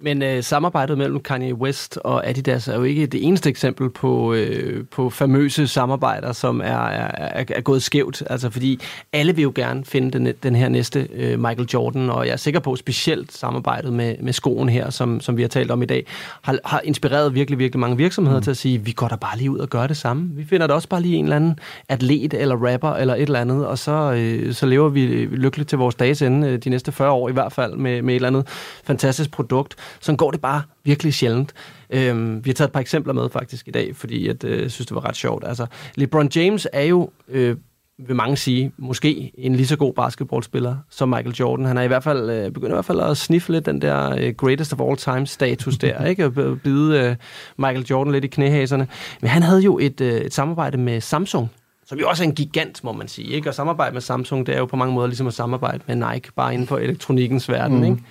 Men 0.00 0.22
øh, 0.22 0.42
samarbejdet 0.42 0.98
mellem 0.98 1.20
Kanye 1.20 1.54
West 1.54 1.96
og 1.96 2.28
Adidas 2.28 2.68
er 2.68 2.76
jo 2.76 2.82
ikke 2.82 3.06
det 3.06 3.24
eneste 3.24 3.50
eksempel 3.50 3.90
på, 3.90 4.34
øh, 4.34 4.84
på 4.90 5.10
famøse 5.10 5.68
samarbejder, 5.68 6.32
som 6.32 6.60
er, 6.60 6.86
er, 6.86 7.44
er 7.48 7.60
gået 7.60 7.82
skævt. 7.82 8.22
Altså 8.30 8.50
fordi 8.50 8.80
alle 9.12 9.34
vil 9.34 9.42
jo 9.42 9.52
gerne 9.54 9.84
finde 9.84 10.18
den, 10.18 10.34
den 10.42 10.56
her 10.56 10.68
næste 10.68 11.08
øh, 11.12 11.40
Michael 11.40 11.68
Jordan, 11.74 12.10
og 12.10 12.26
jeg 12.26 12.32
er 12.32 12.36
sikker 12.36 12.60
på 12.60 12.76
specielt 12.76 13.32
samarbejdet 13.32 13.92
med, 13.92 14.16
med 14.20 14.32
skoen 14.32 14.68
her, 14.68 14.90
som, 14.90 15.20
som 15.20 15.36
vi 15.36 15.42
har 15.42 15.48
talt 15.48 15.70
om 15.70 15.82
i 15.82 15.86
dag, 15.86 16.06
har, 16.42 16.58
har 16.64 16.80
inspireret 16.84 17.34
virkelig, 17.34 17.58
virkelig 17.58 17.80
mange 17.80 17.96
virksomheder 17.96 18.38
mm. 18.38 18.44
til 18.44 18.50
at 18.50 18.56
sige, 18.56 18.78
vi 18.78 18.92
går 18.92 19.08
da 19.08 19.16
bare 19.16 19.38
lige 19.38 19.50
ud 19.50 19.58
og 19.58 19.68
gør 19.68 19.86
det 19.86 19.96
samme. 19.96 20.30
Vi 20.34 20.44
finder 20.44 20.66
da 20.66 20.74
også 20.74 20.88
bare 20.88 21.02
lige 21.02 21.16
en 21.16 21.24
eller 21.24 21.36
anden 21.36 21.58
atlet 21.88 22.34
eller 22.34 22.72
rapper 22.72 22.92
eller 22.92 23.14
et 23.14 23.22
eller 23.22 23.40
andet, 23.40 23.66
og 23.66 23.78
så, 23.78 23.92
øh, 23.92 24.54
så 24.54 24.66
lever 24.66 24.88
vi 24.88 25.00
lykkeligt 25.30 25.68
til 25.68 25.78
vores 25.78 25.94
dages 25.94 26.22
ende, 26.22 26.48
øh, 26.48 26.58
de 26.58 26.70
næste 26.70 26.92
40 26.92 27.10
år 27.10 27.28
i 27.28 27.32
hvert 27.32 27.52
fald, 27.52 27.76
med, 27.76 28.02
med 28.02 28.14
et 28.14 28.16
eller 28.16 28.28
andet 28.28 28.48
fantastisk 28.84 29.30
produkt. 29.30 29.76
Sådan 30.00 30.16
går 30.16 30.30
det 30.30 30.40
bare 30.40 30.62
virkelig 30.84 31.14
sjældent. 31.14 31.52
Øhm, 31.90 32.44
vi 32.44 32.50
har 32.50 32.54
taget 32.54 32.68
et 32.68 32.72
par 32.72 32.80
eksempler 32.80 33.12
med 33.12 33.30
faktisk 33.30 33.68
i 33.68 33.70
dag, 33.70 33.96
fordi 33.96 34.26
jeg 34.26 34.44
øh, 34.44 34.70
synes, 34.70 34.86
det 34.86 34.94
var 34.94 35.04
ret 35.04 35.16
sjovt. 35.16 35.44
Altså, 35.46 35.66
LeBron 35.94 36.30
James 36.36 36.68
er 36.72 36.82
jo, 36.82 37.10
øh, 37.28 37.56
vil 37.98 38.16
mange 38.16 38.36
sige, 38.36 38.72
måske 38.78 39.32
en 39.38 39.56
lige 39.56 39.66
så 39.66 39.76
god 39.76 39.94
basketballspiller 39.94 40.76
som 40.90 41.08
Michael 41.08 41.34
Jordan. 41.34 41.66
Han 41.66 41.78
er 41.78 41.82
i 41.82 41.86
hvert 41.86 42.04
fald 42.04 42.30
øh, 42.30 42.50
begyndt 42.50 42.72
i 42.72 42.74
hvert 42.74 42.84
fald 42.84 43.00
at 43.00 43.16
sniffe 43.16 43.52
lidt 43.52 43.66
den 43.66 43.82
der 43.82 44.16
øh, 44.18 44.34
greatest 44.34 44.72
of 44.72 44.80
all 44.80 44.96
time 44.96 45.26
status 45.26 45.78
der, 45.78 46.04
ikke? 46.10 46.24
Og 46.24 46.60
bide 46.64 47.00
øh, 47.00 47.16
Michael 47.58 47.86
Jordan 47.90 48.12
lidt 48.12 48.24
i 48.24 48.28
knæhæserne. 48.28 48.88
Men 49.20 49.30
han 49.30 49.42
havde 49.42 49.60
jo 49.60 49.78
et, 49.78 50.00
øh, 50.00 50.20
et 50.20 50.34
samarbejde 50.34 50.78
med 50.78 51.00
Samsung, 51.00 51.50
som 51.86 51.98
jo 51.98 52.08
også 52.08 52.24
er 52.24 52.28
en 52.28 52.34
gigant, 52.34 52.84
må 52.84 52.92
man 52.92 53.08
sige. 53.08 53.28
Ikke? 53.28 53.48
Og 53.48 53.54
samarbejde 53.54 53.92
med 53.92 54.00
Samsung, 54.00 54.46
det 54.46 54.54
er 54.54 54.58
jo 54.58 54.66
på 54.66 54.76
mange 54.76 54.94
måder 54.94 55.06
ligesom 55.06 55.26
at 55.26 55.34
samarbejde 55.34 55.80
med 55.86 55.96
Nike, 55.96 56.32
bare 56.36 56.54
inden 56.54 56.66
for 56.66 56.78
elektronikkens 56.78 57.48
verden. 57.48 57.78
Mm. 57.78 57.84
Ikke? 57.84 58.02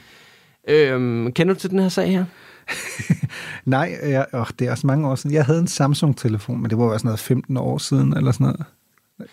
Øhm, 0.68 1.32
kender 1.32 1.53
du 1.53 1.59
til 1.59 1.70
den 1.70 1.80
her 1.80 1.89
sag 1.89 2.11
her? 2.11 2.26
Nej, 3.66 3.97
jeg, 4.03 4.26
åh, 4.34 4.45
det 4.59 4.68
er 4.68 4.72
også 4.72 4.88
mange 4.88 5.07
år 5.07 5.16
siden. 5.16 5.36
Jeg 5.36 5.45
havde 5.45 5.59
en 5.59 5.68
Samsung-telefon, 5.68 6.61
men 6.61 6.70
det 6.70 6.78
var 6.78 6.84
jo 6.84 6.97
sådan 6.97 7.07
noget 7.07 7.20
15 7.20 7.57
år 7.57 7.78
siden, 7.78 8.18
eller 8.18 8.32
sådan 8.32 8.45
noget. 8.45 8.66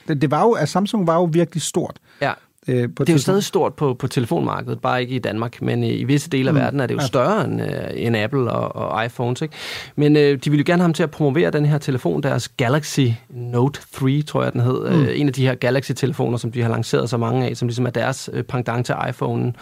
Det, 0.08 0.22
det 0.22 0.30
var 0.30 0.42
jo, 0.42 0.50
at 0.50 0.68
Samsung 0.68 1.06
var 1.06 1.14
jo 1.14 1.24
virkelig 1.24 1.62
stort. 1.62 1.98
Ja. 2.20 2.32
Øh, 2.68 2.88
på 2.96 3.04
det 3.04 3.08
er 3.08 3.14
jo 3.14 3.18
stadig 3.18 3.44
stort 3.44 3.74
på, 3.74 3.94
på 3.94 4.06
telefonmarkedet, 4.06 4.80
bare 4.80 5.00
ikke 5.00 5.14
i 5.14 5.18
Danmark, 5.18 5.62
men 5.62 5.84
i, 5.84 5.92
i 5.92 6.04
visse 6.04 6.30
dele 6.30 6.48
af 6.48 6.54
mm. 6.54 6.60
verden 6.60 6.80
er 6.80 6.86
det 6.86 6.94
jo 6.94 7.00
større 7.00 7.44
end, 7.44 7.62
øh, 7.62 7.68
end 7.94 8.16
Apple 8.16 8.52
og, 8.52 8.76
og 8.76 9.04
iPhones. 9.04 9.42
Ikke? 9.42 9.54
Men 9.96 10.16
øh, 10.16 10.38
de 10.44 10.50
ville 10.50 10.64
jo 10.66 10.72
gerne 10.72 10.80
have 10.80 10.88
ham 10.88 10.94
til 10.94 11.02
at 11.02 11.10
promovere 11.10 11.50
den 11.50 11.66
her 11.66 11.78
telefon, 11.78 12.22
deres 12.22 12.48
Galaxy 12.48 13.06
Note 13.30 13.80
3, 13.92 14.22
tror 14.22 14.42
jeg 14.42 14.52
den 14.52 14.60
hed. 14.60 14.90
Mm. 14.90 15.02
Øh, 15.02 15.20
en 15.20 15.26
af 15.26 15.32
de 15.32 15.46
her 15.46 15.54
Galaxy-telefoner, 15.54 16.36
som 16.36 16.52
de 16.52 16.62
har 16.62 16.68
lanceret 16.68 17.10
så 17.10 17.16
mange 17.16 17.46
af, 17.46 17.56
som 17.56 17.68
ligesom 17.68 17.86
er 17.86 17.90
deres 17.90 18.30
øh, 18.32 18.42
pendant 18.42 18.86
til 18.86 18.94
iPhone. 19.08 19.52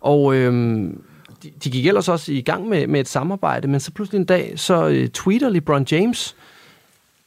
Og 0.00 0.34
øh, 0.34 0.82
de, 1.42 1.50
de 1.64 1.70
gik 1.70 1.86
ellers 1.86 2.08
også 2.08 2.32
i 2.32 2.40
gang 2.40 2.68
med, 2.68 2.86
med 2.86 3.00
et 3.00 3.08
samarbejde, 3.08 3.68
men 3.68 3.80
så 3.80 3.92
pludselig 3.92 4.18
en 4.18 4.24
dag, 4.24 4.52
så 4.56 4.88
øh, 4.88 5.08
tweeter 5.08 5.48
LeBron 5.48 5.86
James, 5.90 6.36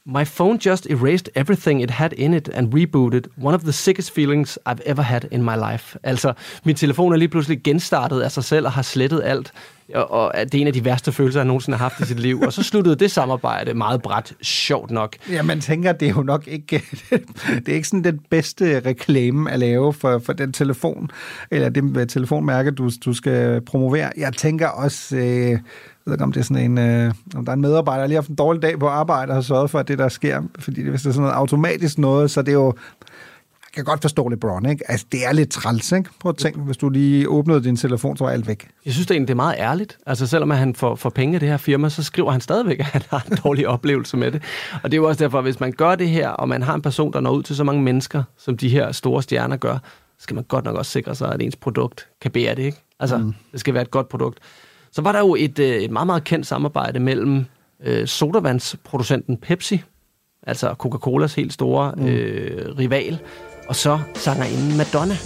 My 0.06 0.24
phone 0.24 0.58
just 0.66 0.86
erased 0.90 1.28
everything 1.34 1.82
it 1.82 1.90
had 1.90 2.12
in 2.12 2.34
it 2.34 2.48
and 2.48 2.74
rebooted. 2.74 3.22
One 3.42 3.54
of 3.54 3.62
the 3.62 3.72
sickest 3.72 4.10
feelings 4.10 4.58
I've 4.66 4.82
ever 4.86 5.02
had 5.02 5.24
in 5.30 5.42
my 5.42 5.56
life. 5.72 5.98
Altså, 6.02 6.32
min 6.64 6.76
telefon 6.76 7.12
er 7.12 7.16
lige 7.16 7.28
pludselig 7.28 7.62
genstartet 7.62 8.20
af 8.20 8.32
sig 8.32 8.44
selv 8.44 8.66
og 8.66 8.72
har 8.72 8.82
slettet 8.82 9.20
alt. 9.24 9.52
Og, 9.94 10.10
og 10.10 10.32
det 10.36 10.54
er 10.54 10.60
en 10.60 10.66
af 10.66 10.72
de 10.72 10.84
værste 10.84 11.12
følelser, 11.12 11.40
han 11.40 11.46
nogensinde 11.46 11.78
har 11.78 11.84
haft 11.84 12.00
i 12.00 12.04
sit 12.04 12.20
liv. 12.20 12.40
Og 12.40 12.52
så 12.52 12.62
sluttede 12.62 12.96
det 12.96 13.10
samarbejde 13.10 13.74
meget 13.74 14.02
bræt, 14.02 14.32
sjovt 14.42 14.90
nok. 14.90 15.16
Ja, 15.30 15.42
man 15.42 15.60
tænker, 15.60 15.92
det 15.92 16.08
er 16.08 16.12
jo 16.16 16.22
nok 16.22 16.46
ikke, 16.46 16.82
det 17.66 17.68
er 17.68 17.74
ikke 17.74 17.88
sådan 17.88 18.04
den 18.04 18.20
bedste 18.30 18.80
reklame 18.80 19.50
at 19.50 19.58
lave 19.58 19.92
for, 19.92 20.18
for 20.18 20.32
den 20.32 20.52
telefon, 20.52 21.10
eller 21.50 21.68
det 21.68 21.96
øh, 21.96 22.06
telefonmærke, 22.06 22.70
du, 22.70 22.90
du 23.04 23.12
skal 23.12 23.60
promovere. 23.60 24.10
Jeg 24.16 24.32
tænker 24.32 24.68
også... 24.68 25.16
Øh, 25.16 25.58
jeg 26.06 26.10
ved 26.10 26.16
ikke, 26.16 26.24
om 26.24 26.32
det 26.32 26.40
er 26.40 26.44
sådan 26.44 26.70
en, 26.70 26.78
øh, 26.78 27.14
om 27.36 27.44
der 27.44 27.52
er 27.52 27.54
en 27.54 27.60
medarbejder, 27.60 28.00
der 28.00 28.06
lige 28.06 28.14
har 28.14 28.22
haft 28.22 28.28
en 28.28 28.34
dårlig 28.34 28.62
dag 28.62 28.78
på 28.78 28.88
arbejde 28.88 29.30
og 29.30 29.34
har 29.34 29.42
sørget 29.42 29.70
for, 29.70 29.78
at 29.78 29.88
det 29.88 29.98
der 29.98 30.08
sker, 30.08 30.42
fordi 30.58 30.88
hvis 30.88 31.02
det 31.02 31.08
er 31.08 31.12
sådan 31.12 31.22
noget 31.22 31.34
automatisk 31.34 31.98
noget, 31.98 32.30
så 32.30 32.42
det 32.42 32.48
er 32.48 32.52
jo, 32.52 32.74
kan 33.74 33.84
godt 33.84 34.00
forstå 34.00 34.28
LeBron, 34.28 34.66
ikke? 34.70 34.90
Altså, 34.90 35.06
det 35.12 35.26
er 35.26 35.32
lidt 35.32 35.50
træls, 35.50 35.92
ikke? 35.92 36.10
Prøv 36.20 36.30
at 36.30 36.36
tænke, 36.36 36.60
hvis 36.60 36.76
du 36.76 36.88
lige 36.88 37.28
åbnede 37.28 37.64
din 37.64 37.76
telefon, 37.76 38.16
så 38.16 38.24
var 38.24 38.30
alt 38.30 38.46
væk. 38.46 38.68
Jeg 38.84 38.92
synes 38.92 39.06
det 39.06 39.14
egentlig, 39.14 39.28
det 39.28 39.34
er 39.34 39.36
meget 39.36 39.56
ærligt. 39.58 39.98
Altså, 40.06 40.26
selvom 40.26 40.50
han 40.50 40.74
får, 40.74 40.94
får 40.94 41.10
penge 41.10 41.34
af 41.34 41.40
det 41.40 41.48
her 41.48 41.56
firma, 41.56 41.88
så 41.88 42.02
skriver 42.02 42.30
han 42.30 42.40
stadigvæk, 42.40 42.78
at 42.78 42.84
han 42.84 43.02
har 43.10 43.26
en 43.30 43.36
dårlig 43.44 43.68
oplevelse 43.74 44.16
med 44.16 44.32
det. 44.32 44.42
Og 44.82 44.90
det 44.90 44.96
er 44.96 45.00
jo 45.02 45.08
også 45.08 45.24
derfor, 45.24 45.38
at 45.38 45.44
hvis 45.44 45.60
man 45.60 45.72
gør 45.72 45.94
det 45.94 46.08
her, 46.08 46.28
og 46.28 46.48
man 46.48 46.62
har 46.62 46.74
en 46.74 46.82
person, 46.82 47.12
der 47.12 47.20
når 47.20 47.30
ud 47.30 47.42
til 47.42 47.56
så 47.56 47.64
mange 47.64 47.82
mennesker, 47.82 48.22
som 48.38 48.56
de 48.56 48.68
her 48.68 48.92
store 48.92 49.22
stjerner 49.22 49.56
gør, 49.56 49.78
så 50.18 50.22
skal 50.22 50.34
man 50.34 50.44
godt 50.44 50.64
nok 50.64 50.76
også 50.76 50.90
sikre 50.90 51.14
sig, 51.14 51.32
at 51.32 51.42
ens 51.42 51.56
produkt 51.56 52.08
kan 52.20 52.30
bære 52.30 52.54
det, 52.54 52.62
ikke? 52.62 52.78
Altså, 53.00 53.18
mm. 53.18 53.34
det 53.52 53.60
skal 53.60 53.74
være 53.74 53.82
et 53.82 53.90
godt 53.90 54.08
produkt. 54.08 54.38
Så 54.92 55.02
var 55.02 55.12
der 55.12 55.18
jo 55.18 55.34
et, 55.34 55.58
øh, 55.58 55.76
et 55.76 55.90
meget, 55.90 56.06
meget 56.06 56.24
kendt 56.24 56.46
samarbejde 56.46 57.00
mellem 57.00 57.44
øh, 57.84 58.06
sodavandsproducenten 58.06 59.36
Pepsi, 59.36 59.82
altså 60.46 60.74
Coca-Colas 60.78 61.34
helt 61.36 61.52
store 61.52 61.92
mm. 61.96 62.06
øh, 62.06 62.78
rival, 62.78 63.18
og 63.68 63.76
så 63.76 64.00
sangerinden 64.14 64.76
Madonna. 64.76 65.18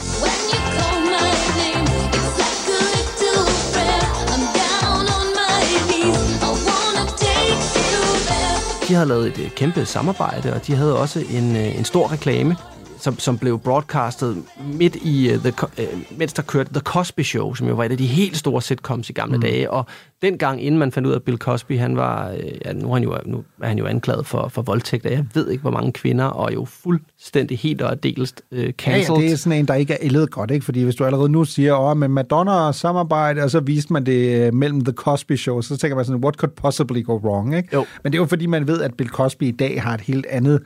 De 8.89 8.95
havde 8.95 9.09
lavet 9.09 9.26
et 9.26 9.39
øh, 9.39 9.51
kæmpe 9.51 9.86
samarbejde, 9.86 10.53
og 10.55 10.66
de 10.66 10.74
havde 10.74 10.99
også 10.99 11.24
en, 11.30 11.57
øh, 11.57 11.78
en 11.78 11.84
stor 11.84 12.12
reklame 12.12 12.57
som, 13.01 13.18
som 13.18 13.38
blev 13.38 13.59
broadcastet 13.59 14.42
midt 14.74 14.96
i, 14.96 15.30
uh, 15.34 15.40
the, 15.40 15.53
uh, 15.78 16.18
mens 16.18 16.32
der 16.32 16.42
kørte 16.42 16.72
The 16.72 16.80
Cosby 16.80 17.22
Show, 17.22 17.55
som 17.55 17.68
jo 17.68 17.74
var 17.74 17.84
et 17.84 17.90
af 17.92 17.99
de 17.99 18.07
helt 18.07 18.36
store 18.36 18.62
sitcoms 18.62 19.11
i 19.11 19.12
gamle 19.12 19.36
mm. 19.36 19.42
dage. 19.42 19.70
Og 19.70 19.86
dengang, 20.22 20.62
inden 20.62 20.78
man 20.78 20.92
fandt 20.92 21.07
ud 21.09 21.12
af, 21.12 21.16
at 21.16 21.22
Bill 21.22 21.38
Cosby, 21.38 21.78
han 21.78 21.96
var, 21.96 22.32
uh, 22.32 22.66
ja, 22.66 22.72
nu, 22.72 22.88
er 22.90 22.94
han 22.94 23.03
jo, 23.03 23.16
nu 23.26 23.44
er 23.62 23.68
han 23.68 23.78
jo 23.78 23.86
anklaget 23.86 24.26
for, 24.26 24.49
for 24.49 24.62
voldtægt 24.62 25.07
af, 25.07 25.11
jeg 25.11 25.26
ved 25.34 25.51
ikke, 25.51 25.62
hvor 25.62 25.70
mange 25.70 25.92
kvinder, 25.92 26.24
og 26.24 26.55
jo 26.55 26.64
fuldstændig 26.64 27.59
helt 27.59 27.82
og 27.82 28.03
delst 28.03 28.42
uh, 28.53 28.59
cancelled. 28.59 29.16
Ja, 29.16 29.22
ja, 29.22 29.26
det 29.26 29.32
er 29.32 29.36
sådan 29.36 29.59
en, 29.59 29.68
der 29.68 29.74
ikke 29.74 29.92
er 29.92 29.99
ældet 30.01 30.30
godt, 30.30 30.51
ikke? 30.51 30.64
Fordi 30.64 30.82
hvis 30.82 30.94
du 30.94 31.05
allerede 31.05 31.28
nu 31.28 31.44
siger, 31.44 31.76
åh, 31.76 31.96
med 31.96 32.09
Madonna 32.09 32.72
samarbejde, 32.72 33.42
og 33.42 33.51
så 33.51 33.61
viste 33.61 33.92
man 33.92 34.07
det 34.07 34.55
mellem 34.55 34.84
The 34.84 34.92
Cosby 34.92 35.36
Show, 35.36 35.61
så 35.61 35.76
tænker 35.76 35.96
man 35.96 36.05
sådan, 36.05 36.22
what 36.22 36.34
could 36.34 36.53
possibly 36.53 37.05
go 37.05 37.16
wrong, 37.16 37.57
ikke? 37.57 37.68
Jo. 37.72 37.86
Men 38.03 38.12
det 38.12 38.18
er 38.18 38.22
jo 38.22 38.26
fordi, 38.26 38.46
man 38.46 38.66
ved, 38.66 38.82
at 38.82 38.94
Bill 38.94 39.11
Cosby 39.11 39.42
i 39.42 39.51
dag 39.51 39.82
har 39.82 39.94
et 39.94 40.01
helt 40.01 40.26
andet... 40.26 40.62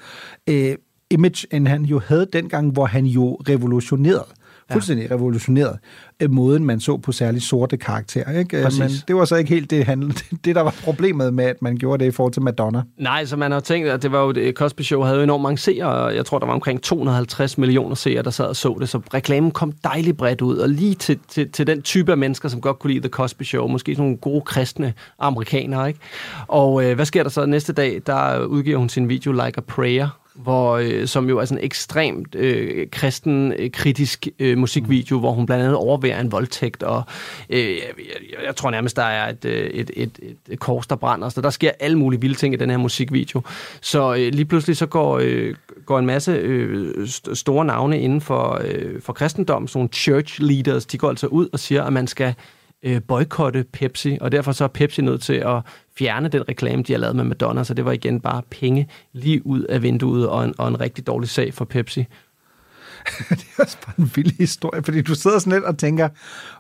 Øh, 0.48 0.76
image, 1.12 1.46
end 1.50 1.68
han 1.68 1.84
jo 1.84 2.00
havde 2.06 2.26
dengang, 2.32 2.72
hvor 2.72 2.86
han 2.86 3.06
jo 3.06 3.34
revolutionerede 3.34 4.26
fuldstændig 4.72 5.08
ja. 5.10 5.14
revolutioneret 5.14 5.78
øh, 6.20 6.30
måden, 6.30 6.64
man 6.64 6.80
så 6.80 6.96
på 6.96 7.12
særligt 7.12 7.44
sorte 7.44 7.76
karakterer. 7.76 8.38
Ikke? 8.38 8.56
Øh, 8.56 8.64
Præcis. 8.64 8.80
Men 8.80 8.90
det 9.08 9.16
var 9.16 9.24
så 9.24 9.36
ikke 9.36 9.50
helt 9.50 9.70
det, 9.70 9.84
han, 9.84 10.12
det, 10.44 10.54
der 10.54 10.60
var 10.60 10.74
problemet 10.84 11.34
med, 11.34 11.44
at 11.44 11.62
man 11.62 11.76
gjorde 11.76 12.04
det 12.04 12.10
i 12.10 12.14
forhold 12.14 12.32
til 12.32 12.42
Madonna. 12.42 12.82
Nej, 12.98 13.24
så 13.24 13.36
man 13.36 13.52
har 13.52 13.60
tænkt, 13.60 13.88
at 13.88 14.02
det 14.02 14.12
var 14.12 14.22
jo 14.22 14.32
det, 14.32 14.54
Cosby 14.54 14.82
Show 14.82 15.02
havde 15.02 15.16
jo 15.16 15.22
enormt 15.22 15.42
mange 15.42 15.58
seere, 15.58 15.86
og 15.86 16.14
jeg 16.16 16.26
tror, 16.26 16.38
der 16.38 16.46
var 16.46 16.54
omkring 16.54 16.82
250 16.82 17.58
millioner 17.58 17.94
seere, 17.94 18.22
der 18.22 18.30
sad 18.30 18.46
og 18.46 18.56
så 18.56 18.76
det, 18.80 18.88
så 18.88 19.00
reklamen 19.14 19.50
kom 19.50 19.72
dejligt 19.84 20.16
bredt 20.16 20.40
ud, 20.40 20.56
og 20.56 20.68
lige 20.68 20.94
til, 20.94 21.18
til, 21.28 21.50
til 21.50 21.66
den 21.66 21.82
type 21.82 22.12
af 22.12 22.18
mennesker, 22.18 22.48
som 22.48 22.60
godt 22.60 22.78
kunne 22.78 22.92
lide 22.92 23.02
The 23.02 23.10
Cosby 23.10 23.42
Show, 23.42 23.68
måske 23.68 23.94
sådan 23.94 24.04
nogle 24.04 24.16
gode 24.16 24.40
kristne 24.40 24.94
amerikanere. 25.18 25.88
Ikke? 25.88 26.00
Og 26.48 26.84
øh, 26.84 26.94
hvad 26.94 27.04
sker 27.04 27.22
der 27.22 27.30
så 27.30 27.46
næste 27.46 27.72
dag? 27.72 28.02
Der 28.06 28.44
udgiver 28.44 28.78
hun 28.78 28.88
sin 28.88 29.08
video 29.08 29.32
Like 29.32 29.58
a 29.58 29.60
Prayer, 29.60 30.21
hvor, 30.34 30.76
øh, 30.76 31.06
som 31.06 31.28
jo 31.28 31.38
er 31.38 31.44
sådan 31.44 31.58
en 31.58 31.64
ekstremt 31.64 32.34
øh, 32.34 32.86
kristen, 32.90 33.52
øh, 33.58 33.70
kritisk 33.70 34.28
øh, 34.38 34.58
musikvideo, 34.58 35.18
hvor 35.18 35.32
hun 35.32 35.46
blandt 35.46 35.64
andet 35.64 35.76
overværer 35.76 36.20
en 36.20 36.32
voldtægt, 36.32 36.82
og 36.82 37.02
øh, 37.50 37.58
jeg, 37.58 37.82
jeg, 37.98 38.46
jeg 38.46 38.56
tror 38.56 38.70
nærmest, 38.70 38.96
der 38.96 39.02
er 39.02 39.28
et, 39.28 39.44
øh, 39.44 39.70
et, 39.70 39.90
et, 39.96 40.18
et 40.50 40.60
kors, 40.60 40.86
der 40.86 40.96
brænder. 40.96 41.28
Så 41.28 41.40
der 41.40 41.50
sker 41.50 41.70
alle 41.80 41.98
mulige 41.98 42.20
vilde 42.20 42.34
ting 42.34 42.54
i 42.54 42.56
den 42.56 42.70
her 42.70 42.76
musikvideo. 42.76 43.42
Så 43.80 44.14
øh, 44.14 44.32
lige 44.32 44.44
pludselig 44.44 44.76
så 44.76 44.86
går, 44.86 45.18
øh, 45.22 45.54
går 45.86 45.98
en 45.98 46.06
masse 46.06 46.32
øh, 46.32 47.08
store 47.34 47.64
navne 47.64 48.00
inden 48.00 48.20
for, 48.20 48.60
øh, 48.64 49.00
for 49.02 49.12
kristendom, 49.12 49.68
sådan 49.68 49.78
nogle 49.78 49.88
church 49.92 50.42
leaders, 50.42 50.86
de 50.86 50.98
går 50.98 51.08
altså 51.08 51.26
ud 51.26 51.48
og 51.52 51.58
siger, 51.58 51.84
at 51.84 51.92
man 51.92 52.06
skal 52.06 52.34
øh, 52.82 53.00
boykotte 53.08 53.64
Pepsi, 53.72 54.18
og 54.20 54.32
derfor 54.32 54.52
så 54.52 54.64
er 54.64 54.68
Pepsi 54.68 55.02
nødt 55.02 55.22
til 55.22 55.34
at 55.34 55.60
fjerne 55.98 56.28
den 56.28 56.48
reklame, 56.48 56.82
de 56.82 56.92
har 56.92 57.00
lavet 57.00 57.16
med 57.16 57.24
Madonna, 57.24 57.64
så 57.64 57.74
det 57.74 57.84
var 57.84 57.92
igen 57.92 58.20
bare 58.20 58.42
penge 58.50 58.88
lige 59.12 59.46
ud 59.46 59.62
af 59.62 59.82
vinduet, 59.82 60.28
og 60.28 60.44
en, 60.44 60.54
og 60.58 60.68
en 60.68 60.80
rigtig 60.80 61.06
dårlig 61.06 61.28
sag 61.28 61.54
for 61.54 61.64
Pepsi. 61.64 62.00
det 63.30 63.46
er 63.58 63.62
også 63.62 63.76
bare 63.86 63.94
en 63.98 64.10
vild 64.14 64.38
historie, 64.38 64.82
fordi 64.82 65.02
du 65.02 65.14
sidder 65.14 65.38
sådan 65.38 65.52
lidt 65.52 65.64
og 65.64 65.78
tænker, 65.78 66.08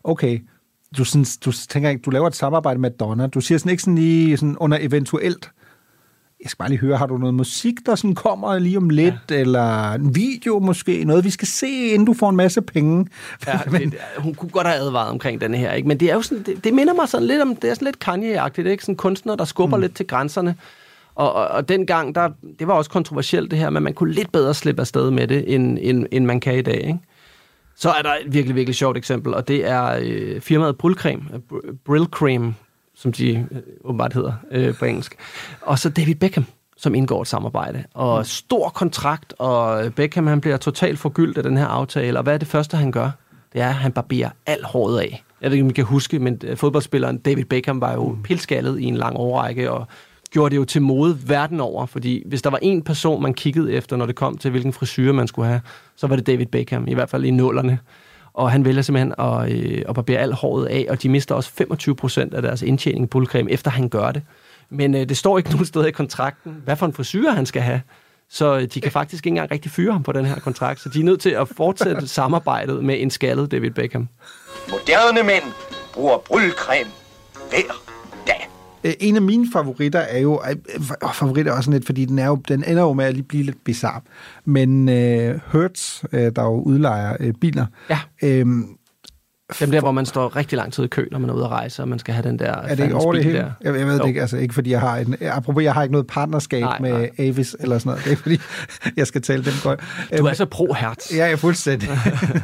okay, 0.04 0.40
du, 0.98 1.04
sådan, 1.04 1.26
du 1.44 1.52
tænker 1.52 1.90
ikke, 1.90 2.02
du 2.02 2.10
laver 2.10 2.26
et 2.26 2.36
samarbejde 2.36 2.80
med 2.80 2.90
Madonna, 2.90 3.26
du 3.26 3.40
siger 3.40 3.58
sådan 3.58 3.70
ikke 3.70 3.82
sådan 3.82 3.94
lige 3.94 4.36
sådan 4.36 4.56
under 4.58 4.78
eventuelt, 4.80 5.50
jeg 6.42 6.50
skal 6.50 6.58
bare 6.58 6.68
lige 6.68 6.80
høre, 6.80 6.96
har 6.96 7.06
du 7.06 7.18
noget 7.18 7.34
musik, 7.34 7.74
der 7.86 7.94
sådan 7.94 8.14
kommer 8.14 8.58
lige 8.58 8.76
om 8.76 8.90
lidt, 8.90 9.14
ja. 9.30 9.34
eller 9.34 9.92
en 9.92 10.14
video 10.14 10.58
måske, 10.58 11.04
noget 11.04 11.24
vi 11.24 11.30
skal 11.30 11.48
se, 11.48 11.66
inden 11.66 12.06
du 12.06 12.14
får 12.14 12.30
en 12.30 12.36
masse 12.36 12.62
penge? 12.62 13.06
Ja, 13.46 13.60
det, 13.70 13.94
hun 14.18 14.34
kunne 14.34 14.50
godt 14.50 14.66
have 14.66 14.78
advaret 14.78 15.10
omkring 15.10 15.40
denne 15.40 15.56
her, 15.56 15.72
ikke? 15.72 15.88
men 15.88 16.00
det 16.00 16.10
er 16.10 16.14
jo 16.14 16.22
sådan, 16.22 16.42
det, 16.42 16.64
det 16.64 16.74
minder 16.74 16.94
mig 16.94 17.08
sådan 17.08 17.26
lidt 17.26 17.42
om, 17.42 17.56
det 17.56 17.70
er 17.70 17.74
sådan 17.74 17.86
lidt 17.86 17.98
Kanye-agtigt, 18.04 18.68
ikke? 18.68 18.82
Sådan 18.84 18.96
kunstner, 18.96 19.36
der 19.36 19.44
skubber 19.44 19.76
mm. 19.76 19.80
lidt 19.80 19.94
til 19.94 20.06
grænserne. 20.06 20.56
Og, 21.14 21.32
og, 21.32 21.48
og 21.48 21.68
dengang, 21.68 22.14
der, 22.14 22.30
det 22.58 22.66
var 22.66 22.74
også 22.74 22.90
kontroversielt 22.90 23.50
det 23.50 23.58
her, 23.58 23.70
men 23.70 23.82
man 23.82 23.94
kunne 23.94 24.12
lidt 24.12 24.32
bedre 24.32 24.54
slippe 24.54 24.80
afsted 24.82 25.10
med 25.10 25.28
det, 25.28 25.54
end, 25.54 25.78
end, 25.80 26.06
end 26.10 26.24
man 26.24 26.40
kan 26.40 26.58
i 26.58 26.62
dag, 26.62 26.86
ikke? 26.86 26.98
Så 27.76 27.90
er 27.90 28.02
der 28.02 28.10
et 28.10 28.34
virkelig, 28.34 28.56
virkelig 28.56 28.74
sjovt 28.74 28.96
eksempel, 28.96 29.34
og 29.34 29.48
det 29.48 29.68
er 29.68 29.98
øh, 30.02 30.40
firmaet 30.40 30.76
Brylcreme, 30.78 31.22
Br- 31.52 31.76
Brylcreme, 31.84 32.54
som 33.02 33.12
de 33.12 33.46
øh, 33.50 33.62
åbenbart 33.84 34.12
hedder 34.12 34.32
øh, 34.50 34.74
på 34.74 34.84
engelsk. 34.84 35.16
Og 35.62 35.78
så 35.78 35.88
David 35.88 36.14
Beckham, 36.14 36.44
som 36.76 36.94
indgår 36.94 37.22
et 37.22 37.28
samarbejde. 37.28 37.84
Og 37.94 38.26
stor 38.26 38.68
kontrakt, 38.68 39.34
og 39.38 39.92
Beckham 39.94 40.26
han 40.26 40.40
bliver 40.40 40.56
totalt 40.56 40.98
forgyldt 40.98 41.38
af 41.38 41.42
den 41.42 41.56
her 41.56 41.66
aftale. 41.66 42.18
Og 42.18 42.22
hvad 42.22 42.34
er 42.34 42.38
det 42.38 42.48
første, 42.48 42.76
han 42.76 42.92
gør? 42.92 43.10
Det 43.52 43.60
er, 43.60 43.68
at 43.68 43.74
han 43.74 43.92
barberer 43.92 44.30
alt 44.46 44.64
håret 44.64 45.00
af. 45.00 45.24
Jeg 45.40 45.50
ved 45.50 45.56
ikke, 45.56 45.64
om 45.64 45.70
I 45.70 45.72
kan 45.72 45.84
huske, 45.84 46.18
men 46.18 46.40
øh, 46.44 46.56
fodboldspilleren 46.56 47.18
David 47.18 47.44
Beckham 47.44 47.80
var 47.80 47.92
jo 47.92 48.16
pilskaldet 48.24 48.80
i 48.80 48.84
en 48.84 48.96
lang 48.96 49.16
årrække, 49.16 49.70
og 49.70 49.86
gjorde 50.30 50.50
det 50.50 50.56
jo 50.56 50.64
til 50.64 50.82
mode 50.82 51.18
verden 51.26 51.60
over, 51.60 51.86
fordi 51.86 52.22
hvis 52.26 52.42
der 52.42 52.50
var 52.50 52.58
en 52.62 52.82
person, 52.82 53.22
man 53.22 53.34
kiggede 53.34 53.72
efter, 53.72 53.96
når 53.96 54.06
det 54.06 54.14
kom 54.14 54.38
til, 54.38 54.50
hvilken 54.50 54.72
frisyr 54.72 55.12
man 55.12 55.26
skulle 55.26 55.48
have, 55.48 55.60
så 55.96 56.06
var 56.06 56.16
det 56.16 56.26
David 56.26 56.46
Beckham, 56.46 56.88
i 56.88 56.94
hvert 56.94 57.10
fald 57.10 57.24
i 57.24 57.30
nullerne. 57.30 57.78
Og 58.34 58.50
han 58.50 58.64
vælger 58.64 58.82
simpelthen 58.82 59.14
at, 59.18 59.52
øh, 59.52 59.82
at 59.88 59.94
barbere 59.94 60.18
alt 60.18 60.34
håret 60.34 60.66
af, 60.66 60.86
og 60.90 61.02
de 61.02 61.08
mister 61.08 61.34
også 61.34 61.50
25 61.52 61.96
procent 61.96 62.34
af 62.34 62.42
deres 62.42 62.62
indtjening 62.62 63.04
i 63.04 63.06
bulcreme, 63.06 63.50
efter 63.50 63.70
han 63.70 63.88
gør 63.88 64.12
det. 64.12 64.22
Men 64.70 64.94
øh, 64.94 65.08
det 65.08 65.16
står 65.16 65.38
ikke 65.38 65.50
nogen 65.50 65.66
steder 65.66 65.86
i 65.86 65.90
kontrakten, 65.90 66.56
hvad 66.64 66.76
for 66.76 66.86
en 66.86 66.92
frisyr 66.92 67.30
han 67.30 67.46
skal 67.46 67.62
have. 67.62 67.80
Så 68.30 68.56
øh, 68.56 68.62
de 68.62 68.80
kan 68.80 68.92
faktisk 69.00 69.26
ikke 69.26 69.28
engang 69.28 69.50
rigtig 69.50 69.70
fyre 69.70 69.92
ham 69.92 70.02
på 70.02 70.12
den 70.12 70.24
her 70.24 70.38
kontrakt, 70.38 70.80
så 70.80 70.88
de 70.88 71.00
er 71.00 71.04
nødt 71.04 71.20
til 71.20 71.30
at 71.30 71.48
fortsætte 71.48 72.08
samarbejdet 72.18 72.84
med 72.84 73.02
en 73.02 73.10
skaldet 73.10 73.50
David 73.50 73.70
Beckham. 73.70 74.08
Moderne 74.70 75.22
mænd 75.22 75.44
bruger 75.94 76.18
brylcreme 76.18 76.90
hver 77.50 77.81
En 78.84 79.16
af 79.16 79.22
mine 79.22 79.46
favoritter 79.52 79.98
er 80.00 80.18
jo, 80.18 80.40
øh, 80.50 80.56
øh, 80.74 81.14
favoritter 81.14 81.52
er 81.52 81.56
også 81.56 81.70
lidt, 81.70 81.86
fordi 81.86 82.04
den, 82.04 82.18
er 82.18 82.26
jo, 82.26 82.36
den 82.48 82.64
ender 82.64 82.82
jo 82.82 82.92
med 82.92 83.04
at 83.04 83.14
lige 83.14 83.22
blive 83.22 83.42
lidt 83.42 83.64
bizarre. 83.64 84.00
Men 84.44 84.88
øh, 84.88 85.40
Hertz, 85.52 86.04
øh, 86.12 86.32
der 86.36 86.42
jo 86.42 86.60
udlejer 86.60 87.16
øh, 87.20 87.34
biler, 87.34 87.66
ja. 87.90 87.98
øhm, 88.22 88.76
Dem 89.60 89.70
der, 89.70 89.80
hvor 89.80 89.92
man 89.92 90.06
står 90.06 90.36
rigtig 90.36 90.56
lang 90.56 90.72
tid 90.72 90.84
i 90.84 90.86
kø, 90.86 91.06
når 91.10 91.18
man 91.18 91.30
er 91.30 91.34
ude 91.34 91.44
at 91.44 91.50
rejse, 91.50 91.82
og 91.82 91.88
man 91.88 91.98
skal 91.98 92.14
have 92.14 92.28
den 92.28 92.38
der... 92.38 92.52
er 92.52 92.74
det 92.74 92.84
ikke 92.84 92.94
over 92.94 93.12
det 93.12 93.24
hele? 93.24 93.38
Der. 93.38 93.50
Jeg, 93.60 93.78
jeg 93.78 93.86
ved 93.86 93.94
det 93.94 94.00
Jo. 94.00 94.06
ikke, 94.06 94.20
altså 94.20 94.36
ikke 94.36 94.54
fordi 94.54 94.70
jeg 94.70 94.80
har 94.80 94.96
en, 94.96 95.16
apropos, 95.20 95.64
jeg 95.64 95.74
har 95.74 95.82
ikke 95.82 95.92
noget 95.92 96.06
partnerskab 96.06 96.60
Nej, 96.62 96.78
med 96.80 96.92
nej. 96.92 97.10
Avis 97.18 97.56
eller 97.60 97.78
sådan 97.78 97.90
noget. 97.90 98.04
Det 98.04 98.12
er 98.12 98.16
fordi, 98.16 98.40
jeg 98.96 99.06
skal 99.06 99.22
tale 99.22 99.44
dem 99.44 99.52
godt. 99.62 99.80
Du 100.18 100.24
er 100.24 100.32
så 100.32 100.46
pro-hertz. 100.46 101.16
Ja, 101.16 101.24
jeg 101.24 101.32
er 101.32 101.36
fuldstændig. 101.36 101.88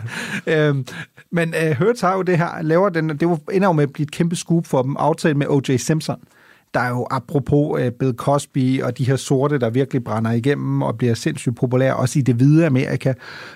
øhm, 0.47 0.86
men 1.32 1.48
uh, 1.48 1.54
Hertz 1.78 2.00
har 2.00 2.14
jo 2.16 2.22
det 2.22 2.38
her, 2.38 2.62
laver 2.62 2.88
den, 2.88 3.08
det 3.08 3.28
var- 3.28 3.40
ender 3.52 3.68
jo 3.68 3.72
med 3.72 3.82
at 3.84 3.92
blive 3.92 4.04
et 4.04 4.10
kæmpe 4.10 4.36
scoop 4.36 4.66
for 4.66 4.82
dem, 4.82 4.96
aftalt 4.98 5.36
med 5.36 5.46
O.J. 5.48 5.76
Simpson. 5.76 6.16
Der 6.74 6.80
er 6.80 6.88
jo 6.88 7.06
apropos 7.10 7.80
uh, 7.80 7.88
Bill 8.00 8.14
Cosby 8.16 8.82
og 8.82 8.98
de 8.98 9.04
her 9.04 9.16
sorte, 9.16 9.58
der 9.58 9.70
virkelig 9.70 10.04
brænder 10.04 10.30
igennem 10.32 10.82
og 10.82 10.98
bliver 10.98 11.14
sindssygt 11.14 11.56
populære, 11.56 11.96
også 11.96 12.18
i 12.18 12.22
det 12.22 12.34
hvide 12.34 12.66
Amerika. 12.66 13.12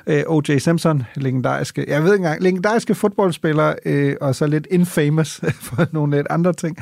Øh, 0.07 0.23
uh, 0.29 0.37
O.J. 0.37 0.59
Simpson, 0.59 1.03
legendariske, 1.17 1.85
jeg 1.89 2.05
ved 2.05 2.13
ikke 2.13 2.25
engang, 2.25 2.43
legendariske 2.43 2.95
fodboldspiller, 2.95 3.75
uh, 3.87 4.13
og 4.29 4.35
så 4.35 4.47
lidt 4.47 4.67
infamous 4.71 5.41
for 5.67 5.87
nogle 5.93 6.17
lidt 6.17 6.27
andre 6.31 6.53
ting. 6.53 6.77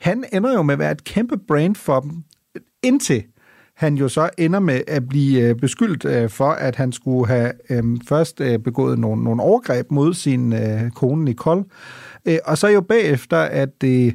Han 0.00 0.24
ender 0.32 0.52
jo 0.52 0.62
med 0.62 0.72
at 0.72 0.78
være 0.78 0.92
et 0.92 1.04
kæmpe 1.04 1.36
brand 1.48 1.74
for 1.76 2.00
dem, 2.00 2.10
indtil 2.82 3.22
han 3.76 3.94
jo 3.94 4.08
så 4.08 4.30
ender 4.38 4.60
med 4.60 4.80
at 4.86 5.08
blive 5.08 5.40
øh, 5.40 5.56
beskyldt 5.56 6.04
øh, 6.04 6.30
for, 6.30 6.50
at 6.50 6.76
han 6.76 6.92
skulle 6.92 7.26
have 7.26 7.52
øh, 7.70 7.84
først 8.08 8.40
begået 8.64 8.98
nogle, 8.98 9.24
nogle 9.24 9.42
overgreb 9.42 9.90
mod 9.90 10.14
sin 10.14 10.54
kone 10.94 11.24
Nicole, 11.24 11.64
og 12.44 12.58
så 12.58 12.68
jo 12.68 12.80
bagefter, 12.80 13.38
at 13.38 13.80
det... 13.80 14.14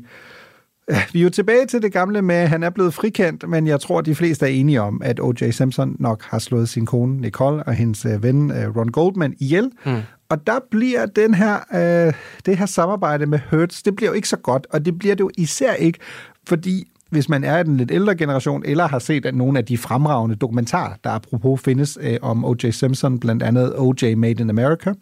Vi 1.14 1.20
er 1.20 1.24
jo 1.24 1.30
tilbage 1.30 1.66
til 1.66 1.82
det 1.82 1.94
gamle 1.94 2.22
med, 2.22 2.36
at 2.36 2.50
han 2.50 2.64
er 2.64 2.70
blevet 2.70 2.94
frikendt, 2.94 3.50
men 3.50 3.68
jeg 3.68 3.80
tror, 3.80 4.02
de 4.02 4.16
fleste 4.16 4.46
er 4.46 4.50
enige 4.50 4.82
om, 4.82 5.02
at 5.04 5.20
O.J. 5.20 5.52
Simpson 5.52 5.96
nok 6.00 6.24
har 6.24 6.40
slået 6.40 6.70
sin 6.70 6.86
kone 6.86 7.22
Nicole 7.22 7.64
og 7.64 7.74
hendes 7.74 8.06
ven 8.20 8.52
Ron 8.76 8.88
Goldman 8.88 9.36
ihjel. 9.40 9.72
Mm. 9.86 9.98
Og 10.30 10.48
der 10.48 10.60
bliver 10.72 11.06
den 11.06 11.34
her, 11.34 11.58
øh, 11.74 12.14
det 12.46 12.58
her 12.58 12.66
samarbejde 12.66 13.26
med 13.26 13.40
Hertz, 13.52 13.82
det 13.82 13.96
bliver 13.96 14.10
jo 14.10 14.16
ikke 14.16 14.28
så 14.28 14.38
godt, 14.38 14.68
og 14.70 14.86
det 14.86 15.00
bliver 15.00 15.16
det 15.16 15.24
jo 15.24 15.30
især 15.38 15.74
ikke, 15.74 16.00
fordi 16.48 16.92
hvis 17.10 17.30
man 17.30 17.44
er 17.44 17.60
i 17.60 17.64
den 17.64 17.78
lidt 17.78 17.92
ældre 17.92 18.16
generation, 18.16 18.64
eller 18.66 18.88
har 18.88 19.00
set 19.00 19.26
at 19.26 19.36
nogle 19.36 19.58
af 19.58 19.66
de 19.66 19.78
fremragende 19.78 20.36
dokumentarer, 20.36 20.94
der 21.04 21.10
apropos 21.10 21.62
findes 21.62 21.98
øh, 22.02 22.18
om 22.22 22.46
O.J. 22.46 22.70
Simpson, 22.72 23.20
blandt 23.20 23.44
andet 23.44 23.74
O.J. 23.78 24.16
Made 24.16 24.44
in 24.44 24.50
America, 24.50 24.94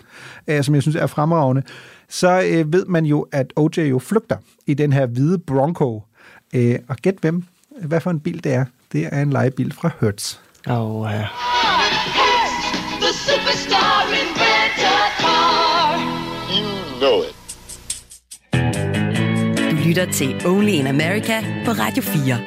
øh, 0.47 0.63
som 0.63 0.75
jeg 0.75 0.81
synes 0.81 0.95
er 0.95 1.07
fremragende, 1.07 1.63
så 2.09 2.41
øh, 2.49 2.73
ved 2.73 2.85
man 2.85 3.05
jo, 3.05 3.27
at 3.31 3.53
O.J. 3.55 3.79
jo 3.79 3.99
flygter 3.99 4.37
i 4.67 4.73
den 4.73 4.93
her 4.93 5.05
hvide 5.05 5.37
Bronco. 5.37 6.03
Øh, 6.53 6.75
og 6.87 6.95
gæt 6.95 7.15
hvem, 7.21 7.43
hvad 7.81 7.99
for 7.99 8.11
en 8.11 8.19
bil 8.19 8.43
det 8.43 8.53
er. 8.53 8.65
Det 8.91 9.09
er 9.11 9.21
en 9.21 9.29
lejebil 9.29 9.73
fra 9.73 9.89
Hertz. 10.01 10.35
Oh, 10.67 11.01
uh... 11.01 11.07
The 13.01 13.13
superstar 13.13 14.03
inventor 14.21 15.01
car. 15.21 15.97
You 16.49 16.99
know 16.99 17.23
it. 17.23 17.36
Lytter 19.87 20.11
til 20.11 20.47
Only 20.47 20.69
in 20.69 20.87
America 20.87 21.41
på 21.65 21.71
Radio 21.71 22.03
4. 22.03 22.37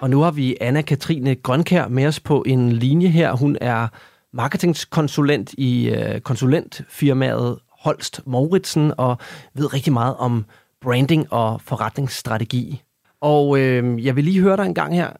Og 0.00 0.10
nu 0.10 0.20
har 0.20 0.30
vi 0.30 0.56
Anna-Katrine 0.60 1.34
Grønkær 1.42 1.88
med 1.88 2.06
os 2.06 2.20
på 2.20 2.44
en 2.46 2.72
linje 2.72 3.08
her. 3.08 3.32
Hun 3.32 3.58
er 3.60 3.88
marketingskonsulent 4.32 5.52
i 5.52 5.88
øh, 5.88 6.20
konsulentfirmaet 6.20 7.58
Holst 7.80 8.20
Mauritsen 8.26 8.92
og 8.96 9.18
ved 9.54 9.74
rigtig 9.74 9.92
meget 9.92 10.16
om 10.16 10.44
branding 10.80 11.32
og 11.32 11.60
forretningsstrategi. 11.60 12.82
Og 13.20 13.58
øh, 13.58 14.04
jeg 14.04 14.16
vil 14.16 14.24
lige 14.24 14.40
høre 14.40 14.56
dig 14.56 14.66
en 14.66 14.74
gang 14.74 14.94
her. 14.94 15.10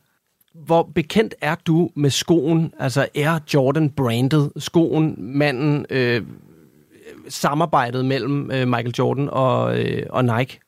Hvor 0.55 0.91
bekendt 0.95 1.35
er 1.41 1.55
du 1.67 1.91
med 1.97 2.11
skoen, 2.11 2.73
altså 2.79 3.09
er 3.15 3.39
Jordan 3.55 3.91
branded? 3.91 4.51
skoen, 4.57 5.15
manden, 5.19 5.87
øh, 5.91 6.23
samarbejdet 7.29 8.05
mellem 8.05 8.51
øh, 8.51 8.68
Michael 8.68 8.95
Jordan 8.99 9.29
og, 9.33 9.79
øh, 9.81 10.03
og 10.11 10.24
Nike? 10.24 10.61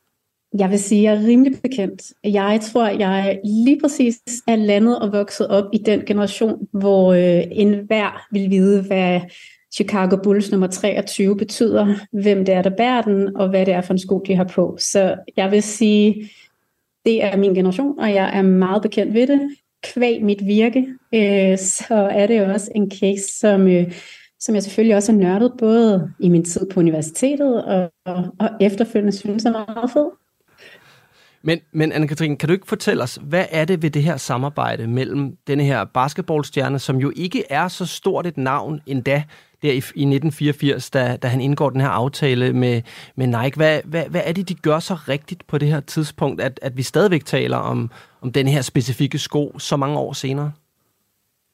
Jeg 0.58 0.70
vil 0.70 0.78
sige, 0.78 1.10
at 1.10 1.14
jeg 1.14 1.22
er 1.22 1.28
rimelig 1.28 1.60
bekendt. 1.62 2.02
Jeg 2.24 2.60
tror, 2.62 2.88
jeg 2.88 3.40
lige 3.44 3.80
præcis 3.80 4.16
er 4.48 4.56
landet 4.56 4.98
og 4.98 5.12
vokset 5.12 5.48
op 5.48 5.64
i 5.72 5.78
den 5.78 6.00
generation, 6.06 6.68
hvor 6.72 7.12
øh, 7.12 7.42
enhver 7.50 8.26
vil 8.32 8.50
vide, 8.50 8.82
hvad 8.82 9.20
Chicago 9.74 10.16
Bulls 10.22 10.50
nummer 10.50 10.66
23 10.66 11.36
betyder, 11.36 11.94
hvem 12.22 12.44
det 12.44 12.54
er, 12.54 12.62
der 12.62 12.76
bærer 12.76 13.02
den, 13.02 13.36
og 13.36 13.48
hvad 13.48 13.66
det 13.66 13.74
er 13.74 13.80
for 13.80 13.92
en 13.92 13.98
sko, 13.98 14.18
de 14.26 14.34
har 14.34 14.44
på. 14.44 14.76
Så 14.80 15.16
jeg 15.36 15.50
vil 15.50 15.62
sige, 15.62 16.30
det 17.04 17.24
er 17.24 17.36
min 17.36 17.54
generation, 17.54 17.98
og 17.98 18.14
jeg 18.14 18.38
er 18.38 18.42
meget 18.42 18.82
bekendt 18.82 19.14
ved 19.14 19.26
det. 19.26 19.40
Kvæg 19.82 20.24
mit 20.24 20.46
virke, 20.46 20.86
øh, 21.14 21.58
så 21.58 22.08
er 22.12 22.26
det 22.26 22.46
også 22.46 22.70
en 22.74 22.90
case, 22.90 23.38
som, 23.38 23.68
øh, 23.68 23.92
som 24.40 24.54
jeg 24.54 24.62
selvfølgelig 24.62 24.96
også 24.96 25.12
har 25.12 25.18
nørdet, 25.18 25.52
både 25.58 26.12
i 26.18 26.28
min 26.28 26.44
tid 26.44 26.66
på 26.70 26.80
universitetet 26.80 27.64
og, 27.64 27.90
og, 28.06 28.24
og 28.40 28.48
efterfølgende 28.60 29.12
synes 29.12 29.44
er 29.44 29.50
meget 29.50 29.90
fed. 29.90 30.10
Men, 31.42 31.60
men 31.72 31.92
Anne-Katrine, 31.92 32.36
kan 32.36 32.48
du 32.48 32.52
ikke 32.52 32.66
fortælle 32.66 33.02
os, 33.02 33.18
hvad 33.22 33.44
er 33.50 33.64
det 33.64 33.82
ved 33.82 33.90
det 33.90 34.02
her 34.02 34.16
samarbejde 34.16 34.86
mellem 34.86 35.36
denne 35.46 35.64
her 35.64 35.84
basketballstjerne, 35.84 36.78
som 36.78 36.96
jo 36.96 37.12
ikke 37.16 37.44
er 37.50 37.68
så 37.68 37.86
stort 37.86 38.26
et 38.26 38.36
navn 38.36 38.80
endda, 38.86 39.22
der 39.62 39.68
i, 39.68 39.74
i 39.74 39.76
1984, 39.76 40.90
da, 40.90 41.16
da 41.16 41.28
han 41.28 41.40
indgår 41.40 41.70
den 41.70 41.80
her 41.80 41.88
aftale 41.88 42.52
med, 42.52 42.82
med 43.16 43.26
Nike. 43.26 43.56
Hvad, 43.56 43.80
hvad, 43.84 44.04
hvad 44.04 44.20
er 44.24 44.32
det, 44.32 44.48
de 44.48 44.54
gør 44.54 44.78
så 44.78 44.94
rigtigt 44.94 45.46
på 45.46 45.58
det 45.58 45.68
her 45.68 45.80
tidspunkt, 45.80 46.40
at, 46.40 46.60
at 46.62 46.76
vi 46.76 46.82
stadigvæk 46.82 47.24
taler 47.24 47.56
om, 47.56 47.90
om 48.20 48.32
den 48.32 48.48
her 48.48 48.62
specifikke 48.62 49.18
sko 49.18 49.58
så 49.58 49.76
mange 49.76 49.98
år 49.98 50.12
senere? 50.12 50.52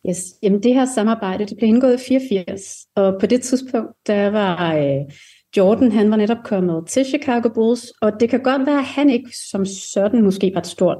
Yes. 0.08 0.34
Jamen 0.42 0.62
det 0.62 0.74
her 0.74 0.86
samarbejde, 0.94 1.46
det 1.46 1.56
blev 1.56 1.68
indgået 1.68 2.00
i 2.00 2.08
84, 2.08 2.86
og 2.94 3.16
på 3.20 3.26
det 3.26 3.42
tidspunkt, 3.42 3.90
der 4.06 4.30
var 4.30 4.76
øh, 4.76 5.12
Jordan, 5.56 5.92
han 5.92 6.10
var 6.10 6.16
netop 6.16 6.44
kommet 6.44 6.86
til 6.86 7.04
Chicago 7.04 7.48
Bulls, 7.48 7.92
og 8.02 8.12
det 8.20 8.30
kan 8.30 8.42
godt 8.42 8.66
være, 8.66 8.78
at 8.78 8.84
han 8.84 9.10
ikke 9.10 9.30
som 9.50 9.64
sådan 9.64 10.22
måske 10.22 10.50
var 10.54 10.60
et 10.60 10.66
stort 10.66 10.98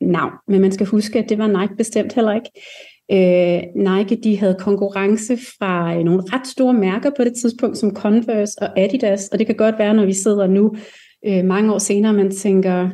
navn, 0.00 0.32
men 0.48 0.60
man 0.60 0.72
skal 0.72 0.86
huske, 0.86 1.18
at 1.18 1.28
det 1.28 1.38
var 1.38 1.60
Nike 1.60 1.76
bestemt 1.76 2.12
heller 2.12 2.32
ikke. 2.32 2.50
Øh, 3.12 3.62
Nike, 3.76 4.16
de 4.22 4.38
havde 4.38 4.56
konkurrence 4.58 5.36
fra 5.36 5.96
øh, 5.96 6.04
nogle 6.04 6.22
ret 6.32 6.46
store 6.46 6.74
mærker 6.74 7.10
på 7.16 7.24
det 7.24 7.32
tidspunkt, 7.42 7.78
som 7.78 7.96
Converse 7.96 8.62
og 8.62 8.78
Adidas, 8.78 9.28
og 9.28 9.38
det 9.38 9.46
kan 9.46 9.56
godt 9.56 9.78
være, 9.78 9.94
når 9.94 10.06
vi 10.06 10.12
sidder 10.12 10.46
nu 10.46 10.76
øh, 11.26 11.44
mange 11.44 11.74
år 11.74 11.78
senere, 11.78 12.12
man 12.12 12.30
tænker, 12.30 12.90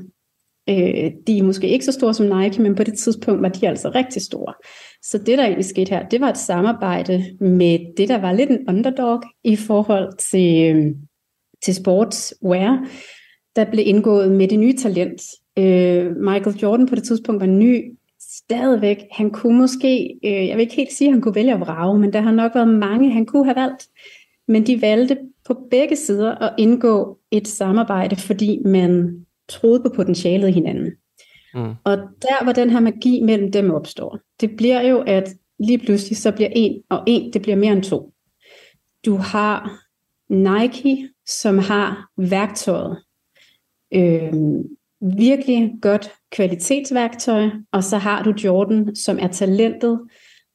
øh, 0.69 1.11
de 1.27 1.39
er 1.39 1.43
måske 1.43 1.69
ikke 1.69 1.85
så 1.85 1.93
store 1.93 2.15
som 2.15 2.39
Nike, 2.39 2.63
men 2.63 2.75
på 2.75 2.85
det 2.85 2.99
tidspunkt 2.99 3.43
var 3.43 3.49
de 3.49 3.69
altså 3.69 3.91
rigtig 3.95 4.23
store. 4.23 4.55
Så 5.03 5.19
det, 5.19 5.39
der 5.39 5.45
egentlig 5.45 5.65
skete 5.65 5.91
her, 5.91 6.09
det 6.09 6.21
var 6.21 6.29
et 6.29 6.39
samarbejde 6.39 7.25
med 7.41 7.79
det, 7.97 8.09
der 8.09 8.21
var 8.21 8.33
lidt 8.33 8.51
en 8.51 8.69
underdog 8.69 9.23
i 9.45 9.57
forhold 9.57 10.17
til, 10.31 10.77
øh, 10.77 10.95
til 11.63 11.75
sportswear, 11.75 12.89
der 13.57 13.71
blev 13.71 13.87
indgået 13.87 14.33
med 14.33 14.49
det 14.49 14.59
nye 14.59 14.77
talent. 14.77 15.23
Øh, 15.59 16.17
Michael 16.17 16.57
Jordan 16.57 16.87
på 16.87 16.95
det 16.95 17.05
tidspunkt 17.05 17.41
var 17.41 17.47
ny, 17.47 17.97
stadigvæk. 18.21 18.99
Han 19.13 19.31
kunne 19.31 19.59
måske, 19.59 20.19
øh, 20.25 20.49
jeg 20.49 20.57
vil 20.57 20.63
ikke 20.63 20.77
helt 20.77 20.93
sige, 20.93 21.09
at 21.09 21.13
han 21.13 21.21
kunne 21.21 21.35
vælge 21.35 21.55
at 21.55 21.61
vrage, 21.61 21.99
men 21.99 22.13
der 22.13 22.21
har 22.21 22.33
nok 22.33 22.55
været 22.55 22.69
mange, 22.69 23.11
han 23.11 23.27
kunne 23.27 23.45
have 23.45 23.57
valgt. 23.57 23.89
Men 24.49 24.67
de 24.67 24.83
valgte 24.83 25.19
på 25.47 25.57
begge 25.71 25.97
sider 25.97 26.35
at 26.35 26.55
indgå 26.59 27.19
et 27.31 27.49
samarbejde, 27.49 28.17
fordi 28.17 28.59
man 28.65 29.25
troede 29.49 29.81
på 29.83 29.89
potentialet 29.97 30.49
i 30.49 30.53
hinanden. 30.53 30.93
Mm. 31.55 31.75
Og 31.85 31.97
der 31.97 32.45
var 32.45 32.53
den 32.53 32.71
her 32.71 32.81
magi 32.81 33.21
mellem 33.23 33.53
dem 33.53 33.71
opstår. 33.71 34.19
Det 34.41 34.57
bliver 34.57 34.81
jo, 34.81 35.01
at 35.07 35.29
lige 35.59 35.79
pludselig 35.79 36.17
så 36.17 36.33
bliver 36.33 36.51
en 36.53 36.83
og 36.91 37.03
en, 37.07 37.33
det 37.33 37.43
bliver 37.43 37.57
mere 37.57 37.73
end 37.73 37.83
to. 37.83 38.13
du 39.05 39.17
har 39.17 39.81
Nike, 40.29 41.09
som 41.27 41.59
har 41.59 42.09
værktøjet. 42.17 42.99
Øh, 43.95 44.33
virkelig 45.01 45.73
godt 45.83 46.13
kvalitetsværktøj, 46.33 47.51
og 47.73 47.85
så 47.85 47.99
har 47.99 48.23
du 48.23 48.31
Jordan, 48.45 48.97
som 48.97 49.19
er 49.21 49.29
talentet, 49.29 50.01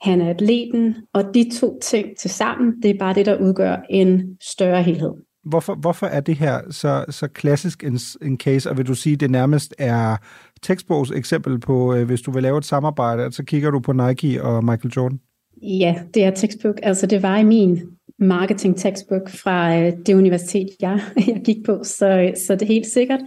han 0.02 0.22
er 0.22 0.30
atleten, 0.30 0.96
og 1.14 1.24
de 1.34 1.52
to 1.60 1.80
ting 1.80 2.18
til 2.18 2.30
sammen, 2.30 2.82
det 2.82 2.92
er 2.92 2.98
bare 3.00 3.14
det, 3.14 3.26
der 3.26 3.42
udgør 3.42 3.78
en 3.90 4.38
større 4.42 4.84
helhed. 4.84 5.14
Hvorfor, 5.50 5.76
hvorfor 5.76 6.08
er 6.08 6.20
det 6.20 6.36
her 6.36 6.62
så, 6.72 7.06
så 7.10 7.28
klassisk 7.28 7.84
en, 7.84 8.00
en 8.22 8.38
case, 8.38 8.70
og 8.70 8.78
vil 8.78 8.88
du 8.88 8.96
sige, 8.96 9.16
det 9.16 9.32
nærmest 9.32 9.76
er 9.78 10.18
tekstbogs 10.62 11.12
eksempel 11.12 11.60
på, 11.60 11.96
øh, 11.96 12.06
hvis 12.06 12.22
du 12.22 12.32
vil 12.32 12.44
lave 12.44 12.58
et 12.58 12.66
samarbejde, 12.66 13.32
så 13.32 13.44
kigger 13.44 13.72
du 13.72 13.80
på 13.80 13.92
Nike 13.92 14.44
og 14.44 14.64
Michael 14.64 14.94
Jordan? 14.96 15.20
Ja, 15.62 15.96
det 16.14 16.24
er 16.24 16.32
textbook. 16.32 16.76
Altså 16.84 17.06
det 17.06 17.24
var 17.24 17.38
i 17.38 17.44
min 17.44 17.82
marketing 18.20 18.78
textbook 18.78 19.30
fra 19.30 19.78
øh, 19.78 19.94
det 20.06 20.14
universitet, 20.14 20.70
jeg, 20.80 21.02
jeg 21.28 21.42
gik 21.46 21.66
på, 21.66 21.84
så, 21.84 22.34
så 22.48 22.54
det 22.54 22.62
er 22.62 22.74
helt 22.74 22.88
sikkert. 22.88 23.20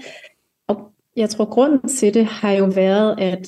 Og 0.69 0.93
jeg 1.17 1.31
tror, 1.31 1.45
grunden 1.45 1.89
til 1.89 2.15
det 2.15 2.25
har 2.25 2.53
jo 2.53 2.65
været, 2.65 3.21
at 3.21 3.47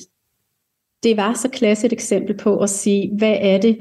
det 1.03 1.17
var 1.17 1.33
så 1.33 1.49
klasse 1.49 1.85
et 1.85 1.93
eksempel 1.93 2.37
på 2.37 2.59
at 2.59 2.69
sige, 2.69 3.17
hvad 3.17 3.37
er 3.39 3.57
det, 3.61 3.77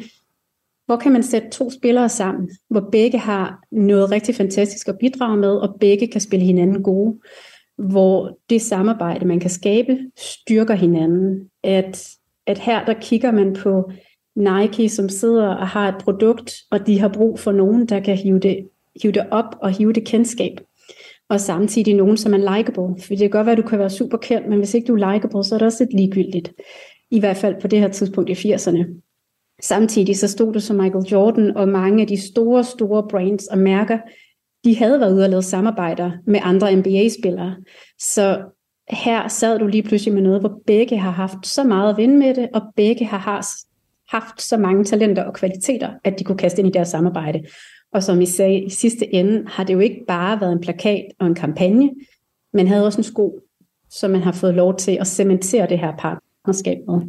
hvor 0.87 0.97
kan 0.97 1.13
man 1.13 1.23
sætte 1.23 1.51
to 1.51 1.71
spillere 1.71 2.09
sammen, 2.09 2.51
hvor 2.71 2.89
begge 2.93 3.19
har 3.19 3.59
noget 3.73 4.11
rigtig 4.11 4.35
fantastisk 4.35 4.89
at 4.89 4.99
bidrage 4.99 5.37
med, 5.37 5.51
og 5.51 5.77
begge 5.81 6.07
kan 6.07 6.21
spille 6.21 6.47
hinanden 6.47 6.83
gode, 6.83 7.19
hvor 7.79 8.39
det 8.51 8.63
samarbejde, 8.63 9.27
man 9.27 9.41
kan 9.41 9.51
skabe, 9.51 9.99
styrker 10.17 10.75
hinanden. 10.75 11.51
At, 11.63 12.09
at 12.47 12.59
her 12.59 12.85
der 12.85 12.95
kigger 13.01 13.33
man 13.33 13.57
på 13.63 13.91
Nike, 14.37 14.89
som 14.89 15.09
sidder 15.09 15.49
og 15.49 15.69
har 15.69 15.89
et 15.89 16.05
produkt, 16.05 16.55
og 16.71 16.87
de 16.87 17.01
har 17.01 17.09
brug 17.09 17.39
for 17.39 17.53
nogen, 17.53 17.87
der 17.87 18.01
kan 18.01 18.17
hive 18.17 18.39
det, 18.39 18.69
hive 19.03 19.13
det 19.13 19.27
op 19.31 19.57
og 19.63 19.71
hive 19.71 19.93
det 19.93 20.07
kendskab. 20.07 20.61
Og 21.29 21.41
samtidig 21.41 21.95
nogen, 21.95 22.17
som 22.17 22.35
er 22.35 22.57
likeable. 22.57 23.03
For 23.03 23.09
det 23.09 23.19
kan 23.19 23.31
godt 23.31 23.47
være, 23.47 23.53
at 23.53 23.63
du 23.63 23.69
kan 23.69 23.79
være 23.79 23.91
super 23.91 24.19
kendt, 24.19 24.49
men 24.49 24.59
hvis 24.59 24.75
ikke 24.75 24.87
du 24.87 24.95
er 24.95 25.13
likeable, 25.13 25.45
så 25.45 25.55
er 25.55 25.59
det 25.59 25.67
også 25.67 25.85
lidt 25.85 25.95
ligegyldigt. 25.95 26.53
I 27.11 27.21
hvert 27.21 27.37
fald 27.37 27.61
på 27.61 27.69
det 27.69 27.81
her 27.81 27.89
tidspunkt 27.89 28.31
i 28.31 28.55
80'erne. 28.55 29.01
Samtidig 29.63 30.17
så 30.17 30.29
stod 30.29 30.53
det 30.53 30.63
som 30.63 30.77
Michael 30.77 31.05
Jordan 31.05 31.57
og 31.57 31.69
mange 31.69 32.03
af 32.03 32.07
de 32.09 32.29
store, 32.29 32.65
store 32.65 33.09
brands 33.11 33.47
og 33.47 33.59
mærker, 33.59 33.99
de 34.65 34.77
havde 34.77 35.01
været 35.01 35.15
ude 35.15 35.25
og 35.25 35.31
lave 35.31 35.43
samarbejder 35.43 36.11
med 36.27 36.41
andre 36.43 36.77
NBA-spillere. 36.77 37.57
Så 37.99 38.43
her 38.89 39.29
sad 39.29 39.59
du 39.59 39.67
lige 39.67 39.83
pludselig 39.83 40.15
med 40.15 40.23
noget, 40.23 40.41
hvor 40.41 40.61
begge 40.67 40.99
har 40.99 41.11
haft 41.11 41.47
så 41.47 41.65
meget 41.65 41.91
at 41.91 41.97
vinde 41.97 42.17
med 42.17 42.35
det, 42.35 42.49
og 42.55 42.63
begge 42.77 43.05
har 43.05 43.19
haft 44.11 44.43
så 44.43 44.57
mange 44.57 44.85
talenter 44.85 45.23
og 45.23 45.35
kvaliteter, 45.35 45.91
at 46.05 46.19
de 46.19 46.25
kunne 46.25 46.39
kaste 46.39 46.59
ind 46.59 46.69
i 46.69 46.73
deres 46.73 46.89
samarbejde. 46.89 47.45
Og 47.93 48.03
som 48.03 48.21
I 48.21 48.27
sagde, 48.27 48.61
i 48.61 48.71
sidste 48.71 49.15
ende 49.15 49.45
har 49.49 49.65
det 49.65 49.75
jo 49.75 49.79
ikke 49.79 50.05
bare 50.09 50.41
været 50.41 50.53
en 50.53 50.61
plakat 50.61 51.05
og 51.19 51.27
en 51.27 51.35
kampagne, 51.35 51.91
men 52.53 52.67
havde 52.67 52.87
også 52.87 52.99
en 52.99 53.05
sko, 53.05 53.41
som 53.91 54.11
man 54.11 54.21
har 54.21 54.33
fået 54.33 54.55
lov 54.55 54.77
til 54.77 54.99
at 55.01 55.07
cementere 55.07 55.69
det 55.69 55.79
her 55.79 55.97
partnerskab 55.99 56.79
med. 56.89 57.01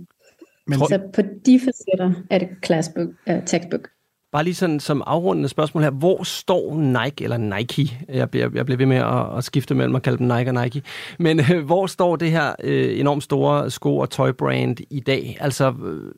Men... 0.67 0.79
Så 0.79 0.99
på 1.13 1.21
de 1.45 1.59
facetter 1.59 2.13
er 2.29 2.37
det 2.37 2.49
classbook, 2.65 3.07
uh, 3.29 3.45
textbook. 3.45 3.89
Bare 4.31 4.43
lige 4.43 4.55
sådan 4.55 4.79
som 4.79 5.03
afrundende 5.05 5.49
spørgsmål 5.49 5.83
her. 5.83 5.91
Hvor 5.91 6.23
står 6.23 6.77
Nike, 6.77 7.23
eller 7.23 7.37
Nike, 7.37 7.97
jeg 8.09 8.29
bliver, 8.29 8.49
jeg 8.53 8.65
bliver 8.65 8.77
ved 8.77 8.85
med 8.85 8.97
at, 8.97 9.37
at 9.37 9.43
skifte 9.43 9.75
mellem 9.75 9.95
at 9.95 10.01
kalde 10.01 10.17
dem 10.17 10.27
Nike 10.27 10.49
og 10.49 10.63
Nike, 10.63 10.81
men 11.19 11.39
øh, 11.39 11.65
hvor 11.65 11.87
står 11.87 12.15
det 12.15 12.31
her 12.31 12.55
øh, 12.63 12.99
enormt 12.99 13.23
store 13.23 13.71
sko- 13.71 13.97
og 13.97 14.09
tøjbrand 14.09 14.77
i 14.89 14.99
dag? 14.99 15.37
Altså, 15.39 15.73
øh, 15.85 16.11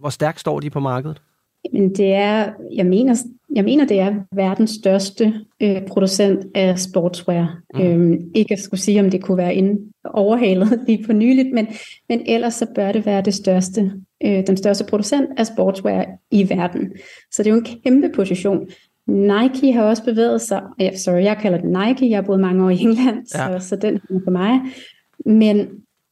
hvor 0.00 0.08
stærkt 0.08 0.40
står 0.40 0.60
de 0.60 0.70
på 0.70 0.80
markedet? 0.80 1.22
Men 1.72 1.94
det 1.94 2.12
er, 2.14 2.52
jeg 2.74 2.86
mener, 2.86 3.16
jeg 3.54 3.64
mener, 3.64 3.86
det 3.86 4.00
er 4.00 4.14
verdens 4.34 4.70
største 4.70 5.34
øh, 5.62 5.86
producent 5.86 6.46
af 6.54 6.78
sportswear. 6.78 7.58
Mm. 7.74 7.80
Øhm, 7.80 8.30
ikke 8.34 8.52
at 8.52 8.60
skulle 8.60 8.80
sige, 8.80 9.00
om 9.00 9.10
det 9.10 9.22
kunne 9.22 9.36
være 9.38 9.54
inden 9.54 9.78
overhalet 10.04 10.80
lige 10.86 11.04
på 11.04 11.12
nyligt, 11.12 11.54
men, 11.54 11.66
men 12.08 12.22
ellers 12.26 12.54
så 12.54 12.66
bør 12.74 12.92
det 12.92 13.06
være 13.06 13.22
det 13.22 13.34
største, 13.34 13.92
øh, 14.24 14.46
den 14.46 14.56
største 14.56 14.84
producent 14.84 15.28
af 15.36 15.46
sportswear 15.46 16.06
i 16.30 16.50
verden. 16.50 16.92
Så 17.30 17.42
det 17.42 17.50
er 17.50 17.54
jo 17.54 17.60
en 17.60 17.80
kæmpe 17.84 18.10
position. 18.14 18.68
Nike 19.06 19.72
har 19.72 19.82
også 19.82 20.04
bevæget 20.04 20.40
sig, 20.40 20.62
ja, 20.78 20.96
sorry, 20.96 21.22
jeg 21.22 21.38
kalder 21.42 21.58
det 21.58 21.70
Nike, 21.70 22.10
jeg 22.10 22.16
har 22.16 22.22
boet 22.22 22.40
mange 22.40 22.64
år 22.64 22.70
i 22.70 22.80
England, 22.80 23.16
ja. 23.34 23.58
så, 23.58 23.68
så 23.68 23.76
den 23.76 23.94
er 23.94 24.20
for 24.24 24.30
mig. 24.30 24.60
Men 25.26 25.68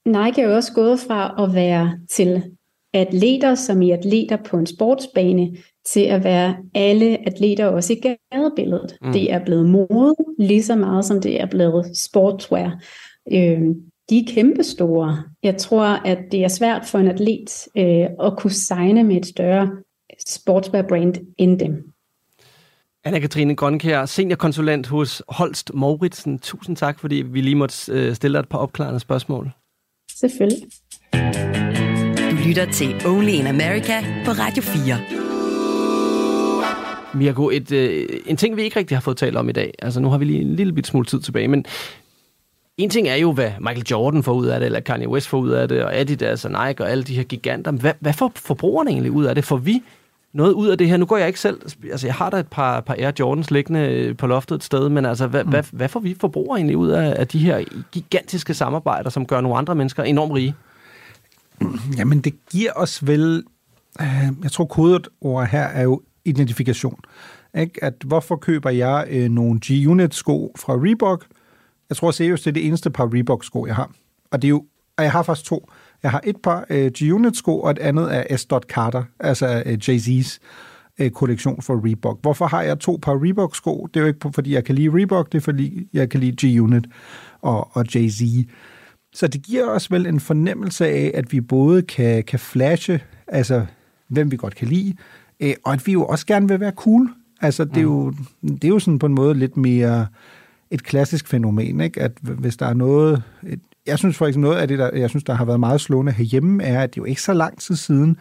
Nike 0.06 0.40
er 0.40 0.48
jo 0.48 0.54
også 0.54 0.72
gået 0.72 1.00
fra 1.00 1.44
at 1.44 1.54
være 1.54 1.98
til 2.10 2.42
atleter, 2.98 3.54
som 3.54 3.82
i 3.82 3.90
atleter 3.90 4.36
på 4.36 4.56
en 4.56 4.66
sportsbane, 4.66 5.56
til 5.92 6.00
at 6.00 6.24
være 6.24 6.56
alle 6.74 7.18
atleter 7.26 7.66
også 7.66 7.92
i 7.92 8.16
gadebilledet. 8.32 8.96
Mm. 9.02 9.12
Det 9.12 9.32
er 9.32 9.44
blevet 9.44 9.66
mode 9.66 10.14
lige 10.38 10.62
så 10.62 10.76
meget, 10.76 11.04
som 11.04 11.20
det 11.20 11.40
er 11.40 11.46
blevet 11.46 11.96
sportswear. 11.96 12.82
Øh, 13.32 13.60
de 14.10 14.18
er 14.18 14.34
kæmpestore. 14.34 15.22
Jeg 15.42 15.56
tror, 15.56 15.84
at 15.84 16.18
det 16.32 16.44
er 16.44 16.48
svært 16.48 16.86
for 16.86 16.98
en 16.98 17.08
atlet 17.08 17.68
øh, 17.76 18.26
at 18.26 18.36
kunne 18.38 18.50
signe 18.50 19.04
med 19.04 19.16
et 19.16 19.26
større 19.26 19.70
sportswear-brand 20.26 21.14
end 21.38 21.58
dem. 21.58 21.92
Anna-Katrine 23.06 23.54
Grønkær, 23.54 24.06
seniorkonsulent 24.06 24.86
hos 24.86 25.22
Holst 25.28 25.70
Mauritsen. 25.74 26.38
Tusind 26.38 26.76
tak, 26.76 27.00
fordi 27.00 27.14
vi 27.14 27.40
lige 27.40 27.54
måtte 27.54 27.92
øh, 27.92 28.14
stille 28.14 28.34
dig 28.34 28.40
et 28.40 28.48
par 28.48 28.58
opklarende 28.58 29.00
spørgsmål. 29.00 29.50
Selvfølgelig. 30.16 30.68
Lytter 32.46 32.70
til 32.72 33.06
Only 33.06 33.28
in 33.28 33.46
America 33.46 34.00
på 34.24 34.30
Radio 34.30 34.62
4. 34.62 34.98
Mirko, 37.14 37.50
et, 37.50 37.72
øh, 37.72 38.08
en 38.26 38.36
ting, 38.36 38.56
vi 38.56 38.62
ikke 38.62 38.78
rigtig 38.78 38.96
har 38.96 39.00
fået 39.00 39.16
talt 39.16 39.36
om 39.36 39.48
i 39.48 39.52
dag. 39.52 39.74
Altså, 39.82 40.00
nu 40.00 40.10
har 40.10 40.18
vi 40.18 40.24
lige 40.24 40.40
en 40.40 40.54
lille 40.54 40.72
bit 40.72 40.86
smule 40.86 41.06
tid 41.06 41.20
tilbage, 41.20 41.48
men 41.48 41.66
en 42.78 42.90
ting 42.90 43.08
er 43.08 43.14
jo, 43.14 43.32
hvad 43.32 43.50
Michael 43.60 43.86
Jordan 43.90 44.22
får 44.22 44.32
ud 44.32 44.46
af 44.46 44.60
det, 44.60 44.66
eller 44.66 44.80
Kanye 44.80 45.08
West 45.08 45.28
får 45.28 45.38
ud 45.38 45.50
af 45.50 45.68
det, 45.68 45.82
og 45.82 45.96
Adidas 45.96 46.44
og 46.44 46.50
Nike 46.50 46.84
og 46.84 46.90
alle 46.90 47.04
de 47.04 47.14
her 47.14 47.22
giganter. 47.22 47.72
Hvad, 47.72 47.92
hvad 48.00 48.12
får 48.12 48.32
forbrugerne 48.36 48.90
egentlig 48.90 49.12
ud 49.12 49.24
af 49.24 49.34
det? 49.34 49.44
Får 49.44 49.56
vi 49.56 49.82
noget 50.32 50.52
ud 50.52 50.68
af 50.68 50.78
det 50.78 50.88
her? 50.88 50.96
Nu 50.96 51.06
går 51.06 51.16
jeg 51.16 51.26
ikke 51.26 51.40
selv... 51.40 51.60
Altså, 51.90 52.06
jeg 52.06 52.14
har 52.14 52.30
da 52.30 52.36
et 52.36 52.48
par, 52.48 52.80
par 52.80 52.94
Air 52.98 53.12
Jordans 53.20 53.50
liggende 53.50 54.14
på 54.18 54.26
loftet 54.26 54.56
et 54.56 54.64
sted, 54.64 54.88
men 54.88 55.06
altså, 55.06 55.26
hvad, 55.26 55.44
mm. 55.44 55.50
hvad, 55.50 55.64
hvad 55.72 55.88
får 55.88 56.00
vi 56.00 56.16
forbrugere 56.20 56.58
egentlig 56.58 56.76
ud 56.76 56.88
af, 56.88 57.14
af 57.18 57.28
de 57.28 57.38
her 57.38 57.64
gigantiske 57.92 58.54
samarbejder, 58.54 59.10
som 59.10 59.26
gør 59.26 59.40
nogle 59.40 59.58
andre 59.58 59.74
mennesker 59.74 60.02
enormt 60.02 60.32
rige? 60.32 60.54
Jamen, 61.98 62.20
det 62.20 62.34
giver 62.50 62.72
os 62.76 63.06
vel... 63.06 63.44
Øh, 64.00 64.28
jeg 64.42 64.52
tror, 64.52 64.64
kodet 64.64 65.08
ord 65.20 65.46
her 65.46 65.62
er 65.62 65.82
jo 65.82 66.00
identifikation. 66.24 67.00
Ikke? 67.58 67.84
At 67.84 67.94
hvorfor 68.06 68.36
køber 68.36 68.70
jeg 68.70 69.06
øh, 69.10 69.30
nogle 69.30 69.60
G-Unit-sko 69.64 70.52
fra 70.58 70.72
Reebok? 70.72 71.26
Jeg 71.88 71.96
tror 71.96 72.10
seriøst, 72.10 72.44
det 72.44 72.50
er 72.50 72.52
det 72.52 72.66
eneste 72.66 72.90
par 72.90 73.14
Reebok-sko, 73.14 73.66
jeg 73.66 73.74
har. 73.74 73.90
Og 74.30 74.42
det 74.42 74.48
er 74.48 74.50
jo, 74.50 74.64
og 74.96 75.04
jeg 75.04 75.12
har 75.12 75.22
faktisk 75.22 75.48
to. 75.48 75.70
Jeg 76.02 76.10
har 76.10 76.20
et 76.24 76.36
par 76.42 76.66
øh, 76.70 76.90
G-Unit-sko, 76.98 77.60
og 77.60 77.70
et 77.70 77.78
andet 77.78 78.16
er 78.16 78.36
S. 78.36 78.46
Carter, 78.68 79.04
altså 79.20 79.62
øh, 79.66 79.78
Jay-Z's 79.84 80.38
øh, 80.98 81.10
kollektion 81.10 81.62
for 81.62 81.86
Reebok. 81.86 82.18
Hvorfor 82.22 82.46
har 82.46 82.62
jeg 82.62 82.78
to 82.78 82.98
par 83.02 83.24
Reebok-sko? 83.24 83.88
Det 83.94 84.00
er 84.00 84.04
jo 84.04 84.06
ikke 84.06 84.30
fordi, 84.34 84.54
jeg 84.54 84.64
kan 84.64 84.74
lide 84.74 84.94
Reebok, 84.94 85.32
det 85.32 85.38
er 85.38 85.42
fordi, 85.42 85.88
jeg 85.92 86.10
kan 86.10 86.20
lide 86.20 86.46
G-Unit 86.46 86.86
og, 87.42 87.76
og 87.76 87.84
Jay-Z. 87.88 88.44
Så 89.16 89.26
det 89.26 89.42
giver 89.42 89.68
os 89.68 89.90
vel 89.90 90.06
en 90.06 90.20
fornemmelse 90.20 90.86
af, 90.86 91.10
at 91.14 91.32
vi 91.32 91.40
både 91.40 91.82
kan, 91.82 92.24
kan 92.24 92.38
flashe, 92.38 93.00
altså 93.26 93.66
hvem 94.08 94.30
vi 94.30 94.36
godt 94.36 94.54
kan 94.54 94.68
lide, 94.68 94.94
øh, 95.40 95.54
og 95.64 95.72
at 95.72 95.86
vi 95.86 95.92
jo 95.92 96.06
også 96.06 96.26
gerne 96.26 96.48
vil 96.48 96.60
være 96.60 96.72
cool. 96.76 97.10
Altså 97.40 97.64
det 97.64 97.76
er, 97.76 97.82
jo, 97.82 98.12
det 98.42 98.64
er 98.64 98.68
jo 98.68 98.78
sådan 98.78 98.98
på 98.98 99.06
en 99.06 99.14
måde 99.14 99.34
lidt 99.34 99.56
mere 99.56 100.06
et 100.70 100.82
klassisk 100.82 101.28
fænomen, 101.28 101.80
ikke? 101.80 102.00
at 102.00 102.12
hvis 102.20 102.56
der 102.56 102.66
er 102.66 102.74
noget... 102.74 103.22
Et, 103.46 103.60
jeg 103.86 103.98
synes 103.98 104.16
for 104.16 104.26
eksempel 104.26 104.50
noget 104.50 104.60
af 104.60 104.68
det, 104.68 104.78
der, 104.78 104.90
jeg 104.94 105.10
synes, 105.10 105.24
der 105.24 105.34
har 105.34 105.44
været 105.44 105.60
meget 105.60 105.80
slående 105.80 106.12
herhjemme, 106.12 106.62
er, 106.62 106.82
at 106.82 106.94
det 106.94 106.98
jo 106.98 107.04
ikke 107.04 107.22
så 107.22 107.32
lang 107.32 107.58
tid 107.58 107.76
siden, 107.76 108.16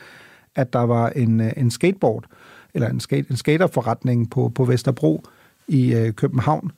at 0.55 0.73
der 0.73 0.79
var 0.79 1.09
en, 1.09 1.41
øh, 1.41 1.51
en 1.57 1.71
skateboard, 1.71 2.25
eller 2.73 2.89
en, 2.89 2.99
skate, 2.99 3.31
en 3.31 3.37
skaterforretning 3.37 4.29
på, 4.29 4.51
på 4.55 4.65
Vesterbro 4.65 5.23
i 5.67 5.93
øh, 5.93 6.13
København, 6.13 6.71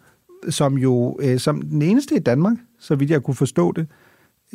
som 0.49 0.77
jo 0.77 1.19
øh, 1.21 1.39
som 1.39 1.61
den 1.61 1.81
eneste 1.81 2.15
i 2.15 2.19
Danmark, 2.19 2.57
så 2.79 2.95
vidt 2.95 3.11
jeg 3.11 3.23
kunne 3.23 3.35
forstå 3.35 3.71
det, 3.71 3.87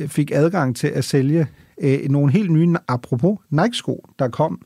fik 0.06 0.30
adgang 0.34 0.76
til 0.76 0.86
at 0.88 1.04
sælge 1.04 1.46
øh, 1.80 2.08
nogle 2.08 2.32
helt 2.32 2.50
nye, 2.50 2.74
apropos 2.88 3.38
Nike-sko, 3.50 4.06
der 4.18 4.28
kom. 4.28 4.62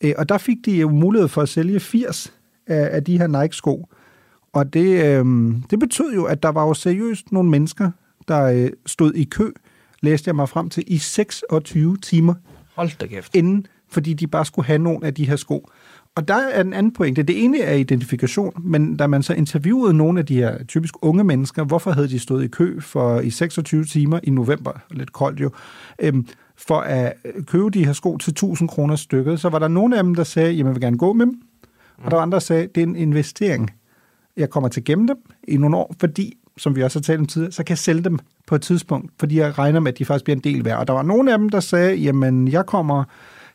Øh, 0.00 0.14
og 0.18 0.28
der 0.28 0.38
fik 0.38 0.56
de 0.64 0.80
jo 0.80 0.88
mulighed 0.88 1.28
for 1.28 1.42
at 1.42 1.48
sælge 1.48 1.80
80 1.80 2.32
af, 2.66 2.88
af 2.96 3.04
de 3.04 3.18
her 3.18 3.26
Nike-sko. 3.26 3.88
Og 4.52 4.72
det, 4.72 5.04
øh, 5.04 5.24
det 5.70 5.78
betød 5.80 6.14
jo, 6.14 6.24
at 6.24 6.42
der 6.42 6.48
var 6.48 6.66
jo 6.66 6.74
seriøst 6.74 7.32
nogle 7.32 7.50
mennesker, 7.50 7.90
der 8.28 8.42
øh, 8.44 8.70
stod 8.86 9.12
i 9.14 9.24
kø, 9.24 9.50
læste 10.00 10.28
jeg 10.28 10.36
mig 10.36 10.48
frem 10.48 10.70
til, 10.70 10.84
i 10.86 10.98
26 10.98 11.96
timer. 11.96 12.34
Hold 12.74 12.98
da 12.98 13.06
kæft. 13.06 13.34
Inden, 13.34 13.66
fordi 13.88 14.14
de 14.14 14.26
bare 14.26 14.44
skulle 14.44 14.66
have 14.66 14.78
nogle 14.78 15.06
af 15.06 15.14
de 15.14 15.26
her 15.28 15.36
sko. 15.36 15.68
Og 16.14 16.28
der 16.28 16.34
er 16.34 16.60
en 16.60 16.72
anden 16.72 16.92
pointe. 16.92 17.22
Det 17.22 17.44
ene 17.44 17.60
er 17.60 17.74
identifikation, 17.74 18.52
men 18.64 18.96
da 18.96 19.06
man 19.06 19.22
så 19.22 19.34
interviewede 19.34 19.94
nogle 19.94 20.18
af 20.20 20.26
de 20.26 20.36
her 20.36 20.64
typisk 20.64 20.94
unge 21.02 21.24
mennesker, 21.24 21.64
hvorfor 21.64 21.90
havde 21.90 22.08
de 22.08 22.18
stået 22.18 22.44
i 22.44 22.48
kø 22.48 22.80
for 22.80 23.20
i 23.20 23.30
26 23.30 23.84
timer 23.84 24.20
i 24.22 24.30
november, 24.30 24.72
lidt 24.90 25.12
koldt 25.12 25.40
jo, 25.40 25.50
øhm, 25.98 26.26
for 26.56 26.80
at 26.80 27.12
købe 27.46 27.70
de 27.70 27.86
her 27.86 27.92
sko 27.92 28.16
til 28.16 28.30
1000 28.30 28.68
kroner 28.68 28.96
stykket, 28.96 29.40
så 29.40 29.48
var 29.48 29.58
der 29.58 29.68
nogle 29.68 29.98
af 29.98 30.04
dem, 30.04 30.14
der 30.14 30.24
sagde, 30.24 30.50
jamen 30.50 30.66
jeg 30.66 30.74
vil 30.74 30.82
gerne 30.82 30.98
gå 30.98 31.12
med 31.12 31.26
dem, 31.26 31.40
Og 32.04 32.10
der 32.10 32.16
var 32.16 32.22
andre, 32.22 32.36
der 32.36 32.40
sagde, 32.40 32.68
det 32.74 32.82
er 32.82 32.86
en 32.86 32.96
investering. 32.96 33.70
Jeg 34.36 34.50
kommer 34.50 34.68
til 34.68 34.80
at 34.80 34.84
gemme 34.84 35.08
dem 35.08 35.16
i 35.48 35.56
nogle 35.56 35.76
år, 35.76 35.94
fordi, 36.00 36.36
som 36.56 36.76
vi 36.76 36.82
også 36.82 36.98
har 36.98 37.02
talt 37.02 37.20
om 37.20 37.26
tidligere, 37.26 37.52
så 37.52 37.64
kan 37.64 37.70
jeg 37.70 37.78
sælge 37.78 38.02
dem 38.02 38.18
på 38.46 38.54
et 38.54 38.62
tidspunkt, 38.62 39.12
fordi 39.20 39.38
jeg 39.38 39.58
regner 39.58 39.80
med, 39.80 39.92
at 39.92 39.98
de 39.98 40.04
faktisk 40.04 40.24
bliver 40.24 40.36
en 40.36 40.44
del 40.44 40.64
værd. 40.64 40.78
Og 40.78 40.86
der 40.86 40.92
var 40.92 41.02
nogle 41.02 41.32
af 41.32 41.38
dem, 41.38 41.48
der 41.48 41.60
sagde, 41.60 41.96
jamen, 41.96 42.48
jeg 42.48 42.66
kommer 42.66 43.04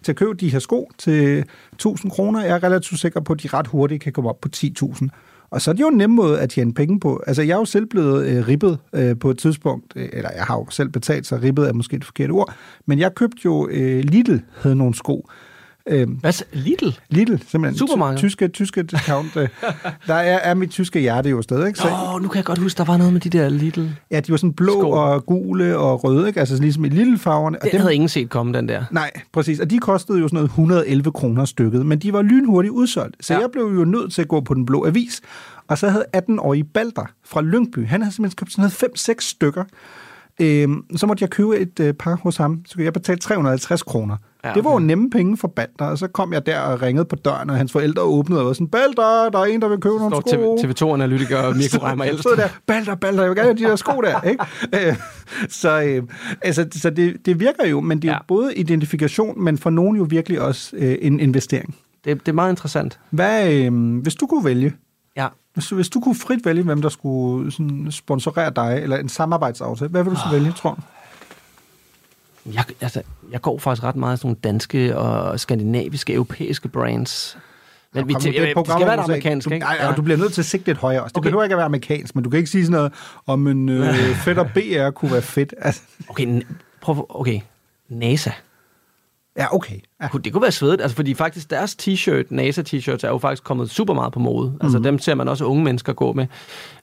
til 0.05 0.11
at 0.11 0.15
købe 0.15 0.33
de 0.33 0.49
her 0.49 0.59
sko 0.59 0.91
til 0.97 1.45
1000 1.73 2.11
kroner. 2.11 2.41
Jeg 2.41 2.55
er 2.55 2.63
relativt 2.63 2.99
sikker 2.99 3.19
på, 3.19 3.33
at 3.33 3.43
de 3.43 3.47
ret 3.47 3.67
hurtigt 3.67 4.03
kan 4.03 4.13
komme 4.13 4.29
op 4.29 4.41
på 4.41 4.49
10.000. 4.55 5.07
Og 5.49 5.61
så 5.61 5.71
er 5.71 5.73
det 5.73 5.81
jo 5.81 5.87
en 5.87 5.97
nem 5.97 6.09
måde 6.09 6.39
at 6.39 6.49
tjene 6.49 6.73
penge 6.73 6.99
på. 6.99 7.23
Altså, 7.27 7.41
jeg 7.41 7.53
er 7.53 7.57
jo 7.57 7.65
selv 7.65 7.85
blevet 7.85 8.27
øh, 8.27 8.47
ribbet 8.47 8.79
øh, 8.93 9.19
på 9.19 9.29
et 9.29 9.37
tidspunkt, 9.37 9.93
øh, 9.95 10.09
eller 10.13 10.29
jeg 10.35 10.43
har 10.43 10.55
jo 10.55 10.67
selv 10.69 10.89
betalt, 10.89 11.27
så 11.27 11.39
ribbet 11.43 11.67
er 11.69 11.73
måske 11.73 11.95
et 11.95 12.05
forkert 12.05 12.31
ord, 12.31 12.53
men 12.85 12.99
jeg 12.99 13.15
købte 13.15 13.41
jo, 13.45 13.67
øh, 13.71 14.03
Lidl 14.03 14.37
havde 14.61 14.75
nogle 14.75 14.95
sko. 14.95 15.29
Øh, 15.89 16.07
Hvad? 16.19 16.33
Lidl? 16.53 16.89
Lidl, 17.09 17.35
simpelthen. 17.47 17.77
Supermarked? 17.77 18.17
Tyske, 18.17 18.47
tyske 18.47 18.83
discount. 18.83 19.37
øh, 19.37 19.47
der 20.07 20.13
er, 20.13 20.37
er 20.37 20.53
mit 20.53 20.69
tyske 20.69 20.99
hjerte 20.99 21.29
jo 21.29 21.41
stadig, 21.41 21.67
ikke? 21.67 21.79
Så, 21.79 21.87
oh, 21.87 22.21
nu 22.21 22.27
kan 22.27 22.37
jeg 22.37 22.45
godt 22.45 22.57
huske, 22.59 22.77
der 22.77 22.83
var 22.83 22.97
noget 22.97 23.13
med 23.13 23.21
de 23.21 23.29
der 23.29 23.49
Lidl. 23.49 23.85
ja, 24.11 24.19
de 24.19 24.31
var 24.31 24.37
sådan 24.37 24.53
blå 24.53 24.71
Sko. 24.81 24.89
og 24.89 25.25
gule 25.25 25.77
og 25.77 26.03
røde, 26.03 26.27
ikke? 26.27 26.39
Altså 26.39 26.61
ligesom 26.61 26.85
i 26.85 26.89
Lidl-farverne. 26.89 27.57
Den 27.71 27.79
havde 27.79 27.95
ingen 27.95 28.09
set 28.09 28.29
komme, 28.29 28.53
den 28.53 28.69
der. 28.69 28.83
Nej, 28.91 29.11
præcis. 29.33 29.59
Og 29.59 29.69
de 29.69 29.79
kostede 29.79 30.19
jo 30.19 30.27
sådan 30.27 30.37
noget 30.37 30.49
111 30.49 31.11
kroner 31.11 31.45
stykket, 31.45 31.85
men 31.85 31.99
de 31.99 32.13
var 32.13 32.21
lynhurtigt 32.21 32.71
udsolgt. 32.71 33.25
Så 33.25 33.33
ja. 33.33 33.39
jeg 33.39 33.49
blev 33.51 33.63
jo 33.63 33.85
nødt 33.85 34.13
til 34.13 34.21
at 34.21 34.27
gå 34.27 34.41
på 34.41 34.53
den 34.53 34.65
blå 34.65 34.85
avis. 34.85 35.21
Og 35.67 35.77
så 35.77 35.89
havde 35.89 36.05
18-årige 36.17 36.63
Balder 36.63 37.05
fra 37.25 37.41
Lyngby, 37.41 37.87
han 37.87 38.01
havde 38.01 38.15
simpelthen 38.15 38.35
købt 38.35 38.51
sådan 38.51 38.71
noget 38.81 38.99
5-6 38.99 39.13
stykker. 39.19 39.63
Øhm, 40.41 40.83
så 40.95 41.07
måtte 41.07 41.23
jeg 41.23 41.29
købe 41.29 41.57
et 41.57 41.79
øh, 41.79 41.93
par 41.93 42.15
hos 42.15 42.37
ham, 42.37 42.61
så 42.65 42.81
jeg 42.81 42.93
betale 42.93 43.19
350 43.19 43.83
kroner. 43.83 44.17
Ja, 44.45 44.53
det 44.53 44.63
var 44.63 44.71
jo 44.71 44.79
nemme 44.79 45.09
penge 45.09 45.37
for 45.37 45.47
Balder, 45.47 45.85
og 45.85 45.97
så 45.97 46.07
kom 46.07 46.33
jeg 46.33 46.45
der 46.45 46.59
og 46.59 46.81
ringede 46.81 47.05
på 47.05 47.15
døren, 47.15 47.49
og 47.49 47.55
hans 47.55 47.71
forældre 47.71 48.01
åbnede 48.03 48.41
og 48.41 48.47
var 48.47 48.53
sådan, 48.53 48.67
Balder, 48.67 49.29
der 49.29 49.39
er 49.39 49.43
en, 49.43 49.61
der 49.61 49.67
vil 49.67 49.79
købe 49.79 49.95
nogle 49.97 50.15
sko. 50.15 50.29
TV, 50.29 50.65
TV2-analytiker 50.65 51.53
Mirko 51.57 51.85
Reimer 51.85 52.03
Elst. 52.03 52.23
Der, 52.37 52.47
Balder, 52.67 52.95
Balder, 52.95 53.21
jeg 53.23 53.29
vil 53.29 53.37
gerne 53.37 53.47
have 53.47 53.57
de 53.57 53.63
der 53.63 53.75
sko 53.75 54.01
der, 54.01 54.21
ikke? 54.21 54.43
Øh, 54.87 54.95
så 55.49 55.81
øh, 55.81 56.03
altså, 56.41 56.67
så 56.71 56.89
det, 56.89 57.25
det 57.25 57.39
virker 57.39 57.67
jo, 57.67 57.81
men 57.81 58.01
det 58.01 58.07
er 58.07 58.13
ja. 58.13 58.19
både 58.27 58.55
identifikation, 58.55 59.43
men 59.43 59.57
for 59.57 59.69
nogen 59.69 59.97
jo 59.97 60.07
virkelig 60.09 60.41
også 60.41 60.75
øh, 60.75 60.97
en 61.01 61.19
investering. 61.19 61.75
Det, 62.05 62.19
det 62.19 62.27
er 62.27 62.33
meget 62.33 62.51
interessant. 62.51 62.99
Hvad, 63.09 63.53
øh, 63.53 63.97
hvis 64.01 64.15
du 64.15 64.27
kunne 64.27 64.45
vælge, 64.45 64.73
Ja. 65.17 65.27
Hvis, 65.55 65.69
hvis 65.69 65.89
du 65.89 65.99
kunne 65.99 66.15
frit 66.15 66.45
vælge, 66.45 66.63
hvem 66.63 66.81
der 66.81 66.89
skulle 66.89 67.51
sådan, 67.51 67.87
sponsorere 67.91 68.51
dig, 68.55 68.79
eller 68.83 68.97
en 68.97 69.09
samarbejdsaftale, 69.09 69.89
hvad 69.89 70.03
vil 70.03 70.13
du 70.13 70.17
så 70.17 70.29
vælge, 70.31 70.51
tror 70.51 70.73
du? 70.73 70.81
Jeg, 72.53 72.65
altså, 72.81 73.01
jeg 73.31 73.41
går 73.41 73.57
faktisk 73.59 73.83
ret 73.83 73.95
meget 73.95 74.11
af 74.11 74.17
sådan 74.17 74.27
nogle 74.27 74.39
danske 74.43 74.97
og 74.97 75.39
skandinaviske, 75.39 76.13
europæiske 76.13 76.67
brands. 76.67 77.37
Men 77.93 78.07
vi, 78.07 78.13
Kom 78.13 78.21
til, 78.21 78.33
det 78.33 78.41
et 78.41 78.47
det 78.47 78.55
program, 78.55 78.79
skal 78.79 78.87
være 78.87 78.97
amerikansk, 78.99 79.49
du, 79.49 79.53
ikke? 79.53 79.65
Nej, 79.65 79.77
ja. 79.81 79.91
du 79.91 80.01
bliver 80.01 80.17
nødt 80.17 80.33
til 80.33 80.41
at 80.41 80.45
sigte 80.45 80.67
lidt 80.67 80.77
højere 80.77 81.03
også. 81.03 81.13
Det 81.13 81.17
Okay. 81.17 81.27
behøver 81.27 81.43
ikke 81.43 81.53
at 81.53 81.57
være 81.57 81.65
amerikansk, 81.65 82.15
men 82.15 82.23
du 82.23 82.29
kan 82.29 82.37
ikke 82.37 82.49
sige 82.49 82.65
sådan 82.65 82.77
noget, 82.77 82.93
om 83.27 83.47
en 83.47 83.69
øh, 83.69 83.95
fedt 84.15 84.37
og 84.37 84.47
BR 84.53 84.89
kunne 84.89 85.11
være 85.11 85.21
fedt. 85.21 85.53
Altså, 85.61 85.81
Okay, 86.09 86.41
prøv, 86.81 87.05
okay. 87.09 87.39
NASA. 87.89 88.31
ja, 89.37 89.55
okay. 89.55 89.79
Ja. 90.01 90.07
Kunne- 90.07 90.21
Det 90.23 90.33
kunne 90.33 90.41
være 90.41 90.51
svedigt, 90.51 90.81
altså 90.81 90.95
fordi 90.95 91.13
faktisk 91.13 91.49
deres 91.49 91.77
t-shirt, 91.81 92.23
NASA-t-shirts, 92.29 93.03
er 93.05 93.07
jo 93.09 93.17
faktisk 93.17 93.43
kommet 93.43 93.69
super 93.69 93.93
meget 93.93 94.13
på 94.13 94.19
mode. 94.19 94.53
Altså 94.61 94.77
Mhm. 94.77 94.83
dem 94.83 94.99
ser 94.99 95.15
man 95.15 95.27
også 95.27 95.45
unge 95.45 95.63
mennesker 95.63 95.93
gå 95.93 96.13
med. 96.13 96.27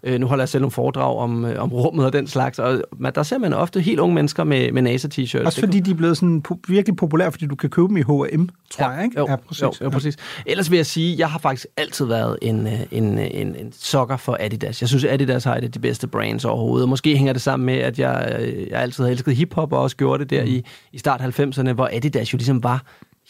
Øh, 0.03 0.21
nu 0.21 0.27
holder 0.27 0.43
jeg 0.43 0.49
selv 0.49 0.61
nogle 0.61 0.71
foredrag 0.71 1.17
om, 1.19 1.45
øh, 1.45 1.63
om 1.63 1.73
rummet 1.73 2.07
og 2.07 2.13
den 2.13 2.27
slags, 2.27 2.59
og 2.59 2.83
man, 2.99 3.13
der 3.15 3.23
ser 3.23 3.39
man 3.39 3.53
ofte 3.53 3.81
helt 3.81 4.01
unge 4.01 4.15
mennesker 4.15 4.45
med, 4.45 4.73
med 4.73 4.83
NASA-t-shirts. 4.83 5.45
Også 5.47 5.61
fordi 5.61 5.81
de 5.81 5.91
er 5.91 5.95
blevet 5.95 6.17
sådan 6.17 6.43
po- 6.49 6.61
virkelig 6.69 6.97
populære, 6.97 7.33
fordi 7.33 7.47
du 7.47 7.55
kan 7.57 7.71
købe 7.71 7.89
dem 7.89 7.97
i 7.97 8.01
H&M, 8.03 8.49
tror 8.71 8.91
jeg, 8.93 9.05
ikke? 9.05 9.19
Jo, 9.19 9.27
ja, 9.29 9.37
præcis. 9.37 9.63
jo, 9.63 9.73
jo, 9.83 9.89
præcis. 9.91 10.17
Ellers 10.47 10.71
vil 10.71 10.77
jeg 10.77 10.87
sige, 10.87 11.15
jeg 11.19 11.31
har 11.31 11.39
faktisk 11.39 11.67
altid 11.77 12.05
været 12.05 12.39
en, 12.43 12.67
øh, 12.67 12.81
en, 12.91 13.19
øh, 13.19 13.27
en, 13.31 13.47
en 13.57 13.73
sokker 13.79 14.17
for 14.17 14.37
Adidas. 14.41 14.81
Jeg 14.81 14.89
synes, 14.89 15.05
Adidas 15.05 15.45
har 15.45 15.57
et 15.57 15.65
af 15.65 15.73
de 15.73 15.79
bedste 15.79 16.07
brands 16.07 16.45
overhovedet. 16.45 16.89
Måske 16.89 17.17
hænger 17.17 17.33
det 17.33 17.43
sammen 17.43 17.67
med, 17.67 17.75
at 17.79 17.99
jeg, 17.99 18.37
øh, 18.41 18.69
jeg 18.71 18.81
altid 18.81 19.05
har 19.05 19.11
elsket 19.11 19.37
hiphop, 19.37 19.73
og 19.73 19.81
også 19.81 19.97
gjorde 19.97 20.23
det 20.25 20.31
der 20.31 20.43
mm. 20.45 20.51
i, 20.51 20.63
i 20.93 20.99
start 20.99 21.21
90'erne, 21.21 21.73
hvor 21.73 21.89
Adidas 21.93 22.33
jo 22.33 22.37
ligesom 22.37 22.63
var 22.63 22.83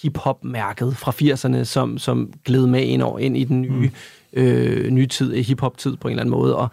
hiphop-mærket 0.03 0.97
fra 0.97 1.11
80'erne, 1.11 1.64
som, 1.64 1.99
som 1.99 2.32
gled 2.45 2.66
med 2.66 2.82
ind, 2.82 3.03
over, 3.03 3.18
ind 3.18 3.36
i 3.36 3.45
den 3.45 3.62
nye, 3.62 3.90
mm. 4.32 4.40
øh, 4.43 4.90
nye 4.90 5.07
tid, 5.07 5.34
øh, 5.34 5.45
hiphop-tid 5.45 5.97
på 5.97 6.09
en 6.09 6.12
eller 6.12 6.22
anden 6.22 6.30
måde. 6.30 6.57
Og 6.57 6.68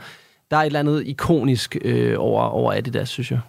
der 0.51 0.57
er 0.57 0.61
et 0.61 0.65
eller 0.65 0.79
andet 0.79 1.07
ikonisk 1.07 1.77
øh, 1.81 2.15
over, 2.17 2.43
over 2.43 2.73
Adidas, 2.73 3.09
synes 3.09 3.31
jeg. 3.31 3.39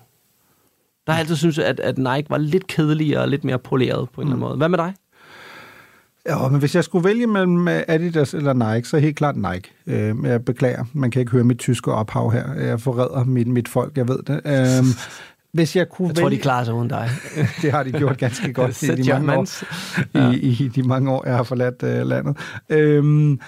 Der 1.07 1.12
har 1.12 1.18
jeg 1.18 1.23
altid 1.23 1.37
synes 1.37 1.59
at, 1.59 1.81
at 1.81 1.99
Nike 1.99 2.31
var 2.31 2.39
lidt 2.39 2.66
kedeligere 2.66 3.21
og 3.21 3.29
lidt 3.29 3.45
mere 3.45 3.59
poleret 3.59 4.09
på 4.11 4.21
en 4.21 4.27
eller 4.27 4.37
anden 4.37 4.49
måde. 4.49 4.57
Hvad 4.57 4.68
med 4.68 4.79
dig? 4.79 4.95
Ja, 6.27 6.49
men 6.49 6.61
hvis 6.61 6.75
jeg 6.75 6.85
skulle 6.85 7.05
vælge 7.05 7.27
mellem 7.27 7.68
øh, 7.68 7.83
Adidas 7.89 8.35
eller 8.35 8.53
Nike, 8.75 8.89
så 8.89 8.99
helt 8.99 9.16
klart 9.16 9.37
Nike. 9.37 9.73
Øh, 9.87 10.14
jeg 10.25 10.45
beklager, 10.45 10.85
man 10.93 11.11
kan 11.11 11.21
ikke 11.21 11.33
høre 11.33 11.45
mit 11.45 11.59
tyske 11.59 11.93
ophav 11.93 12.33
her. 12.33 12.55
Jeg 12.55 12.81
forræder 12.81 13.25
mit, 13.25 13.47
mit 13.47 13.68
folk, 13.68 13.97
jeg 13.97 14.09
ved 14.09 14.18
det. 14.23 14.41
Øh, 14.45 14.85
hvis 15.53 15.77
jeg 15.77 15.89
kunne 15.89 16.09
Jeg 16.09 16.17
tror, 16.17 16.25
vælge... 16.25 16.37
de 16.37 16.43
klarer 16.43 16.65
sig 16.65 16.75
uden 16.75 16.89
dig. 16.89 17.11
det 17.63 17.71
har 17.73 17.83
de 17.83 17.93
gjort 17.93 18.19
ganske 18.19 18.53
godt 18.59 18.83
i 18.83 18.87
de, 18.87 19.09
mange 19.09 19.37
år. 19.37 19.47
Ja. 20.19 20.31
i, 20.31 20.65
i 20.65 20.69
de 20.69 20.83
mange 20.83 21.11
år, 21.11 21.27
jeg 21.27 21.37
har 21.37 21.43
forladt 21.43 21.83
øh, 21.83 22.07
landet. 22.07 22.37
Øhm, 22.69 23.41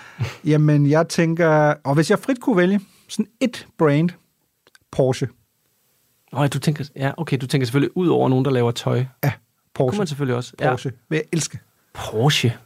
jamen, 0.44 0.90
jeg 0.90 1.08
tænker... 1.08 1.74
Og 1.84 1.94
hvis 1.94 2.10
jeg 2.10 2.18
frit 2.18 2.40
kunne 2.40 2.56
vælge 2.56 2.80
sådan 3.08 3.26
et 3.40 3.66
brand, 3.78 4.10
Porsche. 4.92 5.28
Nå, 6.32 6.46
du 6.46 6.58
tænker, 6.58 6.84
ja, 6.96 7.12
okay, 7.16 7.38
du 7.40 7.46
tænker 7.46 7.66
selvfølgelig 7.66 7.96
ud 7.96 8.08
over 8.08 8.28
nogen, 8.28 8.44
der 8.44 8.50
laver 8.50 8.70
tøj. 8.70 9.04
Ja, 9.24 9.32
Porsche. 9.74 9.86
Det 9.86 9.90
kunne 9.90 9.98
man 9.98 10.06
selvfølgelig 10.06 10.36
også. 10.36 10.52
Porsche. 10.62 10.90
Ja. 10.90 10.96
Vil 11.08 11.16
jeg 11.16 11.24
elske. 11.32 11.58
Porsche. 11.94 12.56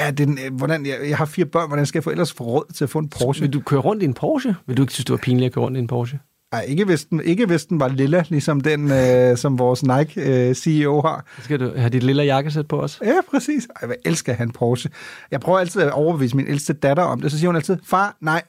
Ja, 0.00 0.10
den, 0.10 0.38
øh, 0.46 0.54
hvordan, 0.54 0.86
jeg, 0.86 0.98
jeg 1.08 1.16
har 1.16 1.24
fire 1.24 1.46
børn. 1.46 1.68
Hvordan 1.68 1.86
skal 1.86 1.98
jeg 1.98 2.04
få 2.04 2.10
ellers 2.10 2.32
få 2.32 2.44
råd 2.44 2.72
til 2.74 2.84
at 2.84 2.90
få 2.90 2.98
en 2.98 3.08
Porsche? 3.08 3.42
Vil 3.42 3.52
du 3.52 3.60
køre 3.60 3.80
rundt 3.80 4.02
i 4.02 4.06
en 4.06 4.14
Porsche? 4.14 4.56
Vil 4.66 4.76
du 4.76 4.82
ikke 4.82 4.92
synes, 4.92 5.04
det 5.04 5.12
var 5.12 5.18
pinligt 5.18 5.46
at 5.46 5.52
køre 5.52 5.64
rundt 5.64 5.76
i 5.76 5.80
en 5.80 5.86
Porsche? 5.86 6.18
Ej, 6.52 6.60
ikke 6.68 6.84
hvis 6.84 7.04
den, 7.04 7.20
ikke 7.20 7.46
hvis 7.46 7.66
den 7.66 7.80
var 7.80 7.88
lilla, 7.88 8.24
ligesom 8.28 8.60
den, 8.60 8.90
øh, 8.92 9.36
som 9.36 9.58
vores 9.58 9.82
Nike-CEO 9.82 11.00
har. 11.00 11.24
Så 11.36 11.44
skal 11.44 11.60
du 11.60 11.72
have 11.76 11.90
dit 11.90 12.02
lille 12.02 12.22
jakkesæt 12.22 12.68
på 12.68 12.80
os. 12.80 13.00
Ja, 13.04 13.14
præcis. 13.30 13.68
Ej, 13.82 13.88
jeg 13.88 13.96
elsker 14.04 14.32
han 14.32 14.50
Porsche. 14.50 14.90
Jeg 15.30 15.40
prøver 15.40 15.58
altid 15.58 15.82
at 15.82 15.92
overbevise 15.92 16.36
min 16.36 16.46
ældste 16.48 16.72
datter 16.72 17.02
om 17.02 17.20
det. 17.20 17.30
Så 17.30 17.38
siger 17.38 17.48
hun 17.48 17.56
altid, 17.56 17.76
far, 17.84 18.16
nej, 18.20 18.42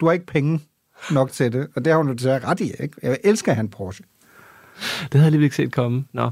du 0.00 0.06
har 0.06 0.12
ikke 0.12 0.26
penge 0.26 0.60
nok 1.10 1.32
til 1.32 1.52
det. 1.52 1.68
Og 1.76 1.84
det 1.84 1.92
har 1.92 1.98
hun 1.98 2.08
jo 2.08 2.14
desværre 2.14 2.44
ret 2.44 2.60
i, 2.60 2.72
ikke? 2.80 2.96
Jeg 3.02 3.18
elsker 3.24 3.52
han 3.52 3.68
Porsche. 3.68 4.04
Det 5.12 5.20
havde 5.20 5.24
jeg 5.24 5.32
lige 5.32 5.44
ikke 5.44 5.56
set 5.56 5.72
komme. 5.72 6.04
Nå. 6.12 6.30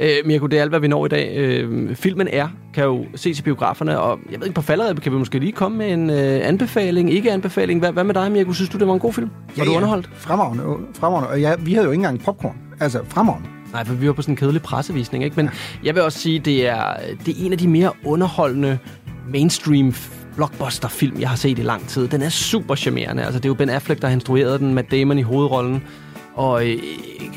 Øh, 0.00 0.10
Mirko, 0.24 0.46
det 0.46 0.58
er 0.58 0.62
alt, 0.62 0.70
hvad 0.70 0.80
vi 0.80 0.88
når 0.88 1.06
i 1.06 1.08
dag. 1.08 1.36
Øh, 1.36 1.96
filmen 1.96 2.28
er, 2.32 2.48
kan 2.74 2.84
jo 2.84 3.04
ses 3.14 3.38
i 3.38 3.42
biograferne, 3.42 4.00
og 4.00 4.18
jeg 4.30 4.40
ved 4.40 4.46
ikke, 4.46 4.54
på 4.54 4.62
falderæbet 4.62 5.02
kan 5.02 5.12
vi 5.12 5.18
måske 5.18 5.38
lige 5.38 5.52
komme 5.52 5.78
med 5.78 5.92
en 5.92 6.10
øh, 6.10 6.48
anbefaling, 6.48 7.12
ikke 7.12 7.32
anbefaling. 7.32 7.80
Hvad, 7.80 7.92
hvad 7.92 8.04
med 8.04 8.14
dig, 8.14 8.32
Mirko? 8.32 8.52
Synes 8.52 8.70
du, 8.70 8.78
det 8.78 8.86
var 8.86 8.94
en 8.94 9.00
god 9.00 9.12
film? 9.12 9.30
Var 9.56 9.64
du 9.64 9.74
underholdt? 9.74 10.10
Fremragende. 10.14 10.64
fremragende. 10.94 11.30
Og 11.30 11.40
ja, 11.40 11.54
vi 11.58 11.72
havde 11.72 11.84
jo 11.84 11.90
ikke 11.90 12.00
engang 12.00 12.24
popcorn. 12.24 12.56
Altså, 12.80 13.00
fremragende. 13.08 13.48
Nej, 13.72 13.84
for 13.84 13.94
vi 13.94 14.06
var 14.06 14.12
på 14.12 14.22
sådan 14.22 14.32
en 14.32 14.36
kedelig 14.36 14.62
pressevisning, 14.62 15.24
ikke? 15.24 15.36
Men 15.36 15.46
ja. 15.46 15.50
jeg 15.84 15.94
vil 15.94 16.02
også 16.02 16.18
sige, 16.18 16.38
det 16.38 16.68
er, 16.68 16.84
det 17.26 17.40
er 17.40 17.46
en 17.46 17.52
af 17.52 17.58
de 17.58 17.68
mere 17.68 17.92
underholdende 18.04 18.78
mainstream 19.28 19.94
blockbuster-film, 20.36 21.20
jeg 21.20 21.28
har 21.28 21.36
set 21.36 21.58
i 21.58 21.62
lang 21.62 21.88
tid. 21.88 22.08
Den 22.08 22.22
er 22.22 22.28
super 22.28 22.74
charmerende. 22.74 23.22
Altså, 23.24 23.38
det 23.38 23.44
er 23.44 23.48
jo 23.48 23.54
Ben 23.54 23.70
Affleck, 23.70 24.02
der 24.02 24.08
har 24.08 24.14
instrueret 24.14 24.60
den 24.60 24.74
med 24.74 24.82
Damon 24.82 25.18
i 25.18 25.22
hovedrollen. 25.22 25.82
Og 26.40 26.68
øh, 26.68 26.78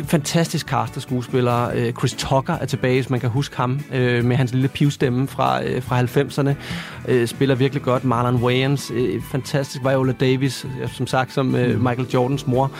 fantastisk 0.05 0.67
cast 0.67 0.95
af 0.95 1.01
skuespillere. 1.01 1.77
Øh, 1.77 1.93
Chris 1.93 2.13
Tucker 2.13 2.53
er 2.53 2.65
tilbage, 2.65 2.95
hvis 2.95 3.09
man 3.09 3.19
kan 3.19 3.29
huske 3.29 3.57
ham, 3.57 3.79
øh, 3.93 4.25
med 4.25 4.35
hans 4.35 4.53
lille 4.53 4.67
pivstemme 4.67 5.27
fra, 5.27 5.63
øh, 5.63 5.83
fra 5.83 6.01
90'erne. 6.01 6.55
Øh, 7.07 7.27
spiller 7.27 7.55
virkelig 7.55 7.83
godt. 7.83 8.05
Marlon 8.05 8.43
Wayans, 8.43 8.91
øh, 8.95 9.21
fantastisk. 9.21 9.83
Viola 9.83 10.13
Davis, 10.19 10.65
øh, 10.81 10.89
som 10.89 11.07
sagt, 11.07 11.33
som 11.33 11.55
øh, 11.55 11.81
Michael 11.81 12.07
Jordans 12.13 12.47
mor. 12.47 12.71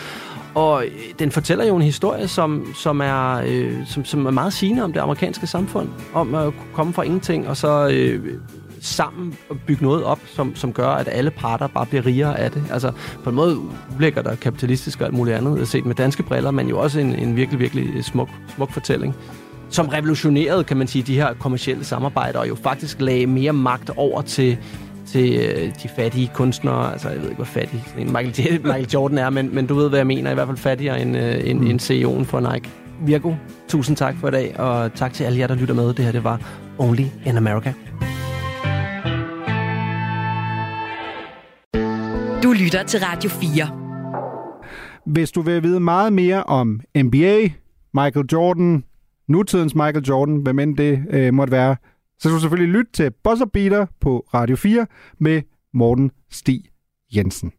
Og 0.56 0.86
øh, 0.86 0.92
den 1.20 1.32
fortæller 1.32 1.66
jo 1.66 1.76
en 1.76 1.82
historie, 1.82 2.28
som, 2.28 2.68
som, 2.76 3.02
er, 3.02 3.42
øh, 3.48 3.74
som, 3.88 4.06
som 4.06 4.26
er 4.26 4.32
meget 4.32 4.54
sigende 4.54 4.84
om 4.84 4.94
det 4.94 5.00
amerikanske 5.00 5.48
samfund. 5.48 5.90
Om 6.14 6.36
at 6.36 6.54
komme 6.74 6.94
fra 6.94 7.04
ingenting, 7.04 7.48
og 7.48 7.58
så 7.58 7.88
øh, 7.88 8.40
sammen 8.84 9.36
at 9.52 9.58
bygge 9.68 9.84
noget 9.84 10.04
op, 10.04 10.20
som, 10.26 10.56
som 10.56 10.74
gør, 10.74 10.88
at 10.88 11.10
alle 11.12 11.32
parter 11.32 11.68
bare 11.68 11.86
bliver 11.86 12.06
rigere 12.06 12.40
af 12.40 12.52
det. 12.52 12.64
Altså 12.72 12.92
på 13.24 13.30
en 13.30 13.36
måde 13.36 13.58
ulækkert 13.96 14.28
og 14.28 14.40
kapitalistisk 14.40 15.02
og 15.02 15.06
alt 15.06 15.16
muligt 15.16 15.38
andet, 15.38 15.68
set 15.68 15.86
med 15.86 15.96
danske 15.96 16.24
briller, 16.24 16.52
men 16.52 16.68
jo 16.68 16.80
også 16.80 17.00
en, 17.00 17.16
en 17.16 17.36
virkelig, 17.36 17.60
virkelig 17.60 18.06
smuk, 18.06 18.30
smuk 18.56 18.72
fortælling 18.72 19.16
som 19.74 19.88
revolutionerede, 19.88 20.64
kan 20.64 20.78
man 20.78 20.88
sige, 20.88 21.04
de 21.04 21.16
her 21.16 21.34
kommercielle 21.34 21.84
samarbejder, 21.84 22.40
og 22.40 22.50
jo 22.50 22.56
faktisk 22.56 23.02
lagde 23.02 23.28
mere 23.28 23.54
magt 23.54 23.90
over 23.98 24.22
til, 24.22 24.58
til 25.08 25.40
øh, 25.40 25.72
de 25.84 25.90
fattige 25.96 26.32
kunstnere. 26.34 26.92
Altså, 26.92 27.10
jeg 27.10 27.18
ved 27.18 27.26
ikke, 27.26 27.36
hvor 27.36 27.46
fattig 27.46 27.86
Michael, 27.98 28.62
Michael 28.66 28.88
Jordan 28.94 29.18
er, 29.18 29.30
men, 29.30 29.56
men 29.56 29.68
du 29.68 29.76
ved, 29.76 29.90
hvad 29.90 30.00
jeg 30.00 30.08
mener. 30.08 30.32
I 30.32 30.34
hvert 30.34 30.48
fald 30.48 30.58
fattigere 30.58 31.02
end, 31.02 31.18
øh, 31.18 31.50
end, 31.50 31.60
mm. 31.60 31.68
end 31.68 31.82
CEO'en 31.82 32.24
for 32.24 32.54
Nike. 32.54 32.70
Virgo, 33.06 33.34
tusind 33.68 33.98
tak 33.98 34.16
for 34.20 34.28
i 34.28 34.32
dag, 34.32 34.60
og 34.60 34.94
tak 34.94 35.14
til 35.14 35.24
alle 35.24 35.40
jer, 35.40 35.48
der 35.48 35.56
lytter 35.56 35.76
med. 35.76 35.94
Det 35.94 36.06
her, 36.06 36.12
det 36.12 36.24
var 36.24 36.40
Only 36.78 37.06
in 37.26 37.38
America. 37.38 37.74
Lytter 42.64 42.84
til 42.84 43.00
Radio 43.00 43.30
4. 43.30 43.80
Hvis 45.06 45.32
du 45.32 45.42
vil 45.42 45.64
vide 45.64 45.80
meget 45.80 46.14
mere 46.14 46.44
om 46.44 46.82
NBA, 46.98 47.50
Michael 47.94 48.26
Jordan, 48.32 48.84
nutidens 49.28 49.76
Michael 49.76 50.06
Jordan, 50.06 50.38
hvem 50.38 50.60
end 50.60 50.78
det 50.78 51.06
øh, 51.10 51.34
måtte 51.34 51.52
være, 51.52 51.76
så 52.20 52.20
skal 52.20 52.32
du 52.32 52.40
selvfølgelig 52.40 52.74
lytte 52.74 52.92
til 52.92 53.12
Buzzer 53.24 53.46
Beater 53.46 53.86
på 54.02 54.26
Radio 54.34 54.56
4 54.56 54.88
med 55.20 55.42
Morten 55.74 56.12
Stig 56.32 56.64
Jensen. 57.16 57.52